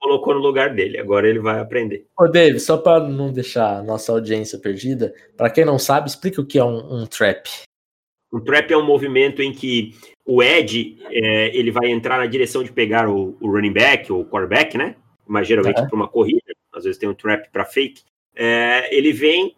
Colocou 0.00 0.34
no 0.34 0.40
lugar 0.40 0.74
dele, 0.74 0.98
agora 0.98 1.26
ele 1.26 1.38
vai 1.38 1.60
aprender. 1.60 2.06
Ô, 2.18 2.28
Dave, 2.28 2.60
só 2.60 2.76
para 2.76 3.08
não 3.08 3.32
deixar 3.32 3.78
a 3.78 3.82
nossa 3.82 4.12
audiência 4.12 4.58
perdida, 4.58 5.14
para 5.34 5.48
quem 5.48 5.64
não 5.64 5.78
sabe, 5.78 6.08
explica 6.08 6.42
o 6.42 6.46
que 6.46 6.58
é 6.58 6.64
um, 6.64 7.02
um 7.02 7.06
trap. 7.06 7.48
Um 8.30 8.40
trap 8.40 8.70
é 8.70 8.76
um 8.76 8.84
movimento 8.84 9.40
em 9.40 9.52
que 9.52 9.94
o 10.26 10.42
Ed 10.42 10.98
é, 11.08 11.56
ele 11.56 11.70
vai 11.70 11.90
entrar 11.90 12.18
na 12.18 12.26
direção 12.26 12.62
de 12.62 12.72
pegar 12.72 13.08
o, 13.08 13.36
o 13.40 13.50
running 13.50 13.72
back 13.72 14.12
ou 14.12 14.20
o 14.20 14.24
quarterback, 14.26 14.76
né? 14.76 14.96
Mas 15.26 15.48
geralmente 15.48 15.80
uhum. 15.80 15.88
para 15.88 15.96
uma 15.96 16.08
corrida, 16.08 16.52
às 16.72 16.84
vezes 16.84 16.98
tem 16.98 17.08
um 17.08 17.14
trap 17.14 17.48
para 17.50 17.64
fake. 17.64 18.02
É, 18.36 18.94
ele 18.94 19.12
vem 19.12 19.56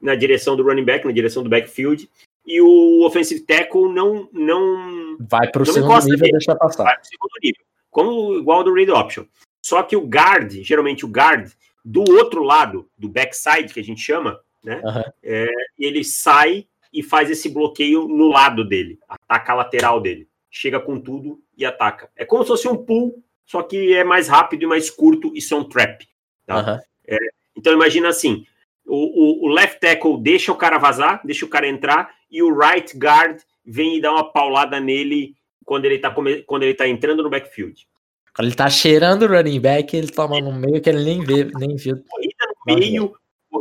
na 0.00 0.14
direção 0.14 0.56
do 0.56 0.62
running 0.62 0.84
back, 0.84 1.04
na 1.04 1.12
direção 1.12 1.42
do 1.42 1.50
backfield, 1.50 2.08
e 2.46 2.60
o 2.60 3.04
offensive 3.04 3.40
tackle 3.40 3.92
não 3.92 4.28
não 4.32 5.16
vai 5.18 5.50
para 5.50 5.62
o 5.62 5.66
segundo 5.66 6.04
nível, 6.04 6.30
deixa 6.30 6.54
passar. 6.54 6.84
Vai 6.84 6.96
pro 6.96 7.06
segundo 7.06 7.32
nível, 7.42 7.64
como 7.90 8.34
igual 8.38 8.62
do 8.62 8.72
read 8.72 8.90
option. 8.90 9.24
Só 9.60 9.82
que 9.82 9.96
o 9.96 10.06
guard, 10.06 10.52
geralmente 10.62 11.04
o 11.04 11.08
guard 11.08 11.50
do 11.84 12.00
outro 12.12 12.42
lado, 12.42 12.88
do 12.96 13.08
backside 13.08 13.72
que 13.72 13.80
a 13.80 13.84
gente 13.84 14.00
chama, 14.00 14.40
né? 14.62 14.80
Uhum. 14.84 15.02
É, 15.22 15.48
ele 15.78 16.04
sai 16.04 16.66
e 16.92 17.02
faz 17.02 17.30
esse 17.30 17.48
bloqueio 17.48 18.06
no 18.06 18.28
lado 18.28 18.64
dele, 18.66 18.98
ataca 19.08 19.52
a 19.52 19.56
lateral 19.56 20.00
dele, 20.00 20.28
chega 20.50 20.78
com 20.78 21.00
tudo 21.00 21.40
e 21.56 21.64
ataca. 21.64 22.08
É 22.16 22.24
como 22.24 22.42
se 22.42 22.48
fosse 22.48 22.68
um 22.68 22.76
pull, 22.76 23.22
só 23.44 23.62
que 23.62 23.92
é 23.92 24.04
mais 24.04 24.28
rápido 24.28 24.62
e 24.62 24.66
mais 24.66 24.88
curto, 24.88 25.32
isso 25.34 25.54
é 25.54 25.56
um 25.56 25.64
trap. 25.64 26.06
Tá? 26.46 26.56
Uhum. 26.56 26.80
É, 27.08 27.18
então 27.56 27.72
imagina 27.72 28.08
assim, 28.08 28.46
o, 28.86 29.44
o, 29.44 29.46
o, 29.46 29.48
left 29.48 29.80
tackle 29.80 30.20
deixa 30.20 30.52
o 30.52 30.56
cara 30.56 30.78
vazar, 30.78 31.20
deixa 31.24 31.44
o 31.44 31.48
cara 31.48 31.68
entrar, 31.68 32.14
e 32.30 32.42
o 32.42 32.56
right 32.56 32.96
guard 32.96 33.40
vem 33.64 33.96
e 33.96 34.00
dá 34.00 34.12
uma 34.12 34.24
paulada 34.24 34.78
nele 34.80 35.34
quando 35.64 35.84
ele 35.84 35.98
tá, 35.98 36.14
quando 36.46 36.62
ele 36.62 36.74
tá 36.74 36.86
entrando 36.86 37.22
no 37.22 37.30
backfield. 37.30 37.86
Quando 38.34 38.46
ele 38.46 38.54
tá 38.54 38.68
cheirando 38.68 39.22
o 39.22 39.28
running 39.28 39.60
back, 39.60 39.96
ele 39.96 40.08
toma 40.08 40.40
no 40.40 40.52
meio 40.52 40.80
que 40.80 40.88
ele 40.88 41.02
nem 41.02 41.24
vê, 41.24 41.44
nem 41.58 41.74
viu. 41.74 41.96
Corrida 42.08 42.46
no 42.66 42.74
meio, 42.74 43.14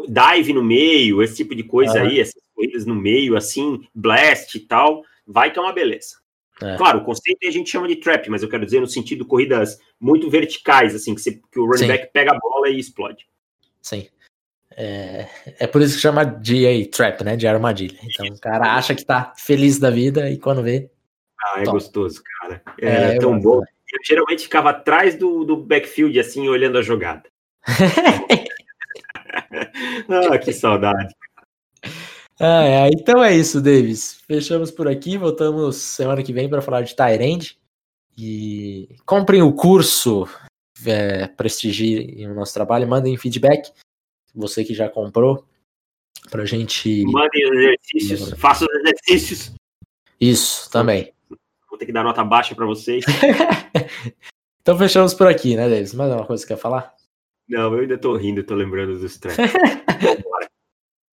dive 0.07 0.53
no 0.53 0.63
meio, 0.63 1.23
esse 1.23 1.37
tipo 1.37 1.55
de 1.55 1.63
coisa 1.63 2.01
aí, 2.01 2.19
essas 2.19 2.41
corridas 2.53 2.85
no 2.85 2.93
meio, 2.93 3.35
assim, 3.35 3.81
blast 3.93 4.55
e 4.55 4.59
tal, 4.59 5.03
vai 5.25 5.51
que 5.51 5.57
é 5.57 5.61
uma 5.61 5.73
beleza. 5.73 6.17
É. 6.61 6.75
Claro, 6.77 6.99
o 6.99 7.03
conceito 7.03 7.45
a 7.47 7.51
gente 7.51 7.69
chama 7.69 7.87
de 7.87 7.97
trap, 7.97 8.29
mas 8.29 8.43
eu 8.43 8.49
quero 8.49 8.65
dizer 8.65 8.79
no 8.79 8.87
sentido 8.87 9.25
corridas 9.25 9.79
muito 9.99 10.29
verticais, 10.29 10.95
assim, 10.95 11.13
que, 11.15 11.21
você- 11.21 11.41
que 11.51 11.59
o 11.59 11.65
running 11.65 11.79
Sim. 11.79 11.87
back 11.87 12.13
pega 12.13 12.31
a 12.31 12.39
bola 12.39 12.69
e 12.69 12.79
explode. 12.79 13.27
Sim. 13.81 14.07
É, 14.77 15.27
é 15.59 15.67
por 15.67 15.81
isso 15.81 15.95
que 15.95 16.01
chama 16.01 16.25
de 16.25 16.67
aí, 16.67 16.85
trap, 16.85 17.23
né? 17.23 17.37
De 17.37 17.47
armadilha. 17.47 17.97
Então 18.03 18.27
o 18.27 18.39
cara 18.39 18.75
acha 18.75 18.93
que 18.93 19.05
tá 19.05 19.33
feliz 19.37 19.79
da 19.79 19.89
vida 19.89 20.29
e 20.29 20.37
quando 20.37 20.61
vê. 20.61 20.89
Ah, 21.41 21.61
é 21.61 21.63
Top. 21.63 21.77
gostoso, 21.77 22.21
cara. 22.41 22.61
É, 22.81 23.15
É, 23.15 23.17
tão 23.17 23.39
bom. 23.39 23.59
Eu 23.59 23.99
geralmente 24.03 24.43
ficava 24.43 24.71
atrás 24.71 25.15
do, 25.15 25.45
do 25.45 25.55
backfield, 25.55 26.19
assim, 26.19 26.49
olhando 26.49 26.77
a 26.77 26.81
jogada. 26.81 27.23
ah, 30.09 30.37
que 30.37 30.51
saudade. 30.51 31.15
Ah, 32.39 32.63
é, 32.65 32.89
então 32.89 33.23
é 33.23 33.33
isso, 33.33 33.61
Davis. 33.61 34.19
Fechamos 34.27 34.71
por 34.71 34.89
aqui. 34.89 35.17
Voltamos 35.17 35.77
semana 35.77 36.21
que 36.21 36.33
vem 36.33 36.49
para 36.49 36.61
falar 36.61 36.81
de 36.81 36.95
Tyrande. 36.95 37.57
E 38.17 38.95
comprem 39.05 39.41
o 39.41 39.53
curso, 39.53 40.27
é, 40.85 41.27
prestigiem 41.27 42.27
o 42.29 42.33
nosso 42.33 42.53
trabalho, 42.53 42.87
mandem 42.87 43.17
feedback. 43.17 43.71
Você 44.35 44.63
que 44.63 44.73
já 44.73 44.89
comprou, 44.89 45.45
pra 46.29 46.45
gente. 46.45 47.03
Mandem 47.05 47.45
os 47.45 47.57
exercícios, 47.57 48.39
façam 48.39 48.67
os 48.67 48.75
exercícios. 48.81 49.55
Isso, 50.19 50.69
também. 50.71 51.13
Vou 51.69 51.77
ter 51.77 51.85
que 51.85 51.91
dar 51.91 52.03
nota 52.03 52.23
baixa 52.23 52.55
pra 52.55 52.65
vocês. 52.65 53.05
Então 54.65 54.75
fechamos 54.79 55.13
por 55.13 55.27
aqui, 55.27 55.55
né, 55.55 55.69
Davis? 55.69 55.93
Mais 55.93 56.09
alguma 56.09 56.25
coisa 56.25 56.41
que 56.41 56.47
você 56.47 56.55
quer 56.55 56.59
falar? 56.59 56.91
Não, 57.47 57.71
eu 57.71 57.81
ainda 57.81 57.99
tô 57.99 58.17
rindo, 58.17 58.43
tô 58.43 58.55
lembrando 58.55 58.97
dos. 58.97 59.19
Vambora. 59.19 60.49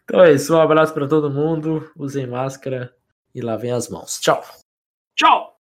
Então 0.05 0.25
é 0.25 0.33
isso. 0.33 0.55
Um 0.55 0.61
abraço 0.61 0.93
para 0.93 1.07
todo 1.07 1.31
mundo. 1.31 1.91
Usem 1.95 2.27
máscara 2.27 2.95
e 3.35 3.43
lavem 3.43 3.71
as 3.71 3.89
mãos. 3.89 4.19
Tchau. 4.21 4.43
Tchau! 5.15 5.61